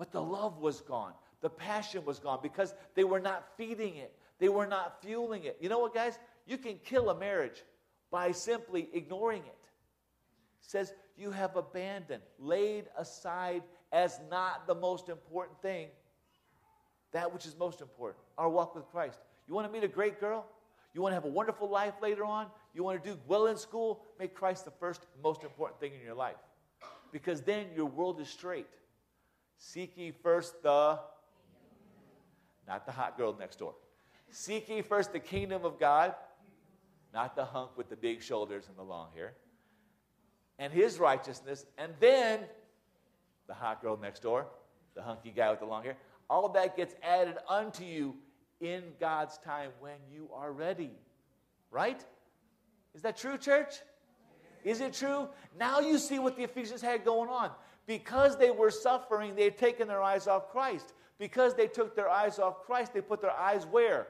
but 0.01 0.11
the 0.11 0.19
love 0.19 0.57
was 0.57 0.81
gone. 0.81 1.13
The 1.41 1.49
passion 1.51 2.03
was 2.05 2.17
gone 2.17 2.39
because 2.41 2.73
they 2.95 3.03
were 3.03 3.19
not 3.19 3.45
feeding 3.55 3.97
it. 3.97 4.11
They 4.39 4.49
were 4.49 4.65
not 4.65 4.99
fueling 5.03 5.43
it. 5.43 5.57
You 5.61 5.69
know 5.69 5.77
what, 5.77 5.93
guys? 5.93 6.17
You 6.47 6.57
can 6.57 6.79
kill 6.83 7.11
a 7.11 7.19
marriage 7.19 7.61
by 8.09 8.31
simply 8.31 8.89
ignoring 8.93 9.43
it. 9.43 9.45
it 9.45 10.71
says 10.71 10.91
you 11.15 11.29
have 11.29 11.55
abandoned, 11.55 12.23
laid 12.39 12.85
aside 12.97 13.61
as 13.91 14.19
not 14.31 14.65
the 14.65 14.73
most 14.73 15.07
important 15.07 15.61
thing, 15.61 15.89
that 17.11 17.31
which 17.31 17.45
is 17.45 17.55
most 17.59 17.79
important, 17.79 18.23
our 18.39 18.49
walk 18.49 18.73
with 18.73 18.87
Christ. 18.87 19.19
You 19.47 19.53
want 19.53 19.67
to 19.67 19.71
meet 19.71 19.83
a 19.83 19.87
great 19.87 20.19
girl? 20.19 20.47
You 20.95 21.03
want 21.03 21.11
to 21.11 21.15
have 21.15 21.25
a 21.25 21.27
wonderful 21.27 21.69
life 21.69 21.93
later 22.01 22.25
on? 22.25 22.47
You 22.73 22.83
want 22.83 23.03
to 23.03 23.07
do 23.07 23.19
well 23.27 23.45
in 23.45 23.55
school? 23.55 24.01
Make 24.17 24.33
Christ 24.33 24.65
the 24.65 24.71
first 24.71 25.05
most 25.21 25.43
important 25.43 25.79
thing 25.79 25.93
in 25.93 26.03
your 26.03 26.15
life. 26.15 26.37
Because 27.11 27.41
then 27.41 27.67
your 27.75 27.85
world 27.85 28.19
is 28.19 28.29
straight. 28.29 28.65
Seek 29.63 29.95
ye 29.95 30.09
first 30.09 30.63
the, 30.63 30.97
not 32.67 32.87
the 32.87 32.91
hot 32.91 33.15
girl 33.15 33.35
next 33.39 33.59
door. 33.59 33.75
Seek 34.31 34.67
ye 34.67 34.81
first 34.81 35.13
the 35.13 35.19
kingdom 35.19 35.63
of 35.63 35.79
God, 35.79 36.15
not 37.13 37.35
the 37.35 37.45
hunk 37.45 37.77
with 37.77 37.87
the 37.87 37.95
big 37.95 38.23
shoulders 38.23 38.65
and 38.67 38.75
the 38.75 38.83
long 38.83 39.09
hair, 39.13 39.33
and 40.57 40.73
his 40.73 40.97
righteousness, 40.97 41.67
and 41.77 41.93
then 41.99 42.39
the 43.47 43.53
hot 43.53 43.83
girl 43.83 43.99
next 44.01 44.23
door, 44.23 44.47
the 44.95 45.01
hunky 45.03 45.29
guy 45.29 45.51
with 45.51 45.59
the 45.59 45.65
long 45.67 45.83
hair. 45.83 45.95
All 46.27 46.47
of 46.47 46.53
that 46.53 46.75
gets 46.75 46.95
added 47.03 47.37
unto 47.47 47.83
you 47.83 48.15
in 48.61 48.81
God's 48.99 49.37
time 49.37 49.69
when 49.79 49.97
you 50.11 50.27
are 50.33 50.51
ready. 50.51 50.91
Right? 51.69 52.03
Is 52.95 53.03
that 53.03 53.15
true, 53.15 53.37
church? 53.37 53.75
Is 54.63 54.81
it 54.81 54.93
true? 54.93 55.29
Now 55.57 55.81
you 55.81 55.99
see 55.99 56.17
what 56.17 56.35
the 56.35 56.43
Ephesians 56.43 56.81
had 56.81 57.05
going 57.05 57.29
on. 57.29 57.51
Because 57.91 58.37
they 58.37 58.51
were 58.51 58.71
suffering, 58.71 59.35
they 59.35 59.43
had 59.43 59.57
taken 59.57 59.85
their 59.85 60.01
eyes 60.01 60.25
off 60.25 60.49
Christ. 60.49 60.93
Because 61.19 61.55
they 61.55 61.67
took 61.67 61.93
their 61.93 62.07
eyes 62.07 62.39
off 62.39 62.63
Christ, 62.65 62.93
they 62.93 63.01
put 63.01 63.19
their 63.19 63.37
eyes 63.37 63.65
where? 63.65 64.07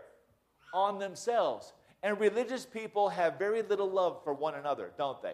On 0.71 0.99
themselves. 0.99 1.73
And 2.03 2.19
religious 2.19 2.63
people 2.63 3.09
have 3.09 3.39
very 3.39 3.63
little 3.63 3.89
love 3.89 4.23
for 4.23 4.35
one 4.35 4.53
another, 4.53 4.91
don't 4.99 5.19
they? 5.23 5.33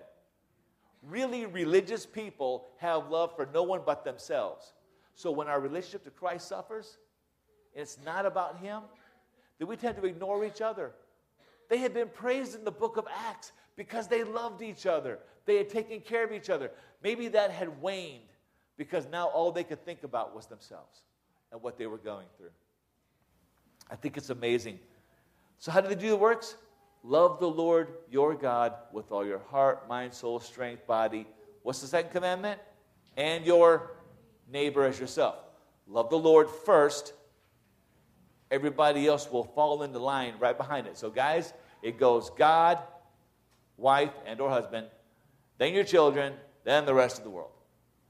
Really, 1.04 1.46
religious 1.46 2.06
people 2.06 2.68
have 2.78 3.10
love 3.10 3.36
for 3.36 3.50
no 3.54 3.64
one 3.64 3.82
but 3.86 4.06
themselves. 4.06 4.72
So 5.14 5.30
when 5.30 5.50
our 5.50 5.60
relationship 5.60 6.06
to 6.06 6.12
Christ 6.12 6.48
suffers, 6.48 7.00
it's 7.74 7.98
not 8.06 8.26
about 8.26 8.60
Him, 8.60 8.84
then 9.60 9.68
we 9.68 9.76
tend 9.76 9.98
to 9.98 10.06
ignore 10.06 10.46
each 10.46 10.62
other. 10.62 10.94
They 11.70 11.80
had 11.80 11.94
been 11.94 12.08
praised 12.08 12.56
in 12.56 12.64
the 12.64 12.72
book 12.72 12.96
of 12.96 13.08
Acts 13.28 13.52
because 13.76 14.08
they 14.08 14.24
loved 14.24 14.62
each 14.62 14.86
other. 14.86 15.20
They 15.46 15.58
had 15.58 15.68
taken 15.68 16.00
care 16.00 16.24
of 16.24 16.32
each 16.32 16.50
other. 16.50 16.72
Maybe 17.04 17.28
that 17.28 17.52
had 17.52 17.82
waned 17.82 18.22
because 18.78 19.08
now 19.12 19.28
all 19.28 19.52
they 19.52 19.64
could 19.64 19.84
think 19.84 20.04
about 20.04 20.36
was 20.36 20.46
themselves 20.46 21.02
and 21.52 21.62
what 21.62 21.78
they 21.78 21.88
were 21.88 21.98
going 21.98 22.28
through. 22.38 22.52
I 23.90 23.96
think 23.96 24.18
it's 24.18 24.30
amazing. 24.30 24.80
So, 25.60 25.72
how 25.72 25.82
do 25.82 25.88
they 25.88 25.96
do 25.96 26.10
the 26.10 26.18
works? 26.18 26.56
Love 27.04 27.40
the 27.40 27.50
Lord 27.50 27.90
your 28.12 28.36
God 28.36 28.74
with 28.92 29.12
all 29.12 29.26
your 29.26 29.40
heart, 29.40 29.88
mind, 29.88 30.14
soul, 30.14 30.40
strength, 30.40 30.86
body. 30.86 31.26
What's 31.64 31.82
the 31.82 31.88
second 31.88 32.12
commandment? 32.12 32.60
And 33.16 33.46
your 33.46 33.92
neighbor 34.52 34.86
as 34.86 35.00
yourself. 35.00 35.36
Love 35.88 36.10
the 36.10 36.18
Lord 36.18 36.50
first. 36.66 37.14
Everybody 38.52 39.08
else 39.08 39.30
will 39.32 39.44
fall 39.44 39.84
into 39.84 40.00
line 40.00 40.36
right 40.40 40.58
behind 40.58 40.88
it. 40.88 40.98
So, 40.98 41.10
guys, 41.10 41.54
it 41.82 41.98
goes 41.98 42.30
God, 42.32 42.80
wife, 43.78 44.14
and 44.26 44.40
or 44.40 44.50
husband, 44.50 44.88
then 45.58 45.74
your 45.74 45.84
children, 45.84 46.34
then 46.64 46.86
the 46.86 46.94
rest 46.94 47.18
of 47.18 47.24
the 47.24 47.30
world. 47.30 47.52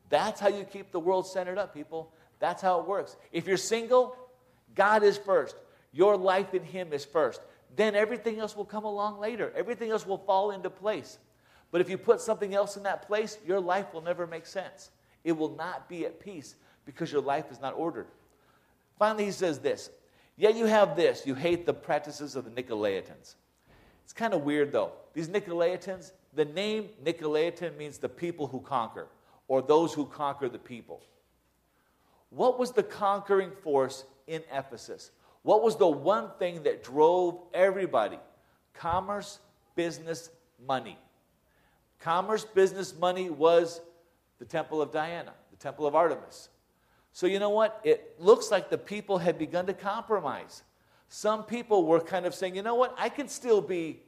That's 0.09 0.39
how 0.39 0.47
you 0.47 0.63
keep 0.63 0.91
the 0.91 0.99
world 0.99 1.27
centered 1.27 1.57
up, 1.57 1.73
people. 1.73 2.11
That's 2.39 2.61
how 2.61 2.79
it 2.79 2.87
works. 2.87 3.15
If 3.31 3.47
you're 3.47 3.57
single, 3.57 4.15
God 4.75 5.03
is 5.03 5.17
first. 5.17 5.55
Your 5.91 6.15
life 6.15 6.53
in 6.53 6.63
Him 6.63 6.93
is 6.93 7.03
first. 7.03 7.41
Then 7.75 7.95
everything 7.95 8.39
else 8.39 8.55
will 8.55 8.65
come 8.65 8.85
along 8.85 9.19
later. 9.19 9.51
Everything 9.55 9.91
else 9.91 10.05
will 10.05 10.17
fall 10.17 10.51
into 10.51 10.69
place. 10.69 11.19
But 11.71 11.81
if 11.81 11.89
you 11.89 11.97
put 11.97 12.21
something 12.21 12.53
else 12.53 12.77
in 12.77 12.83
that 12.83 13.07
place, 13.07 13.37
your 13.45 13.59
life 13.59 13.93
will 13.93 14.01
never 14.01 14.25
make 14.25 14.45
sense. 14.45 14.91
It 15.23 15.33
will 15.33 15.55
not 15.55 15.89
be 15.89 16.05
at 16.05 16.19
peace 16.19 16.55
because 16.85 17.11
your 17.11 17.21
life 17.21 17.51
is 17.51 17.59
not 17.59 17.73
ordered. 17.75 18.07
Finally, 18.97 19.25
he 19.25 19.31
says 19.31 19.59
this 19.59 19.89
Yet 20.37 20.55
you 20.55 20.65
have 20.65 20.95
this 20.95 21.25
you 21.25 21.35
hate 21.35 21.65
the 21.65 21.73
practices 21.73 22.35
of 22.35 22.45
the 22.45 22.51
Nicolaitans. 22.51 23.35
It's 24.03 24.13
kind 24.13 24.33
of 24.33 24.43
weird, 24.43 24.71
though. 24.71 24.93
These 25.13 25.27
Nicolaitans, 25.27 26.13
the 26.33 26.45
name 26.45 26.89
Nicolaitan 27.03 27.75
means 27.75 27.97
the 27.97 28.07
people 28.07 28.47
who 28.47 28.61
conquer, 28.61 29.07
or 29.47 29.61
those 29.61 29.93
who 29.93 30.05
conquer 30.05 30.49
the 30.49 30.59
people. 30.59 31.01
What 32.29 32.59
was 32.59 32.71
the 32.71 32.83
conquering 32.83 33.51
force 33.63 34.03
in 34.27 34.43
Ephesus? 34.51 35.11
What 35.43 35.63
was 35.63 35.77
the 35.77 35.87
one 35.87 36.31
thing 36.39 36.63
that 36.63 36.83
drove 36.83 37.39
everybody? 37.53 38.19
Commerce, 38.73 39.39
business, 39.75 40.29
money. 40.65 40.97
Commerce, 41.99 42.43
business, 42.43 42.97
money 42.97 43.29
was 43.29 43.81
the 44.39 44.45
temple 44.45 44.81
of 44.81 44.91
Diana, 44.91 45.33
the 45.51 45.57
temple 45.57 45.87
of 45.87 45.95
Artemis. 45.95 46.49
So, 47.13 47.25
you 47.25 47.39
know 47.39 47.49
what? 47.49 47.79
It 47.83 48.15
looks 48.19 48.51
like 48.51 48.69
the 48.69 48.77
people 48.77 49.17
had 49.17 49.39
begun 49.39 49.65
to 49.67 49.73
compromise. 49.73 50.63
Some 51.09 51.43
people 51.43 51.85
were 51.85 51.99
kind 51.99 52.25
of 52.25 52.35
saying, 52.35 52.55
you 52.55 52.61
know 52.61 52.75
what? 52.75 52.93
I 52.97 53.09
can 53.09 53.27
still 53.27 53.61
be 53.61 54.01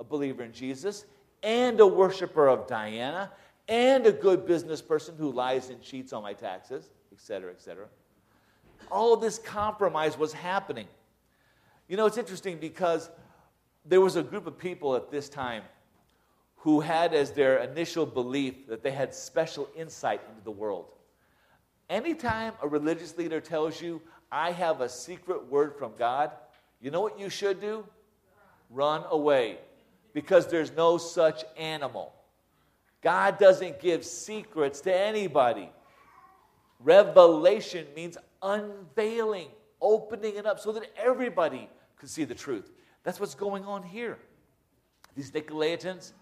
a 0.00 0.04
believer 0.04 0.42
in 0.42 0.52
Jesus 0.52 1.04
and 1.42 1.78
a 1.78 1.86
worshiper 1.86 2.48
of 2.48 2.66
Diana 2.66 3.30
and 3.70 4.04
a 4.04 4.12
good 4.12 4.44
business 4.44 4.82
person 4.82 5.14
who 5.16 5.30
lies 5.30 5.70
and 5.70 5.80
cheats 5.80 6.12
on 6.12 6.24
my 6.24 6.32
taxes, 6.32 6.90
etc., 7.12 7.52
etc. 7.52 7.86
All 8.90 9.16
this 9.16 9.38
compromise 9.38 10.18
was 10.18 10.32
happening. 10.32 10.88
You 11.88 11.96
know, 11.96 12.06
it's 12.06 12.18
interesting 12.18 12.58
because 12.58 13.10
there 13.86 14.00
was 14.00 14.16
a 14.16 14.22
group 14.22 14.48
of 14.48 14.58
people 14.58 14.96
at 14.96 15.10
this 15.10 15.28
time 15.28 15.62
who 16.56 16.80
had 16.80 17.14
as 17.14 17.30
their 17.30 17.58
initial 17.58 18.04
belief 18.04 18.66
that 18.66 18.82
they 18.82 18.90
had 18.90 19.14
special 19.14 19.68
insight 19.76 20.20
into 20.28 20.44
the 20.44 20.50
world. 20.50 20.86
Anytime 21.88 22.52
a 22.62 22.68
religious 22.68 23.16
leader 23.16 23.40
tells 23.40 23.80
you, 23.80 24.02
I 24.32 24.50
have 24.50 24.80
a 24.80 24.88
secret 24.88 25.46
word 25.46 25.76
from 25.78 25.92
God, 25.96 26.32
you 26.80 26.90
know 26.90 27.00
what 27.00 27.18
you 27.18 27.28
should 27.30 27.60
do? 27.60 27.86
Run 28.68 29.04
away 29.10 29.58
because 30.12 30.48
there's 30.48 30.72
no 30.72 30.98
such 30.98 31.44
animal. 31.56 32.12
God 33.02 33.38
doesn't 33.38 33.80
give 33.80 34.04
secrets 34.04 34.80
to 34.82 34.94
anybody. 34.94 35.70
Revelation 36.80 37.86
means 37.94 38.16
unveiling, 38.42 39.48
opening 39.80 40.36
it 40.36 40.46
up 40.46 40.60
so 40.60 40.72
that 40.72 40.90
everybody 40.96 41.68
could 41.96 42.08
see 42.08 42.24
the 42.24 42.34
truth. 42.34 42.70
That's 43.02 43.20
what's 43.20 43.34
going 43.34 43.64
on 43.64 43.82
here. 43.82 44.18
These 45.16 45.30
Nicolaitans 45.32 46.12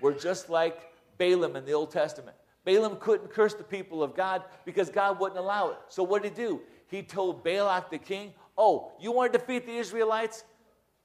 were 0.00 0.12
just 0.12 0.50
like 0.50 0.92
Balaam 1.18 1.56
in 1.56 1.64
the 1.64 1.72
Old 1.72 1.90
Testament. 1.90 2.36
Balaam 2.64 2.96
couldn't 2.96 3.30
curse 3.30 3.54
the 3.54 3.64
people 3.64 4.02
of 4.02 4.14
God 4.14 4.42
because 4.64 4.90
God 4.90 5.20
wouldn't 5.20 5.38
allow 5.38 5.70
it. 5.70 5.78
So 5.88 6.02
what 6.02 6.22
did 6.22 6.36
he 6.36 6.36
do? 6.36 6.60
He 6.88 7.02
told 7.02 7.44
Balak 7.44 7.90
the 7.90 7.98
king, 7.98 8.32
Oh, 8.56 8.92
you 9.00 9.10
want 9.10 9.32
to 9.32 9.38
defeat 9.38 9.66
the 9.66 9.76
Israelites? 9.76 10.44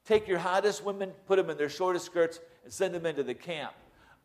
Take 0.06 0.28
your 0.28 0.38
hottest 0.38 0.84
women, 0.84 1.12
put 1.26 1.38
them 1.38 1.50
in 1.50 1.58
their 1.58 1.70
shortest 1.70 2.06
skirts, 2.06 2.40
and 2.64 2.72
send 2.72 2.94
them 2.94 3.06
into 3.06 3.24
the 3.24 3.34
camp. 3.34 3.74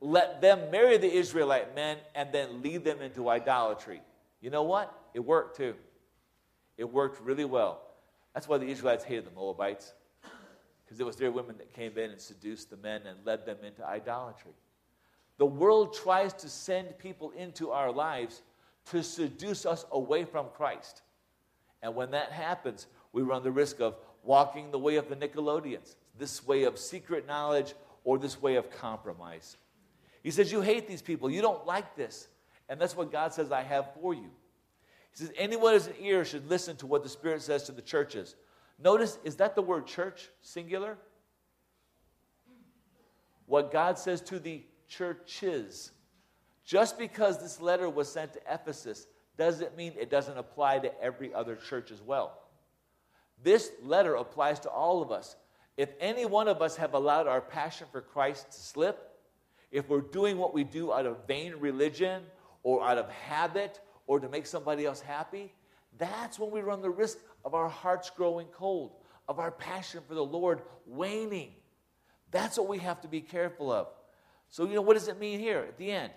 Let 0.00 0.40
them 0.40 0.70
marry 0.70 0.98
the 0.98 1.12
Israelite 1.12 1.74
men 1.74 1.98
and 2.14 2.30
then 2.32 2.62
lead 2.62 2.84
them 2.84 3.00
into 3.00 3.28
idolatry. 3.28 4.02
You 4.40 4.50
know 4.50 4.62
what? 4.62 4.92
It 5.14 5.20
worked 5.20 5.56
too. 5.56 5.74
It 6.76 6.84
worked 6.84 7.20
really 7.22 7.44
well. 7.44 7.80
That's 8.34 8.48
why 8.48 8.58
the 8.58 8.66
Israelites 8.66 9.04
hated 9.04 9.26
the 9.26 9.30
Moabites, 9.30 9.94
because 10.84 10.98
it 10.98 11.06
was 11.06 11.16
their 11.16 11.30
women 11.30 11.56
that 11.58 11.72
came 11.72 11.96
in 11.96 12.10
and 12.10 12.20
seduced 12.20 12.68
the 12.68 12.76
men 12.76 13.02
and 13.06 13.24
led 13.24 13.46
them 13.46 13.58
into 13.64 13.86
idolatry. 13.86 14.50
The 15.38 15.46
world 15.46 15.94
tries 15.94 16.32
to 16.34 16.48
send 16.48 16.98
people 16.98 17.30
into 17.36 17.70
our 17.70 17.90
lives 17.90 18.42
to 18.90 19.02
seduce 19.02 19.64
us 19.66 19.86
away 19.92 20.24
from 20.24 20.46
Christ. 20.56 21.02
And 21.82 21.94
when 21.94 22.10
that 22.10 22.32
happens, 22.32 22.86
we 23.12 23.22
run 23.22 23.42
the 23.42 23.50
risk 23.50 23.80
of 23.80 23.96
walking 24.22 24.70
the 24.70 24.78
way 24.78 24.96
of 24.96 25.08
the 25.08 25.16
Nicolaitans, 25.16 25.94
this 26.18 26.46
way 26.46 26.64
of 26.64 26.78
secret 26.78 27.26
knowledge 27.26 27.74
or 28.04 28.18
this 28.18 28.40
way 28.40 28.56
of 28.56 28.70
compromise. 28.70 29.56
He 30.24 30.32
says, 30.32 30.50
You 30.50 30.62
hate 30.62 30.88
these 30.88 31.02
people. 31.02 31.30
You 31.30 31.42
don't 31.42 31.64
like 31.64 31.94
this. 31.94 32.26
And 32.68 32.80
that's 32.80 32.96
what 32.96 33.12
God 33.12 33.32
says 33.32 33.52
I 33.52 33.62
have 33.62 33.94
for 34.00 34.14
you. 34.14 34.30
He 35.12 35.18
says, 35.18 35.30
Anyone 35.36 35.68
who 35.68 35.74
has 35.74 35.86
an 35.86 35.94
ear 36.00 36.24
should 36.24 36.50
listen 36.50 36.76
to 36.78 36.86
what 36.86 37.04
the 37.04 37.08
Spirit 37.08 37.42
says 37.42 37.62
to 37.64 37.72
the 37.72 37.82
churches. 37.82 38.34
Notice, 38.82 39.18
is 39.22 39.36
that 39.36 39.54
the 39.54 39.62
word 39.62 39.86
church, 39.86 40.28
singular? 40.40 40.96
What 43.46 43.70
God 43.70 43.98
says 43.98 44.20
to 44.22 44.40
the 44.40 44.64
churches. 44.88 45.92
Just 46.64 46.98
because 46.98 47.40
this 47.40 47.60
letter 47.60 47.88
was 47.90 48.10
sent 48.10 48.32
to 48.32 48.40
Ephesus 48.50 49.06
doesn't 49.36 49.76
mean 49.76 49.92
it 50.00 50.10
doesn't 50.10 50.38
apply 50.38 50.78
to 50.78 51.02
every 51.02 51.34
other 51.34 51.54
church 51.54 51.90
as 51.90 52.00
well. 52.00 52.40
This 53.42 53.70
letter 53.82 54.14
applies 54.14 54.60
to 54.60 54.70
all 54.70 55.02
of 55.02 55.12
us. 55.12 55.36
If 55.76 55.90
any 56.00 56.24
one 56.24 56.48
of 56.48 56.62
us 56.62 56.76
have 56.76 56.94
allowed 56.94 57.26
our 57.26 57.42
passion 57.42 57.86
for 57.92 58.00
Christ 58.00 58.50
to 58.52 58.58
slip, 58.58 59.13
if 59.74 59.88
we're 59.88 60.00
doing 60.00 60.38
what 60.38 60.54
we 60.54 60.62
do 60.62 60.92
out 60.92 61.04
of 61.04 61.26
vain 61.26 61.56
religion 61.58 62.22
or 62.62 62.84
out 62.84 62.96
of 62.96 63.10
habit 63.10 63.80
or 64.06 64.20
to 64.20 64.28
make 64.28 64.46
somebody 64.46 64.86
else 64.86 65.00
happy, 65.00 65.52
that's 65.98 66.38
when 66.38 66.52
we 66.52 66.60
run 66.60 66.80
the 66.80 66.88
risk 66.88 67.18
of 67.44 67.54
our 67.54 67.68
hearts 67.68 68.08
growing 68.08 68.46
cold, 68.56 68.92
of 69.28 69.40
our 69.40 69.50
passion 69.50 70.00
for 70.06 70.14
the 70.14 70.24
Lord 70.24 70.62
waning. 70.86 71.50
That's 72.30 72.56
what 72.56 72.68
we 72.68 72.78
have 72.78 73.00
to 73.00 73.08
be 73.08 73.20
careful 73.20 73.72
of. 73.72 73.88
So, 74.48 74.64
you 74.64 74.74
know, 74.74 74.82
what 74.82 74.94
does 74.94 75.08
it 75.08 75.18
mean 75.18 75.40
here 75.40 75.58
at 75.58 75.76
the 75.76 75.90
end? 75.90 76.12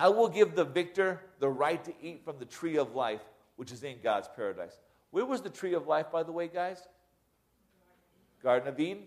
I 0.00 0.08
will 0.08 0.28
give 0.30 0.54
the 0.54 0.64
victor 0.64 1.20
the 1.38 1.50
right 1.50 1.84
to 1.84 1.92
eat 2.00 2.24
from 2.24 2.38
the 2.38 2.46
tree 2.46 2.78
of 2.78 2.94
life, 2.94 3.20
which 3.56 3.72
is 3.72 3.84
in 3.84 3.96
God's 4.02 4.28
paradise. 4.34 4.78
Where 5.10 5.26
was 5.26 5.42
the 5.42 5.50
tree 5.50 5.74
of 5.74 5.86
life, 5.86 6.06
by 6.10 6.22
the 6.22 6.32
way, 6.32 6.48
guys? 6.48 6.78
Garden 8.42 8.68
of 8.68 8.80
Eden. 8.80 9.02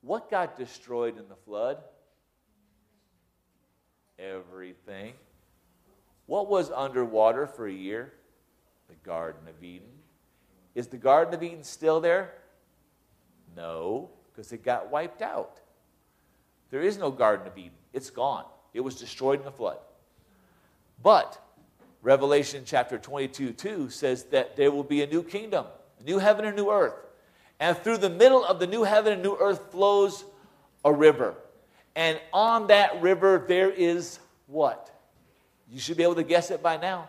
What 0.00 0.28
got 0.28 0.56
destroyed 0.56 1.18
in 1.18 1.28
the 1.28 1.36
flood? 1.36 1.78
Everything. 4.30 5.14
What 6.26 6.48
was 6.48 6.70
underwater 6.70 7.46
for 7.46 7.66
a 7.66 7.72
year? 7.72 8.12
The 8.88 8.94
Garden 9.04 9.48
of 9.48 9.62
Eden. 9.62 9.88
Is 10.74 10.86
the 10.86 10.96
Garden 10.96 11.34
of 11.34 11.42
Eden 11.42 11.64
still 11.64 12.00
there? 12.00 12.32
No, 13.56 14.10
because 14.30 14.52
it 14.52 14.64
got 14.64 14.90
wiped 14.90 15.22
out. 15.22 15.60
There 16.70 16.82
is 16.82 16.96
no 16.98 17.10
Garden 17.10 17.46
of 17.46 17.58
Eden. 17.58 17.72
It's 17.92 18.10
gone. 18.10 18.44
It 18.72 18.80
was 18.80 18.96
destroyed 18.96 19.40
in 19.40 19.44
the 19.44 19.52
flood. 19.52 19.78
But 21.02 21.38
Revelation 22.00 22.62
chapter 22.64 22.98
22 22.98 23.52
2 23.52 23.90
says 23.90 24.24
that 24.24 24.56
there 24.56 24.70
will 24.70 24.84
be 24.84 25.02
a 25.02 25.06
new 25.06 25.22
kingdom, 25.22 25.66
a 26.00 26.04
new 26.04 26.18
heaven 26.18 26.44
and 26.44 26.58
a 26.58 26.62
new 26.62 26.70
earth. 26.70 26.94
And 27.60 27.76
through 27.76 27.98
the 27.98 28.10
middle 28.10 28.44
of 28.44 28.58
the 28.58 28.66
new 28.66 28.84
heaven 28.84 29.12
and 29.12 29.22
new 29.22 29.36
earth 29.36 29.70
flows 29.70 30.24
a 30.84 30.92
river. 30.92 31.34
And 31.94 32.20
on 32.32 32.68
that 32.68 33.02
river 33.02 33.44
there 33.46 33.70
is 33.70 34.18
what? 34.46 34.90
You 35.70 35.78
should 35.78 35.96
be 35.96 36.02
able 36.02 36.16
to 36.16 36.22
guess 36.22 36.50
it 36.50 36.62
by 36.62 36.76
now. 36.76 37.08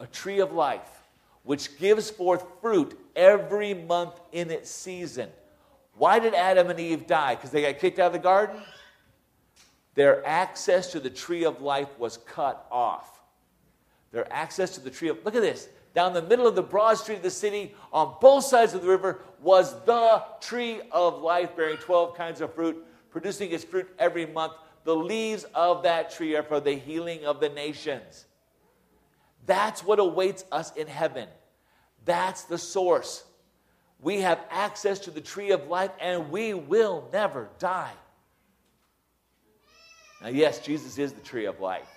A 0.00 0.06
tree 0.06 0.40
of 0.40 0.52
life, 0.52 1.02
which 1.42 1.78
gives 1.78 2.10
forth 2.10 2.44
fruit 2.60 2.98
every 3.14 3.74
month 3.74 4.18
in 4.32 4.50
its 4.50 4.70
season. 4.70 5.28
Why 5.94 6.18
did 6.18 6.34
Adam 6.34 6.70
and 6.70 6.80
Eve 6.80 7.06
die? 7.06 7.34
Because 7.34 7.50
they 7.50 7.62
got 7.62 7.78
kicked 7.78 7.98
out 7.98 8.08
of 8.08 8.12
the 8.14 8.18
garden? 8.18 8.62
Their 9.94 10.26
access 10.26 10.92
to 10.92 11.00
the 11.00 11.10
tree 11.10 11.44
of 11.44 11.60
life 11.60 11.88
was 11.98 12.16
cut 12.16 12.66
off. 12.70 13.20
Their 14.12 14.30
access 14.32 14.70
to 14.76 14.80
the 14.80 14.90
tree 14.90 15.08
of, 15.08 15.18
look 15.24 15.34
at 15.34 15.42
this. 15.42 15.68
Down 15.94 16.14
the 16.14 16.22
middle 16.22 16.46
of 16.46 16.54
the 16.54 16.62
broad 16.62 16.94
street 16.94 17.16
of 17.16 17.22
the 17.22 17.30
city, 17.30 17.74
on 17.92 18.14
both 18.20 18.44
sides 18.44 18.74
of 18.74 18.82
the 18.82 18.88
river, 18.88 19.20
was 19.42 19.74
the 19.84 20.22
tree 20.40 20.80
of 20.92 21.20
life, 21.20 21.56
bearing 21.56 21.76
12 21.78 22.16
kinds 22.16 22.40
of 22.40 22.54
fruit, 22.54 22.82
producing 23.10 23.52
its 23.52 23.64
fruit 23.64 23.88
every 23.98 24.26
month. 24.26 24.52
The 24.84 24.96
leaves 24.96 25.44
of 25.54 25.82
that 25.82 26.10
tree 26.10 26.34
are 26.36 26.42
for 26.42 26.60
the 26.60 26.72
healing 26.74 27.24
of 27.24 27.40
the 27.40 27.48
nations. 27.48 28.24
That's 29.46 29.84
what 29.84 29.98
awaits 29.98 30.44
us 30.50 30.72
in 30.74 30.86
heaven. 30.86 31.28
That's 32.04 32.44
the 32.44 32.58
source. 32.58 33.24
We 34.00 34.20
have 34.20 34.40
access 34.50 35.00
to 35.00 35.10
the 35.10 35.20
tree 35.20 35.50
of 35.50 35.68
life 35.68 35.90
and 36.00 36.30
we 36.30 36.54
will 36.54 37.08
never 37.12 37.50
die. 37.58 37.92
Now, 40.22 40.28
yes, 40.28 40.60
Jesus 40.60 40.98
is 40.98 41.12
the 41.12 41.20
tree 41.20 41.46
of 41.46 41.60
life, 41.60 41.88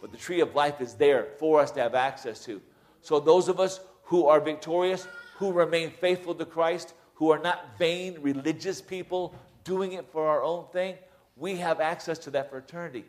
but 0.00 0.10
the 0.10 0.16
tree 0.16 0.40
of 0.40 0.54
life 0.54 0.80
is 0.80 0.94
there 0.94 1.28
for 1.38 1.60
us 1.60 1.70
to 1.72 1.80
have 1.80 1.94
access 1.94 2.44
to. 2.46 2.60
So, 3.02 3.20
those 3.20 3.48
of 3.48 3.60
us 3.60 3.80
who 4.04 4.26
are 4.26 4.40
victorious, 4.40 5.06
who 5.36 5.52
remain 5.52 5.90
faithful 5.90 6.34
to 6.34 6.46
Christ, 6.46 6.94
who 7.14 7.30
are 7.30 7.38
not 7.38 7.78
vain 7.78 8.16
religious 8.20 8.80
people 8.80 9.34
doing 9.68 9.92
it 9.92 10.06
for 10.10 10.26
our 10.26 10.42
own 10.42 10.64
thing, 10.72 10.96
we 11.36 11.56
have 11.56 11.78
access 11.78 12.18
to 12.20 12.30
that 12.30 12.48
for 12.50 12.56
eternity. 12.56 13.04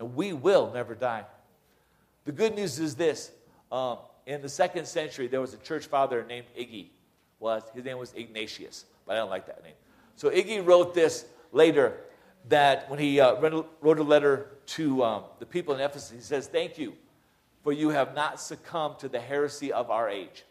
And 0.00 0.16
we 0.16 0.32
will 0.32 0.72
never 0.72 0.94
die. 0.94 1.24
The 2.24 2.32
good 2.32 2.54
news 2.56 2.78
is 2.78 2.94
this 2.94 3.30
um, 3.70 3.98
in 4.26 4.40
the 4.40 4.48
second 4.48 4.86
century, 4.86 5.28
there 5.28 5.40
was 5.40 5.52
a 5.52 5.58
church 5.58 5.86
father 5.86 6.24
named 6.26 6.46
Iggy. 6.58 6.86
Well, 7.40 7.62
his 7.74 7.84
name 7.84 7.98
was 7.98 8.14
Ignatius, 8.14 8.86
but 9.06 9.12
I 9.12 9.16
don't 9.16 9.30
like 9.30 9.46
that 9.46 9.62
name. 9.62 9.74
So 10.16 10.30
Iggy 10.30 10.66
wrote 10.66 10.94
this 10.94 11.26
later 11.52 12.00
that 12.48 12.88
when 12.88 12.98
he 12.98 13.20
uh, 13.20 13.36
wrote 13.80 13.98
a 13.98 14.02
letter 14.02 14.48
to 14.66 15.04
um, 15.04 15.24
the 15.38 15.46
people 15.46 15.74
in 15.74 15.80
Ephesus, 15.80 16.10
he 16.10 16.20
says, 16.20 16.46
Thank 16.46 16.78
you, 16.78 16.94
for 17.62 17.72
you 17.72 17.90
have 17.90 18.14
not 18.14 18.40
succumbed 18.40 18.98
to 19.00 19.08
the 19.08 19.20
heresy 19.20 19.72
of 19.72 19.90
our 19.90 20.08
age. 20.08 20.44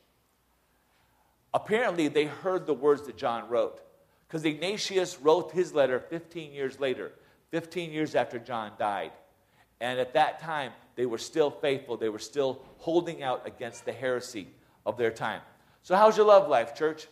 Apparently, 1.53 2.07
they 2.07 2.25
heard 2.25 2.67
the 2.67 2.73
words 2.73 3.01
that 3.07 3.17
John 3.17 3.49
wrote, 3.49 3.81
because 4.27 4.43
Ignatius 4.43 5.19
wrote 5.21 5.51
his 5.51 5.73
letter 5.73 5.99
15 5.99 6.51
years 6.51 6.79
later, 6.79 7.11
15 7.51 7.91
years 7.91 8.13
after 8.13 8.39
John 8.39 8.71
died. 8.77 9.11
And 9.79 9.99
at 9.99 10.13
that 10.13 10.41
time, 10.41 10.73
they 10.95 11.05
were 11.05 11.17
still 11.17 11.49
faithful. 11.49 11.97
They 11.97 12.09
were 12.09 12.19
still 12.19 12.61
holding 12.77 13.23
out 13.23 13.47
against 13.47 13.85
the 13.85 13.93
heresy 13.93 14.47
of 14.85 14.97
their 14.97 15.11
time. 15.11 15.41
So, 15.83 15.95
how's 15.95 16.17
your 16.17 16.25
love 16.25 16.49
life, 16.49 16.75
church? 16.75 17.07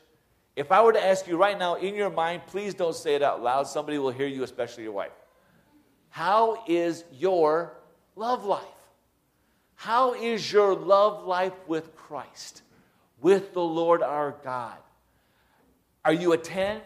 If 0.56 0.72
I 0.72 0.82
were 0.82 0.94
to 0.94 1.06
ask 1.06 1.28
you 1.28 1.38
right 1.38 1.58
now 1.58 1.76
in 1.76 1.96
your 1.96 2.10
mind, 2.10 2.44
please 2.48 2.74
don't 2.74 2.96
say 2.96 3.16
it 3.16 3.22
out 3.22 3.44
loud. 3.44 3.68
Somebody 3.68 3.98
will 3.98 4.12
hear 4.12 4.28
you, 4.28 4.44
especially 4.44 4.84
your 4.84 4.94
wife. 4.94 5.12
How 6.10 6.64
is 6.68 7.04
your 7.12 7.78
love 8.16 8.46
life? 8.46 8.64
How 9.76 10.14
is 10.14 10.52
your 10.52 10.74
love 10.74 11.26
life 11.26 11.54
with 11.68 11.96
Christ, 11.96 12.62
with 13.22 13.54
the 13.54 13.62
Lord 13.62 14.02
our 14.02 14.36
God? 14.44 14.78
Are 16.04 16.14
you 16.14 16.32
a 16.32 16.38
10? 16.38 16.82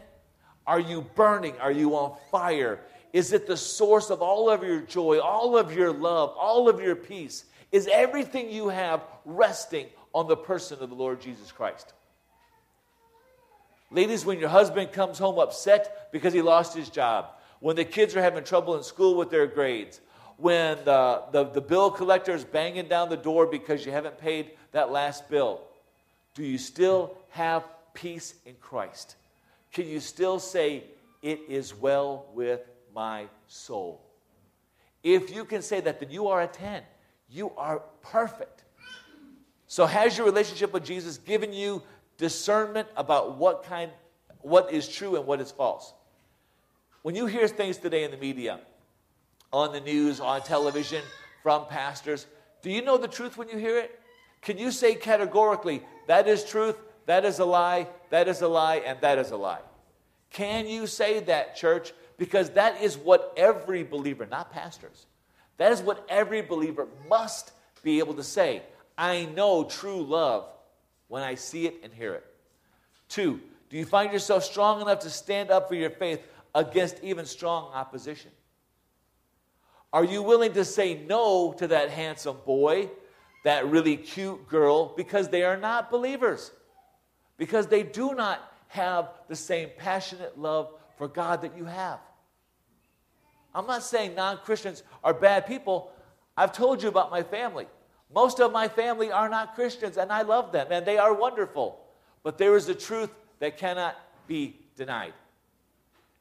Are 0.69 0.79
you 0.79 1.01
burning? 1.15 1.55
Are 1.59 1.71
you 1.71 1.95
on 1.95 2.15
fire? 2.29 2.79
Is 3.11 3.33
it 3.33 3.47
the 3.47 3.57
source 3.57 4.11
of 4.11 4.21
all 4.21 4.51
of 4.51 4.61
your 4.61 4.81
joy, 4.81 5.17
all 5.17 5.57
of 5.57 5.73
your 5.73 5.91
love, 5.91 6.35
all 6.37 6.69
of 6.69 6.79
your 6.79 6.95
peace? 6.95 7.45
Is 7.71 7.89
everything 7.91 8.51
you 8.51 8.69
have 8.69 9.01
resting 9.25 9.87
on 10.13 10.27
the 10.27 10.37
person 10.37 10.77
of 10.83 10.89
the 10.89 10.95
Lord 10.95 11.21
Jesus 11.21 11.51
Christ? 11.51 11.93
Ladies, 13.89 14.23
when 14.23 14.37
your 14.37 14.49
husband 14.49 14.91
comes 14.91 15.17
home 15.17 15.39
upset 15.39 16.11
because 16.11 16.33
he 16.33 16.43
lost 16.43 16.77
his 16.77 16.89
job, 16.89 17.31
when 17.61 17.75
the 17.75 17.83
kids 17.83 18.15
are 18.15 18.21
having 18.21 18.43
trouble 18.43 18.77
in 18.77 18.83
school 18.83 19.15
with 19.15 19.31
their 19.31 19.47
grades, 19.47 19.99
when 20.37 20.77
the, 20.85 21.23
the, 21.31 21.45
the 21.45 21.61
bill 21.61 21.89
collector 21.89 22.35
is 22.35 22.43
banging 22.43 22.87
down 22.87 23.09
the 23.09 23.17
door 23.17 23.47
because 23.47 23.87
you 23.87 23.91
haven't 23.91 24.19
paid 24.19 24.51
that 24.73 24.91
last 24.91 25.31
bill, 25.31 25.61
do 26.35 26.43
you 26.43 26.59
still 26.59 27.17
have 27.31 27.63
peace 27.95 28.35
in 28.45 28.53
Christ? 28.61 29.15
Can 29.73 29.87
you 29.87 29.99
still 29.99 30.39
say, 30.39 30.83
It 31.21 31.41
is 31.47 31.73
well 31.73 32.27
with 32.33 32.61
my 32.93 33.27
soul? 33.47 34.01
If 35.03 35.33
you 35.33 35.45
can 35.45 35.61
say 35.61 35.79
that, 35.81 35.99
then 35.99 36.09
you 36.11 36.27
are 36.27 36.41
a 36.41 36.47
10. 36.47 36.83
You 37.29 37.51
are 37.57 37.79
perfect. 38.01 38.63
So, 39.67 39.85
has 39.85 40.17
your 40.17 40.25
relationship 40.25 40.73
with 40.73 40.83
Jesus 40.83 41.17
given 41.17 41.53
you 41.53 41.83
discernment 42.17 42.87
about 42.97 43.37
what 43.37 43.63
kind 43.63 43.91
what 44.41 44.71
is 44.71 44.87
true 44.87 45.15
and 45.15 45.25
what 45.25 45.41
is 45.41 45.51
false. 45.51 45.93
When 47.01 47.15
you 47.15 47.25
hear 47.25 47.47
things 47.47 47.77
today 47.77 48.03
in 48.03 48.11
the 48.11 48.17
media, 48.17 48.59
on 49.51 49.71
the 49.71 49.79
news, 49.79 50.19
on 50.19 50.41
television, 50.41 51.01
from 51.43 51.65
pastors, 51.65 52.27
do 52.61 52.69
you 52.69 52.81
know 52.81 52.97
the 52.97 53.07
truth 53.07 53.37
when 53.37 53.49
you 53.49 53.57
hear 53.57 53.77
it? 53.77 53.99
Can 54.41 54.57
you 54.57 54.71
say 54.71 54.95
categorically, 54.95 55.81
that 56.07 56.27
is 56.27 56.43
truth, 56.43 56.77
that 57.05 57.25
is 57.25 57.39
a 57.39 57.45
lie, 57.45 57.87
that 58.09 58.27
is 58.27 58.41
a 58.41 58.47
lie, 58.47 58.77
and 58.77 58.99
that 59.01 59.17
is 59.17 59.31
a 59.31 59.37
lie? 59.37 59.61
Can 60.29 60.67
you 60.67 60.87
say 60.87 61.19
that, 61.21 61.55
church? 61.55 61.93
Because 62.17 62.51
that 62.51 62.81
is 62.81 62.97
what 62.97 63.33
every 63.37 63.83
believer, 63.83 64.25
not 64.25 64.51
pastors, 64.51 65.05
that 65.57 65.71
is 65.71 65.81
what 65.81 66.05
every 66.09 66.41
believer 66.41 66.87
must 67.09 67.51
be 67.83 67.99
able 67.99 68.13
to 68.15 68.23
say. 68.23 68.61
I 68.97 69.25
know 69.25 69.63
true 69.63 70.03
love 70.03 70.45
when 71.09 71.23
I 71.23 71.35
see 71.35 71.65
it 71.65 71.75
and 71.83 71.93
hear 71.93 72.13
it? 72.13 72.25
Two, 73.09 73.41
do 73.69 73.77
you 73.77 73.85
find 73.85 74.13
yourself 74.13 74.43
strong 74.43 74.81
enough 74.81 74.99
to 74.99 75.09
stand 75.09 75.51
up 75.51 75.67
for 75.67 75.75
your 75.75 75.89
faith 75.89 76.21
against 76.55 77.03
even 77.03 77.25
strong 77.25 77.71
opposition? 77.73 78.31
Are 79.91 80.03
you 80.03 80.21
willing 80.21 80.53
to 80.53 80.63
say 80.63 81.03
no 81.07 81.53
to 81.53 81.67
that 81.67 81.89
handsome 81.89 82.37
boy, 82.45 82.89
that 83.43 83.67
really 83.67 83.97
cute 83.97 84.47
girl, 84.47 84.93
because 84.95 85.29
they 85.29 85.43
are 85.43 85.57
not 85.57 85.89
believers? 85.89 86.51
Because 87.39 87.65
they 87.65 87.81
do 87.81 88.13
not 88.13 88.39
have 88.67 89.09
the 89.27 89.35
same 89.35 89.69
passionate 89.77 90.37
love 90.37 90.71
for 90.97 91.07
God 91.07 91.41
that 91.41 91.57
you 91.57 91.65
have? 91.65 91.99
I'm 93.55 93.65
not 93.65 93.81
saying 93.81 94.13
non 94.13 94.37
Christians 94.37 94.83
are 95.03 95.13
bad 95.13 95.47
people. 95.47 95.91
I've 96.37 96.51
told 96.51 96.83
you 96.83 96.89
about 96.89 97.09
my 97.09 97.23
family. 97.23 97.65
Most 98.13 98.39
of 98.39 98.51
my 98.51 98.67
family 98.67 99.11
are 99.11 99.29
not 99.29 99.55
Christians, 99.55 99.97
and 99.97 100.11
I 100.11 100.21
love 100.23 100.51
them, 100.51 100.67
and 100.69 100.85
they 100.85 100.97
are 100.97 101.13
wonderful. 101.13 101.79
But 102.23 102.37
there 102.37 102.55
is 102.55 102.67
a 102.69 102.75
truth 102.75 103.11
that 103.39 103.57
cannot 103.57 103.95
be 104.27 104.55
denied. 104.75 105.13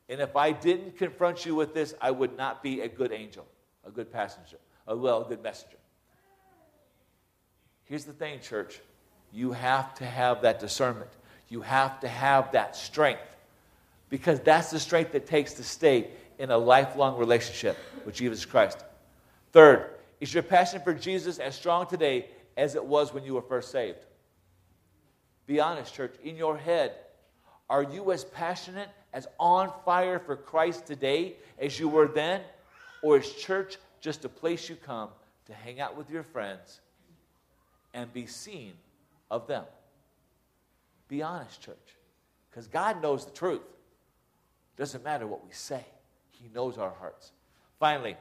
And 0.08 0.20
if 0.20 0.36
I 0.36 0.52
didn't 0.52 0.96
confront 0.96 1.44
you 1.44 1.54
with 1.54 1.74
this, 1.74 1.94
I 2.00 2.10
would 2.10 2.36
not 2.36 2.62
be 2.62 2.80
a 2.80 2.88
good 2.88 3.12
angel, 3.12 3.46
a 3.86 3.90
good 3.90 4.12
passenger, 4.12 4.56
a 4.86 4.96
well, 4.96 5.22
a 5.22 5.28
good 5.28 5.42
messenger. 5.42 5.76
Here's 7.84 8.04
the 8.04 8.12
thing, 8.12 8.40
church. 8.40 8.80
You 9.32 9.52
have 9.52 9.94
to 9.96 10.04
have 10.04 10.42
that 10.42 10.60
discernment. 10.60 11.10
You 11.48 11.60
have 11.62 12.00
to 12.00 12.08
have 12.08 12.52
that 12.52 12.76
strength. 12.76 13.36
Because 14.10 14.40
that's 14.40 14.70
the 14.70 14.80
strength 14.80 15.12
that 15.12 15.26
takes 15.26 15.54
to 15.54 15.64
stay 15.64 16.08
in 16.38 16.50
a 16.50 16.58
lifelong 16.58 17.18
relationship 17.18 17.76
with 18.04 18.14
Jesus 18.14 18.44
Christ. 18.44 18.84
Third, 19.52 19.90
is 20.20 20.32
your 20.32 20.42
passion 20.42 20.80
for 20.82 20.94
Jesus 20.94 21.38
as 21.38 21.54
strong 21.54 21.86
today 21.86 22.26
as 22.56 22.74
it 22.74 22.84
was 22.84 23.12
when 23.12 23.24
you 23.24 23.34
were 23.34 23.42
first 23.42 23.70
saved? 23.70 23.98
Be 25.46 25.60
honest, 25.60 25.94
church. 25.94 26.14
In 26.24 26.36
your 26.36 26.56
head, 26.56 26.92
are 27.70 27.82
you 27.82 28.12
as 28.12 28.24
passionate, 28.24 28.88
as 29.12 29.26
on 29.38 29.72
fire 29.84 30.18
for 30.18 30.36
Christ 30.36 30.86
today 30.86 31.34
as 31.58 31.78
you 31.78 31.88
were 31.88 32.08
then? 32.08 32.40
Or 33.02 33.18
is 33.18 33.32
church 33.34 33.76
just 34.00 34.24
a 34.24 34.28
place 34.28 34.68
you 34.68 34.76
come 34.76 35.10
to 35.46 35.54
hang 35.54 35.80
out 35.80 35.96
with 35.96 36.10
your 36.10 36.22
friends 36.22 36.80
and 37.94 38.12
be 38.12 38.26
seen 38.26 38.72
of 39.30 39.46
them? 39.46 39.64
Be 41.08 41.22
honest, 41.22 41.60
church. 41.60 41.76
Because 42.50 42.66
God 42.66 43.02
knows 43.02 43.24
the 43.24 43.30
truth. 43.32 43.62
Doesn't 44.76 45.04
matter 45.04 45.26
what 45.26 45.44
we 45.44 45.52
say, 45.52 45.84
He 46.30 46.48
knows 46.54 46.78
our 46.78 46.92
hearts. 46.98 47.32
Finally, 47.78 48.16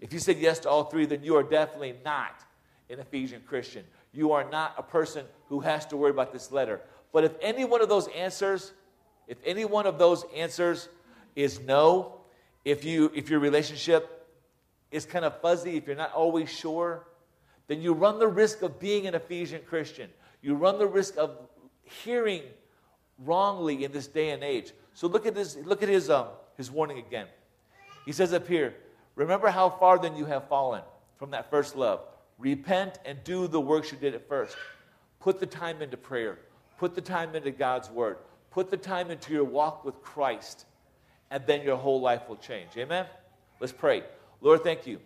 if 0.00 0.12
you 0.12 0.18
said 0.18 0.38
yes 0.38 0.58
to 0.60 0.68
all 0.68 0.84
three, 0.84 1.06
then 1.06 1.22
you 1.22 1.36
are 1.36 1.42
definitely 1.42 1.94
not 2.04 2.34
an 2.90 3.00
Ephesian 3.00 3.42
Christian. 3.46 3.84
You 4.12 4.32
are 4.32 4.48
not 4.48 4.74
a 4.78 4.82
person 4.82 5.24
who 5.48 5.60
has 5.60 5.86
to 5.86 5.96
worry 5.96 6.10
about 6.10 6.32
this 6.32 6.52
letter. 6.52 6.80
But 7.12 7.24
if 7.24 7.32
any 7.40 7.64
one 7.64 7.82
of 7.82 7.88
those 7.88 8.08
answers 8.08 8.72
if 9.26 9.38
any 9.44 9.64
one 9.64 9.86
of 9.86 9.98
those 9.98 10.24
answers 10.34 10.88
is 11.34 11.60
no, 11.60 12.20
if, 12.64 12.84
you, 12.84 13.10
if 13.14 13.28
your 13.28 13.40
relationship 13.40 14.28
is 14.90 15.04
kind 15.04 15.24
of 15.24 15.40
fuzzy, 15.40 15.76
if 15.76 15.86
you're 15.86 15.96
not 15.96 16.12
always 16.12 16.48
sure, 16.48 17.06
then 17.66 17.80
you 17.80 17.92
run 17.92 18.18
the 18.18 18.28
risk 18.28 18.62
of 18.62 18.78
being 18.78 19.06
an 19.06 19.14
Ephesian 19.14 19.60
Christian. 19.66 20.08
You 20.46 20.54
run 20.54 20.78
the 20.78 20.86
risk 20.86 21.16
of 21.16 21.36
hearing 21.82 22.42
wrongly 23.18 23.82
in 23.82 23.90
this 23.90 24.06
day 24.06 24.30
and 24.30 24.44
age. 24.44 24.70
So 24.94 25.08
look 25.08 25.26
at 25.26 25.34
this, 25.34 25.56
look 25.56 25.82
at 25.82 25.88
his, 25.88 26.08
um, 26.08 26.28
his 26.56 26.70
warning 26.70 26.98
again. 26.98 27.26
He 28.04 28.12
says 28.12 28.32
up 28.32 28.46
here, 28.46 28.76
remember 29.16 29.48
how 29.48 29.68
far 29.68 29.98
then 29.98 30.14
you 30.14 30.24
have 30.26 30.46
fallen 30.46 30.82
from 31.18 31.32
that 31.32 31.50
first 31.50 31.74
love. 31.74 32.02
Repent 32.38 33.00
and 33.04 33.18
do 33.24 33.48
the 33.48 33.60
works 33.60 33.90
you 33.90 33.98
did 33.98 34.14
at 34.14 34.28
first. 34.28 34.56
Put 35.18 35.40
the 35.40 35.46
time 35.46 35.82
into 35.82 35.96
prayer. 35.96 36.38
Put 36.78 36.94
the 36.94 37.00
time 37.00 37.34
into 37.34 37.50
God's 37.50 37.90
word. 37.90 38.18
Put 38.52 38.70
the 38.70 38.76
time 38.76 39.10
into 39.10 39.32
your 39.32 39.42
walk 39.42 39.84
with 39.84 40.00
Christ, 40.00 40.66
and 41.32 41.44
then 41.44 41.62
your 41.62 41.76
whole 41.76 42.00
life 42.00 42.28
will 42.28 42.36
change. 42.36 42.70
Amen? 42.76 43.06
Let's 43.58 43.72
pray. 43.72 44.04
Lord, 44.40 44.62
thank 44.62 44.86
you. 44.86 45.00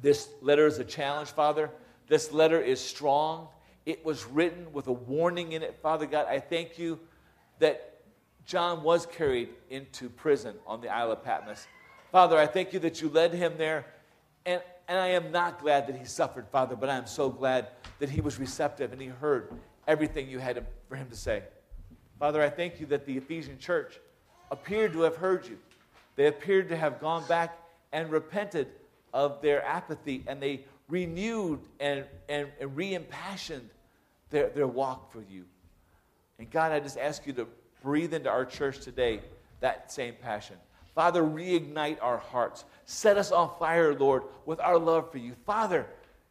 This 0.00 0.30
letter 0.40 0.66
is 0.66 0.78
a 0.78 0.84
challenge, 0.84 1.28
Father. 1.28 1.70
This 2.08 2.32
letter 2.32 2.62
is 2.62 2.80
strong. 2.80 3.48
It 3.86 4.04
was 4.04 4.26
written 4.26 4.72
with 4.72 4.88
a 4.88 4.92
warning 4.92 5.52
in 5.52 5.62
it, 5.62 5.78
Father 5.80 6.06
God. 6.06 6.26
I 6.28 6.40
thank 6.40 6.76
you 6.76 6.98
that 7.60 8.02
John 8.44 8.82
was 8.82 9.06
carried 9.06 9.50
into 9.70 10.10
prison 10.10 10.56
on 10.66 10.80
the 10.80 10.88
Isle 10.88 11.12
of 11.12 11.22
Patmos. 11.22 11.66
Father, 12.10 12.36
I 12.36 12.46
thank 12.46 12.72
you 12.72 12.80
that 12.80 13.00
you 13.00 13.08
led 13.08 13.32
him 13.32 13.54
there. 13.56 13.86
And, 14.44 14.60
and 14.88 14.98
I 14.98 15.08
am 15.08 15.30
not 15.30 15.60
glad 15.60 15.86
that 15.86 15.96
he 15.96 16.04
suffered, 16.04 16.48
Father, 16.48 16.74
but 16.74 16.88
I 16.88 16.96
am 16.96 17.06
so 17.06 17.30
glad 17.30 17.68
that 18.00 18.10
he 18.10 18.20
was 18.20 18.40
receptive 18.40 18.92
and 18.92 19.00
he 19.00 19.06
heard 19.06 19.52
everything 19.86 20.28
you 20.28 20.40
had 20.40 20.66
for 20.88 20.96
him 20.96 21.08
to 21.08 21.16
say. 21.16 21.44
Father, 22.18 22.42
I 22.42 22.48
thank 22.48 22.80
you 22.80 22.86
that 22.86 23.06
the 23.06 23.16
Ephesian 23.16 23.58
church 23.58 24.00
appeared 24.50 24.92
to 24.94 25.02
have 25.02 25.16
heard 25.16 25.46
you. 25.46 25.58
They 26.16 26.26
appeared 26.26 26.68
to 26.70 26.76
have 26.76 27.00
gone 27.00 27.26
back 27.28 27.56
and 27.92 28.10
repented 28.10 28.68
of 29.12 29.40
their 29.42 29.64
apathy, 29.64 30.24
and 30.26 30.42
they 30.42 30.64
renewed 30.88 31.60
and, 31.78 32.04
and, 32.28 32.48
and 32.60 32.76
re 32.76 32.94
impassioned 32.94 33.68
their, 34.30 34.48
their 34.50 34.66
walk 34.66 35.12
for 35.12 35.22
you. 35.30 35.44
And 36.38 36.50
God, 36.50 36.72
I 36.72 36.80
just 36.80 36.98
ask 36.98 37.26
you 37.26 37.32
to 37.34 37.46
breathe 37.82 38.14
into 38.14 38.28
our 38.28 38.44
church 38.44 38.80
today 38.80 39.20
that 39.60 39.90
same 39.92 40.14
passion. 40.20 40.56
Father, 40.94 41.22
reignite 41.22 41.98
our 42.00 42.18
hearts. 42.18 42.64
Set 42.84 43.18
us 43.18 43.30
on 43.30 43.50
fire, 43.58 43.94
Lord, 43.94 44.22
with 44.44 44.60
our 44.60 44.78
love 44.78 45.10
for 45.12 45.18
you. 45.18 45.34
Father, 45.44 45.86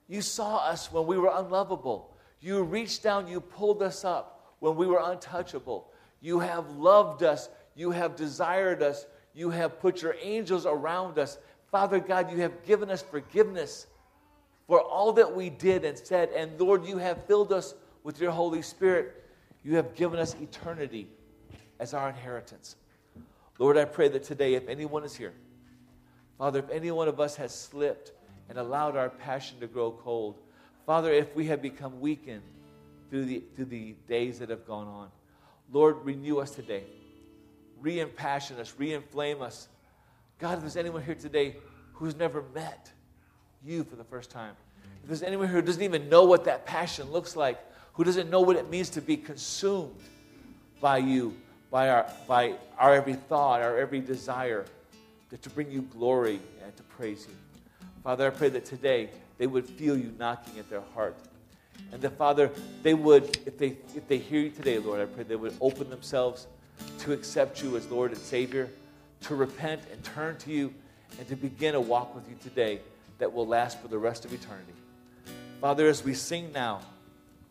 you 0.07 0.21
saw 0.21 0.57
us 0.57 0.91
when 0.91 1.05
we 1.05 1.17
were 1.17 1.31
unlovable. 1.33 2.15
You 2.41 2.61
reached 2.63 3.03
down, 3.03 3.27
you 3.27 3.41
pulled 3.41 3.81
us 3.81 4.03
up 4.03 4.55
when 4.59 4.75
we 4.75 4.87
were 4.87 5.01
untouchable. 5.03 5.91
You 6.21 6.39
have 6.39 6.69
loved 6.71 7.23
us. 7.23 7.49
You 7.75 7.91
have 7.91 8.15
desired 8.15 8.81
us. 8.81 9.05
You 9.33 9.49
have 9.49 9.79
put 9.79 10.01
your 10.01 10.15
angels 10.21 10.65
around 10.65 11.19
us. 11.19 11.37
Father 11.71 11.99
God, 11.99 12.31
you 12.31 12.37
have 12.41 12.63
given 12.65 12.89
us 12.89 13.01
forgiveness 13.01 13.87
for 14.67 14.81
all 14.81 15.13
that 15.13 15.35
we 15.35 15.49
did 15.49 15.85
and 15.85 15.97
said. 15.97 16.29
And 16.35 16.59
Lord, 16.59 16.85
you 16.85 16.97
have 16.97 17.25
filled 17.25 17.51
us 17.51 17.75
with 18.05 18.21
your 18.21 18.31
Holy 18.31 18.61
Spirit. 18.61 19.25
You 19.65 19.75
have 19.75 19.95
given 19.95 20.19
us 20.19 20.33
eternity 20.39 21.09
as 21.79 21.93
our 21.93 22.07
inheritance. 22.07 22.77
Lord, 23.59 23.77
I 23.77 23.83
pray 23.83 24.07
that 24.07 24.23
today, 24.23 24.53
if 24.53 24.69
anyone 24.69 25.03
is 25.03 25.15
here, 25.15 25.33
Father, 26.37 26.59
if 26.59 26.69
any 26.69 26.91
one 26.91 27.09
of 27.09 27.19
us 27.19 27.35
has 27.35 27.53
slipped 27.53 28.13
and 28.47 28.57
allowed 28.57 28.95
our 28.95 29.09
passion 29.09 29.59
to 29.59 29.67
grow 29.67 29.91
cold, 29.91 30.37
Father, 30.85 31.11
if 31.11 31.35
we 31.35 31.47
have 31.47 31.61
become 31.61 31.99
weakened, 31.99 32.43
through 33.09 33.25
the, 33.25 33.43
through 33.55 33.65
the 33.65 33.95
days 34.07 34.39
that 34.39 34.49
have 34.49 34.65
gone 34.65 34.87
on. 34.87 35.09
Lord, 35.71 36.03
renew 36.03 36.39
us 36.39 36.51
today. 36.51 36.83
Re 37.79 37.99
impassion 37.99 38.59
us, 38.59 38.73
re 38.77 38.93
inflame 38.93 39.41
us. 39.41 39.67
God, 40.39 40.55
if 40.55 40.61
there's 40.61 40.77
anyone 40.77 41.03
here 41.03 41.15
today 41.15 41.55
who's 41.93 42.15
never 42.15 42.43
met 42.53 42.91
you 43.63 43.83
for 43.83 43.95
the 43.95 44.03
first 44.03 44.31
time, 44.31 44.53
if 45.01 45.07
there's 45.07 45.23
anyone 45.23 45.47
who 45.47 45.61
doesn't 45.61 45.83
even 45.83 46.09
know 46.09 46.25
what 46.25 46.45
that 46.45 46.65
passion 46.65 47.11
looks 47.11 47.35
like, 47.35 47.59
who 47.95 48.03
doesn't 48.03 48.29
know 48.29 48.41
what 48.41 48.55
it 48.55 48.69
means 48.69 48.89
to 48.91 49.01
be 49.01 49.17
consumed 49.17 49.95
by 50.81 50.97
you, 50.97 51.35
by 51.71 51.89
our, 51.89 52.05
by 52.27 52.53
our 52.77 52.93
every 52.93 53.13
thought, 53.13 53.61
our 53.61 53.77
every 53.77 54.01
desire, 54.01 54.65
that 55.29 55.41
to 55.41 55.49
bring 55.49 55.71
you 55.71 55.81
glory 55.81 56.39
and 56.63 56.75
to 56.75 56.83
praise 56.83 57.25
you. 57.27 57.35
Father, 58.03 58.27
I 58.27 58.29
pray 58.29 58.49
that 58.49 58.65
today 58.65 59.09
they 59.37 59.47
would 59.47 59.65
feel 59.65 59.97
you 59.97 60.13
knocking 60.19 60.59
at 60.59 60.69
their 60.69 60.83
heart. 60.93 61.15
And 61.91 62.01
that, 62.01 62.17
Father, 62.17 62.51
they 62.83 62.93
would, 62.93 63.37
if 63.45 63.57
they, 63.57 63.77
if 63.95 64.07
they 64.07 64.17
hear 64.17 64.41
you 64.41 64.49
today, 64.49 64.77
Lord, 64.77 65.01
I 65.01 65.05
pray 65.05 65.23
they 65.23 65.35
would 65.35 65.55
open 65.61 65.89
themselves 65.89 66.47
to 66.99 67.13
accept 67.13 67.63
you 67.63 67.75
as 67.77 67.87
Lord 67.89 68.11
and 68.11 68.19
Savior, 68.19 68.69
to 69.21 69.35
repent 69.35 69.81
and 69.91 70.03
turn 70.03 70.37
to 70.37 70.51
you, 70.51 70.73
and 71.17 71.27
to 71.27 71.35
begin 71.35 71.75
a 71.75 71.81
walk 71.81 72.13
with 72.13 72.29
you 72.29 72.35
today 72.43 72.79
that 73.19 73.31
will 73.31 73.47
last 73.47 73.81
for 73.81 73.87
the 73.87 73.97
rest 73.97 74.25
of 74.25 74.33
eternity. 74.33 74.73
Father, 75.61 75.87
as 75.87 76.03
we 76.03 76.13
sing 76.13 76.51
now, 76.53 76.81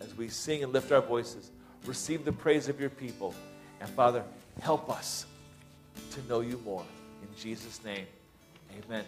as 0.00 0.14
we 0.16 0.28
sing 0.28 0.62
and 0.62 0.72
lift 0.72 0.92
our 0.92 1.00
voices, 1.00 1.50
receive 1.86 2.24
the 2.24 2.32
praise 2.32 2.68
of 2.68 2.80
your 2.80 2.90
people. 2.90 3.34
And 3.80 3.88
Father, 3.90 4.24
help 4.60 4.90
us 4.90 5.26
to 6.12 6.22
know 6.28 6.40
you 6.40 6.60
more. 6.64 6.84
In 7.22 7.28
Jesus' 7.36 7.82
name, 7.84 8.06
amen. 8.84 9.04